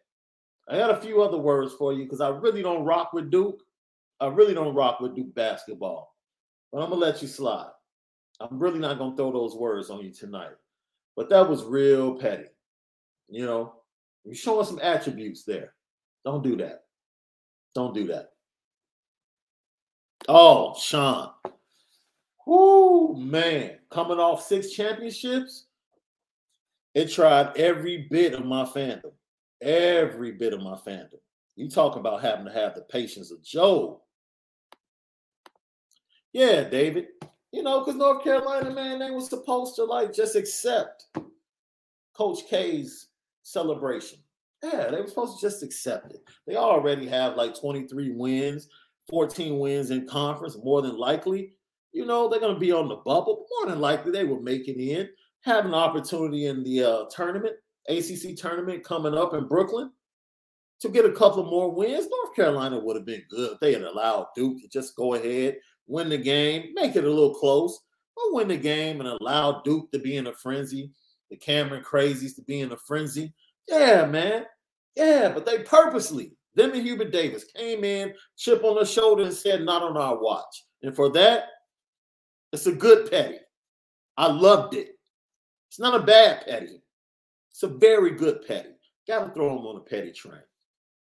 I 0.69 0.79
got 0.79 0.91
a 0.91 1.01
few 1.01 1.23
other 1.23 1.39
words 1.39 1.73
for 1.75 1.93
you 1.93 2.05
because 2.05 2.21
I 2.21 2.29
really 2.29 2.63
don't 2.63 2.85
rock 2.85 3.13
with 3.13 3.31
Duke. 3.31 3.63
I 4.21 4.27
really 4.27 4.55
don't 4.55 4.75
rock 4.75 5.01
with 5.01 5.15
Duke 5.15 5.35
basketball. 5.35 6.15
But 6.73 6.83
I'm 6.83 6.91
gonna 6.91 7.01
let 7.01 7.23
you 7.23 7.29
slide. 7.29 7.71
I'm 8.41 8.59
really 8.59 8.79
not 8.79 8.99
gonna 8.99 9.17
throw 9.17 9.33
those 9.33 9.55
words 9.55 9.91
on 9.91 10.05
you 10.05 10.13
tonight. 10.13 10.53
But 11.17 11.31
that 11.31 11.49
was 11.49 11.65
real 11.65 12.15
petty. 12.17 12.49
You 13.29 13.45
know, 13.45 13.75
you're 14.25 14.35
showing 14.35 14.67
some 14.67 14.81
attributes 14.81 15.45
there. 15.45 15.75
Don't 16.25 16.43
do 16.43 16.57
that. 16.57 16.85
Don't 17.75 17.95
do 17.95 18.07
that. 18.09 18.31
Oh, 20.29 20.75
Sean. 20.79 21.31
Whoo, 22.47 23.17
man. 23.17 23.79
Coming 23.91 24.19
off 24.19 24.47
six 24.47 24.71
championships, 24.71 25.67
it 26.95 27.13
tried 27.13 27.57
every 27.57 28.09
bit 28.11 28.35
of 28.35 28.45
my 28.45 28.65
fandom. 28.65 29.13
Every 29.61 30.33
bit 30.33 30.53
of 30.53 30.63
my 30.63 30.77
fandom. 30.77 31.19
You 31.57 31.69
talk 31.69 31.97
about 31.97 32.23
having 32.23 32.47
to 32.47 32.53
have 32.53 32.75
the 32.75 32.83
patience 32.83 33.31
of 33.31 33.43
Job. 33.43 33.99
Yeah, 36.33 36.65
David. 36.65 37.07
You 37.53 37.63
know, 37.63 37.81
because 37.81 37.95
North 37.95 38.23
Carolina, 38.23 38.71
man, 38.71 38.99
they 38.99 39.11
was 39.11 39.29
supposed 39.31 39.77
to 39.77 39.85
like 39.85 40.13
just 40.13 40.37
accept 40.37 41.07
Coach 42.15 42.41
K's 42.49 43.09
celebration. 43.47 44.19
Yeah, 44.63 44.91
they 44.91 45.01
were 45.01 45.07
supposed 45.07 45.39
to 45.39 45.47
just 45.47 45.63
accept 45.63 46.13
it. 46.13 46.21
They 46.47 46.57
already 46.57 47.07
have 47.07 47.37
like 47.37 47.59
23 47.59 48.11
wins, 48.11 48.69
14 49.09 49.59
wins 49.59 49.91
in 49.91 50.07
conference, 50.07 50.57
more 50.63 50.83
than 50.83 50.99
likely. 50.99 51.53
You 51.93 52.07
know, 52.07 52.29
they're 52.29 52.41
going 52.41 52.55
to 52.55 52.61
be 52.61 52.73
on 52.73 52.89
the 52.89 52.97
bubble. 52.97 53.47
More 53.51 53.71
than 53.71 53.81
likely, 53.81 54.13
they 54.13 54.25
will 54.25 54.43
make 54.43 54.69
it 54.69 54.81
in, 54.81 55.09
have 55.43 55.65
an 55.65 55.75
opportunity 55.75 56.47
in 56.47 56.65
the 56.65 56.83
uh, 56.83 57.05
tournament, 57.11 57.55
ACC 57.89 58.37
tournament 58.37 58.85
coming 58.85 59.15
up 59.15 59.33
in 59.35 59.47
Brooklyn 59.47 59.91
to 60.81 60.89
get 60.89 61.05
a 61.05 61.13
couple 61.13 61.45
more 61.45 61.71
wins. 61.71 62.09
North 62.11 62.35
Carolina 62.35 62.79
would 62.79 62.97
have 62.97 63.07
been 63.07 63.23
good 63.31 63.53
if 63.53 63.61
they 63.61 63.73
had 63.73 63.83
allowed 63.83 64.27
Duke 64.35 64.61
to 64.61 64.69
just 64.69 64.97
go 64.97 65.15
ahead, 65.15 65.57
win 65.87 66.09
the 66.09 66.19
game, 66.19 66.73
make 66.75 66.97
it 66.97 67.05
a 67.05 67.09
little 67.09 67.35
close, 67.35 67.79
but 68.17 68.35
win 68.35 68.49
the 68.49 68.57
game 68.57 69.01
and 69.01 69.09
allow 69.09 69.63
Duke 69.63 69.91
to 69.93 69.99
be 69.99 70.17
in 70.17 70.27
a 70.27 70.33
frenzy, 70.33 70.91
the 71.31 71.37
Cameron 71.37 71.83
Crazies 71.83 72.35
to 72.37 72.43
be 72.43 72.61
in 72.61 72.73
a 72.73 72.77
frenzy. 72.77 73.33
Yeah, 73.69 74.07
man. 74.07 74.45
Yeah, 74.95 75.31
but 75.33 75.45
they 75.45 75.59
purposely, 75.59 76.33
them 76.55 76.73
and 76.73 76.83
Hubert 76.83 77.13
Davis 77.13 77.45
came 77.45 77.85
in, 77.85 78.15
chip 78.37 78.65
on 78.65 78.77
the 78.77 78.85
shoulder, 78.87 79.25
and 79.25 79.35
said, 79.35 79.63
not 79.63 79.83
on 79.83 79.97
our 79.97 80.19
watch. 80.19 80.65
And 80.83 80.95
for 80.95 81.11
that, 81.11 81.45
it's 82.53 82.67
a 82.67 82.73
good 82.73 83.11
petty. 83.11 83.39
I 84.17 84.29
loved 84.29 84.75
it. 84.75 84.89
It's 85.69 85.79
not 85.79 86.01
a 86.01 86.03
bad 86.03 86.47
petty. 86.47 86.81
It's 87.51 87.63
a 87.63 87.69
very 87.69 88.13
good 88.13 88.47
petty. 88.47 88.71
Got 89.07 89.27
to 89.27 89.35
throw 89.35 89.57
them 89.57 89.67
on 89.67 89.77
a 89.77 89.81
petty 89.81 90.13
train. 90.13 90.41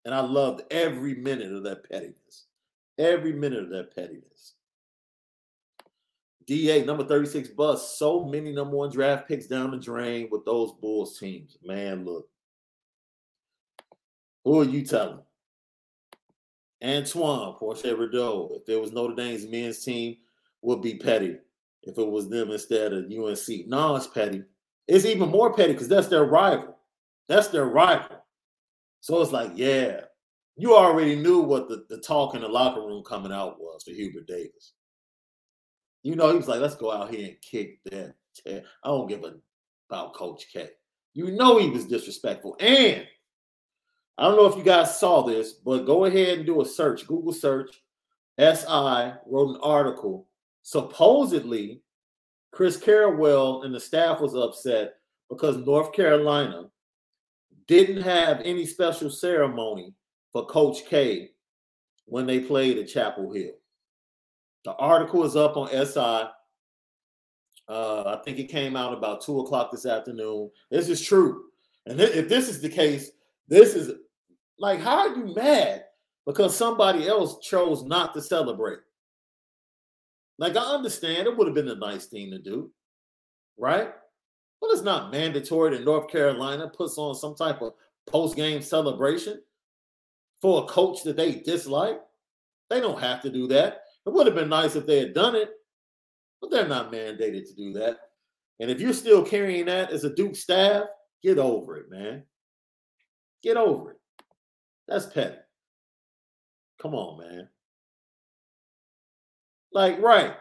And 0.06 0.14
I 0.14 0.20
loved 0.22 0.62
every 0.72 1.16
minute 1.16 1.52
of 1.52 1.64
that 1.64 1.90
pettiness. 1.90 2.46
Every 2.98 3.34
minute 3.34 3.64
of 3.64 3.70
that 3.70 3.96
pettiness. 3.96 4.54
DA 6.50 6.84
number 6.84 7.06
36 7.06 7.50
bus. 7.50 7.96
So 8.00 8.26
many 8.26 8.52
number 8.52 8.76
one 8.76 8.90
draft 8.90 9.28
picks 9.28 9.46
down 9.46 9.70
the 9.70 9.78
drain 9.78 10.30
with 10.32 10.46
those 10.46 10.72
Bulls 10.82 11.20
teams. 11.20 11.60
Man, 11.64 12.06
look. 12.06 12.28
Who 14.44 14.62
are 14.62 14.66
you 14.66 14.84
telling? 14.84 15.20
Antoine, 16.84 17.56
Porsche 17.62 17.96
Rideau. 17.96 18.50
If 18.56 18.66
there 18.66 18.80
was 18.80 18.92
Notre 18.92 19.14
Dame's 19.14 19.46
men's 19.46 19.84
team, 19.84 20.18
would 20.64 20.82
be 20.82 20.98
petty. 20.98 21.38
If 21.84 22.00
it 22.00 22.10
was 22.10 22.30
them 22.30 22.50
instead 22.50 22.94
of 22.94 23.06
UNC. 23.06 23.68
No, 23.68 23.96
it's 23.96 24.08
petty. 24.08 24.44
It's 24.88 25.06
even 25.06 25.30
more 25.30 25.54
petty 25.54 25.74
because 25.74 25.88
that's 25.88 26.08
their 26.08 26.26
rival. 26.26 26.80
That's 27.28 27.50
their 27.50 27.66
rival. 27.66 28.26
So 29.02 29.22
it's 29.22 29.32
like, 29.32 29.52
yeah, 29.54 30.02
you 30.58 30.76
already 30.76 31.16
knew 31.16 31.42
what 31.42 31.70
the, 31.70 31.86
the 31.90 32.00
talk 32.00 32.34
in 32.34 32.42
the 32.42 32.48
locker 32.48 32.82
room 32.82 33.04
coming 33.04 33.32
out 33.32 33.60
was 33.60 33.84
for 33.84 33.92
Hubert 33.92 34.26
Davis. 34.26 34.74
You 36.04 36.16
know, 36.16 36.30
he 36.32 36.38
was 36.38 36.48
like, 36.48 36.62
let's 36.62 36.76
go 36.76 36.92
out 36.92 37.14
here 37.14 37.28
and 37.28 37.42
kick 37.42 37.80
that. 37.86 38.14
I 38.48 38.88
don't 38.88 39.08
give 39.08 39.24
a 39.24 39.34
about 39.90 40.14
Coach 40.14 40.46
K. 40.54 40.70
You 41.14 41.32
know 41.32 41.58
he 41.58 41.70
was 41.70 41.86
disrespectful. 41.86 42.56
And 42.60 43.06
I 44.18 44.24
don't 44.24 44.36
know 44.36 44.46
if 44.46 44.56
you 44.56 44.64
guys 44.64 45.00
saw 45.00 45.24
this, 45.24 45.54
but 45.54 45.86
go 45.86 46.06
ahead 46.06 46.38
and 46.38 46.46
do 46.46 46.62
a 46.62 46.66
search, 46.66 47.08
Google 47.08 47.34
search. 47.34 47.82
SI 48.38 49.14
wrote 49.26 49.56
an 49.56 49.60
article. 49.62 50.28
Supposedly, 50.62 51.82
Chris 52.52 52.78
Carrawell 52.78 53.66
and 53.66 53.74
the 53.74 53.80
staff 53.80 54.22
was 54.22 54.36
upset 54.36 54.96
because 55.30 55.58
North 55.58 55.92
Carolina 55.94 56.70
didn't 57.68 58.02
have 58.02 58.42
any 58.44 58.66
special 58.66 59.10
ceremony 59.10 59.94
for 60.32 60.46
Coach 60.46 60.86
K 60.88 61.32
when 62.06 62.26
they 62.26 62.40
played 62.40 62.78
at 62.78 62.88
Chapel 62.88 63.32
Hill. 63.32 63.54
The 64.66 64.74
article 64.74 65.24
is 65.24 65.36
up 65.36 65.58
on 65.58 65.70
SI. 65.70 66.30
Uh, 67.68 68.04
I 68.18 68.20
think 68.26 68.40
it 68.40 68.50
came 68.50 68.76
out 68.76 68.94
about 68.94 69.22
two 69.22 69.40
o'clock 69.40 69.72
this 69.72 69.86
afternoon. 69.86 70.50
This 70.72 70.90
is 70.90 71.02
true. 71.02 71.46
And 71.86 71.98
th- 71.98 72.16
if 72.16 72.28
this 72.28 72.50
is 72.50 72.62
the 72.62 72.70
case, 72.70 73.12
this 73.48 73.76
is 73.76 73.92
like, 74.58 74.80
how 74.80 75.00
are 75.00 75.16
you 75.16 75.34
mad 75.36 75.86
because 76.26 76.56
somebody 76.56 77.08
else 77.08 77.40
chose 77.40 77.84
not 77.84 78.14
to 78.14 78.22
celebrate? 78.22 78.80
Like, 80.38 80.56
I 80.56 80.62
understand 80.62 81.28
it 81.28 81.38
would 81.38 81.48
have 81.48 81.56
been 81.56 81.70
a 81.70 81.76
nice 81.76 82.06
thing 82.06 82.32
to 82.32 82.40
do, 82.40 82.72
right? 83.58 83.94
But 84.62 84.72
it's 84.72 84.82
not 84.82 85.12
mandatory 85.12 85.72
that 85.72 85.86
North 85.86 86.10
Carolina 86.10 86.68
puts 86.68 86.98
on 86.98 87.16
some 87.16 87.36
type 87.36 87.62
of 87.62 87.74
post 88.08 88.36
game 88.36 88.62
celebration 88.62 89.42
for 90.42 90.64
a 90.64 90.68
coach 90.68 91.04
that 91.04 91.18
they 91.18 91.36
dislike. 91.36 92.00
They 92.70 92.80
don't 92.80 93.00
have 93.00 93.22
to 93.22 93.30
do 93.30 93.48
that. 93.48 93.82
It 94.10 94.14
would 94.16 94.26
have 94.26 94.36
been 94.36 94.50
nice 94.50 94.76
if 94.76 94.88
they 94.88 94.98
had 94.98 95.14
done 95.14 95.36
it, 95.36 95.52
but 96.42 96.50
they're 96.50 96.68
not 96.68 96.92
mandated 96.92 97.48
to 97.48 97.56
do 97.56 97.74
that. 97.74 98.00
And 98.60 98.72
if 98.72 98.82
you're 98.82 98.92
still 98.92 99.24
carrying 99.24 99.68
that 99.68 99.92
as 99.92 100.04
a 100.04 100.16
Duke 100.16 100.36
staff, 100.36 100.86
get 101.22 101.38
over 101.38 101.78
it, 101.78 101.92
man. 101.92 102.24
Get 103.44 103.56
over 103.56 103.92
it. 103.92 103.98
That's 104.88 105.06
petty. 105.06 105.36
Come 106.82 106.96
on, 106.96 107.20
man. 107.20 107.50
Like, 109.72 110.02
right. 110.02 110.34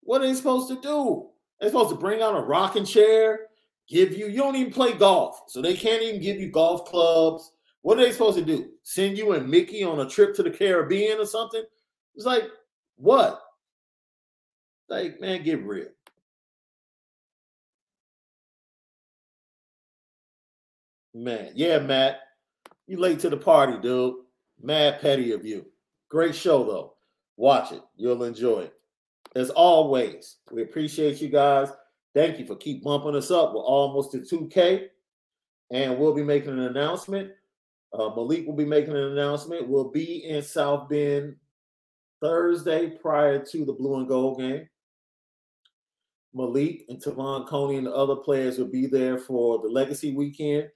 What 0.00 0.20
are 0.20 0.26
they 0.26 0.34
supposed 0.34 0.68
to 0.70 0.80
do? 0.80 1.28
They're 1.60 1.70
supposed 1.70 1.90
to 1.90 1.96
bring 1.96 2.22
out 2.22 2.36
a 2.36 2.40
rocking 2.40 2.84
chair, 2.84 3.46
give 3.88 4.16
you, 4.16 4.26
you 4.26 4.38
don't 4.38 4.56
even 4.56 4.72
play 4.72 4.94
golf. 4.94 5.42
So 5.46 5.62
they 5.62 5.76
can't 5.76 6.02
even 6.02 6.20
give 6.20 6.38
you 6.38 6.50
golf 6.50 6.86
clubs. 6.86 7.52
What 7.82 7.98
are 7.98 8.02
they 8.02 8.10
supposed 8.10 8.38
to 8.38 8.44
do? 8.44 8.70
Send 8.82 9.16
you 9.16 9.30
and 9.30 9.48
Mickey 9.48 9.84
on 9.84 10.00
a 10.00 10.08
trip 10.10 10.34
to 10.34 10.42
the 10.42 10.50
Caribbean 10.50 11.20
or 11.20 11.26
something? 11.26 11.62
It's 12.16 12.26
like, 12.26 12.50
what? 13.02 13.42
Like, 14.88 15.20
man, 15.20 15.42
get 15.42 15.64
real. 15.64 15.88
Man, 21.12 21.50
yeah, 21.56 21.80
Matt. 21.80 22.20
You 22.86 23.00
late 23.00 23.18
to 23.20 23.28
the 23.28 23.36
party, 23.36 23.76
dude. 23.82 24.14
Mad 24.62 25.00
petty 25.00 25.32
of 25.32 25.44
you. 25.44 25.66
Great 26.10 26.36
show 26.36 26.62
though. 26.62 26.94
Watch 27.36 27.72
it. 27.72 27.82
You'll 27.96 28.22
enjoy 28.22 28.60
it. 28.60 28.74
As 29.34 29.50
always, 29.50 30.36
we 30.52 30.62
appreciate 30.62 31.20
you 31.20 31.28
guys. 31.28 31.70
Thank 32.14 32.38
you 32.38 32.46
for 32.46 32.54
keep 32.54 32.84
bumping 32.84 33.16
us 33.16 33.32
up. 33.32 33.52
We're 33.52 33.62
almost 33.62 34.12
to 34.12 34.18
2K. 34.18 34.86
And 35.72 35.98
we'll 35.98 36.14
be 36.14 36.22
making 36.22 36.50
an 36.50 36.60
announcement. 36.60 37.32
Uh, 37.92 38.10
Malik 38.14 38.46
will 38.46 38.54
be 38.54 38.64
making 38.64 38.94
an 38.94 39.12
announcement. 39.12 39.68
We'll 39.68 39.90
be 39.90 40.24
in 40.24 40.42
South 40.42 40.88
Bend 40.88 41.36
Thursday 42.22 42.90
prior 43.02 43.44
to 43.44 43.64
the 43.64 43.72
blue 43.72 43.96
and 43.96 44.08
gold 44.08 44.38
game. 44.38 44.66
Malik 46.32 46.84
and 46.88 47.02
Te'von 47.02 47.46
Coney 47.46 47.76
and 47.76 47.86
the 47.86 47.92
other 47.94 48.16
players 48.16 48.58
will 48.58 48.70
be 48.70 48.86
there 48.86 49.18
for 49.18 49.60
the 49.60 49.68
legacy 49.68 50.14
weekend. 50.14 50.68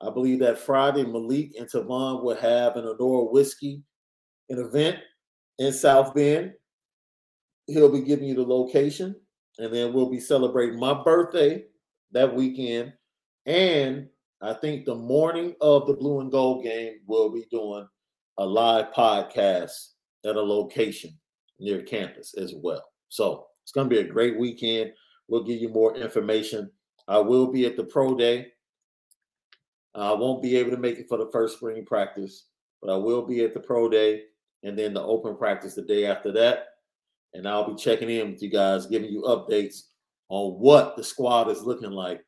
I 0.00 0.10
believe 0.10 0.38
that 0.40 0.58
Friday, 0.58 1.04
Malik 1.04 1.52
and 1.58 1.68
Te'von 1.68 2.22
will 2.22 2.36
have 2.36 2.76
an 2.76 2.86
Honora 2.86 3.24
Whiskey 3.24 3.82
an 4.50 4.58
event 4.58 4.98
in 5.58 5.72
South 5.72 6.14
Bend. 6.14 6.52
He'll 7.66 7.92
be 7.92 8.02
giving 8.02 8.28
you 8.28 8.34
the 8.34 8.42
location, 8.42 9.14
and 9.58 9.72
then 9.72 9.92
we'll 9.92 10.10
be 10.10 10.20
celebrating 10.20 10.78
my 10.78 11.02
birthday 11.02 11.64
that 12.12 12.34
weekend. 12.34 12.92
And 13.46 14.08
I 14.42 14.54
think 14.54 14.84
the 14.84 14.94
morning 14.94 15.54
of 15.60 15.86
the 15.86 15.94
blue 15.94 16.20
and 16.20 16.32
gold 16.32 16.64
game, 16.64 16.94
we'll 17.06 17.30
be 17.30 17.46
doing 17.50 17.86
a 18.38 18.44
live 18.44 18.92
podcast 18.92 19.90
at 20.24 20.36
a 20.36 20.40
location 20.40 21.18
near 21.58 21.82
campus 21.82 22.34
as 22.34 22.54
well. 22.56 22.84
So 23.08 23.46
it's 23.62 23.72
going 23.72 23.88
to 23.88 23.94
be 23.94 24.00
a 24.00 24.12
great 24.12 24.38
weekend. 24.38 24.92
We'll 25.28 25.44
give 25.44 25.60
you 25.60 25.68
more 25.68 25.94
information. 25.96 26.70
I 27.08 27.18
will 27.18 27.46
be 27.46 27.66
at 27.66 27.76
the 27.76 27.84
pro 27.84 28.14
day. 28.16 28.48
I 29.94 30.12
won't 30.12 30.42
be 30.42 30.56
able 30.56 30.70
to 30.70 30.76
make 30.76 30.98
it 30.98 31.08
for 31.08 31.18
the 31.18 31.30
first 31.32 31.56
spring 31.56 31.84
practice, 31.84 32.46
but 32.80 32.92
I 32.92 32.96
will 32.96 33.26
be 33.26 33.44
at 33.44 33.54
the 33.54 33.60
pro 33.60 33.88
day 33.88 34.22
and 34.62 34.78
then 34.78 34.94
the 34.94 35.02
open 35.02 35.36
practice 35.36 35.74
the 35.74 35.82
day 35.82 36.06
after 36.06 36.32
that. 36.32 36.66
And 37.34 37.46
I'll 37.46 37.68
be 37.68 37.80
checking 37.80 38.10
in 38.10 38.32
with 38.32 38.42
you 38.42 38.50
guys, 38.50 38.86
giving 38.86 39.10
you 39.10 39.22
updates 39.22 39.82
on 40.28 40.52
what 40.52 40.96
the 40.96 41.04
squad 41.04 41.48
is 41.48 41.62
looking 41.62 41.90
like 41.90 42.24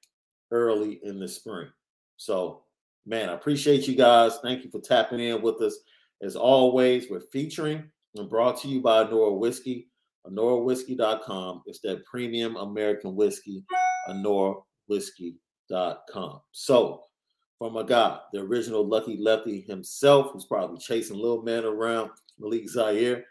early 0.51 1.01
in 1.03 1.19
the 1.19 1.29
spring. 1.29 1.69
So, 2.17 2.63
man, 3.07 3.29
I 3.29 3.35
appreciate 3.35 3.89
you 3.89 3.97
guys. 3.97 4.39
Thank 4.43 4.65
you 4.65 4.71
for 4.71 4.81
tapping 4.81 5.21
in 5.21 5.43
with 5.43 5.61
us. 5.61 5.79
As 6.23 6.37
always, 6.37 7.11
we're 7.11 7.27
featuring 7.33 7.83
and 8.15 8.29
brought 8.29 8.61
to 8.63 8.69
you 8.69 8.81
by 8.81 9.03
Nora 9.05 9.33
Whiskey, 9.33 9.89
AnoraWhiskey.com. 10.27 11.63
It's 11.67 11.81
that 11.81 12.05
premium 12.05 12.57
American 12.57 13.17
whiskey, 13.17 13.65
AnoraWhiskey.com. 14.09 16.41
So, 16.53 17.03
from 17.59 17.77
a 17.77 17.85
guy, 17.85 18.21
the 18.33 18.41
original 18.41 18.87
Lucky 18.87 19.17
Lefty 19.17 19.63
himself, 19.63 20.31
who's 20.33 20.45
probably 20.45 20.79
chasing 20.79 21.17
little 21.17 21.43
man 21.43 21.65
around, 21.65 22.11
Malik 22.39 22.69
Zaire. 22.69 23.25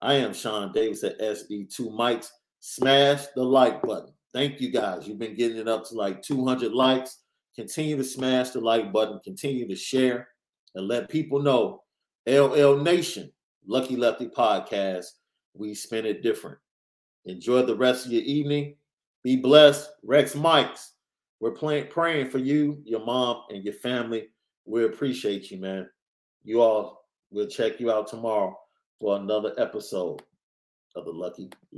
I 0.00 0.14
am 0.14 0.32
Sean 0.32 0.72
Davis 0.72 1.04
at 1.04 1.20
SB2 1.20 1.90
Mics. 1.90 2.28
Smash 2.60 3.26
the 3.34 3.42
like 3.42 3.82
button. 3.82 4.14
Thank 4.32 4.58
you 4.60 4.70
guys. 4.70 5.06
You've 5.06 5.18
been 5.18 5.34
getting 5.34 5.58
it 5.58 5.68
up 5.68 5.86
to 5.88 5.94
like 5.94 6.22
200 6.22 6.72
likes. 6.72 7.18
Continue 7.56 7.96
to 7.96 8.04
smash 8.04 8.50
the 8.50 8.60
like 8.60 8.92
button. 8.92 9.20
Continue 9.24 9.66
to 9.68 9.76
share 9.76 10.28
and 10.74 10.86
let 10.86 11.10
people 11.10 11.42
know 11.42 11.82
LL 12.28 12.76
Nation, 12.82 13.32
Lucky 13.66 13.96
Lefty 13.96 14.28
Podcast, 14.28 15.06
we 15.54 15.74
spin 15.74 16.04
it 16.04 16.22
different. 16.22 16.58
Enjoy 17.24 17.62
the 17.62 17.76
rest 17.76 18.06
of 18.06 18.12
your 18.12 18.22
evening. 18.22 18.76
Be 19.24 19.36
blessed. 19.36 19.90
Rex 20.02 20.34
Mikes, 20.34 20.92
we're 21.40 21.52
praying 21.52 22.30
for 22.30 22.38
you, 22.38 22.80
your 22.84 23.04
mom, 23.04 23.42
and 23.50 23.64
your 23.64 23.74
family. 23.74 24.28
We 24.64 24.84
appreciate 24.84 25.50
you, 25.50 25.58
man. 25.58 25.88
You 26.44 26.60
all, 26.60 27.04
we'll 27.30 27.48
check 27.48 27.80
you 27.80 27.90
out 27.90 28.08
tomorrow 28.08 28.58
for 29.00 29.16
another 29.16 29.54
episode 29.56 30.22
of 30.96 31.04
the 31.04 31.12
Lucky 31.12 31.50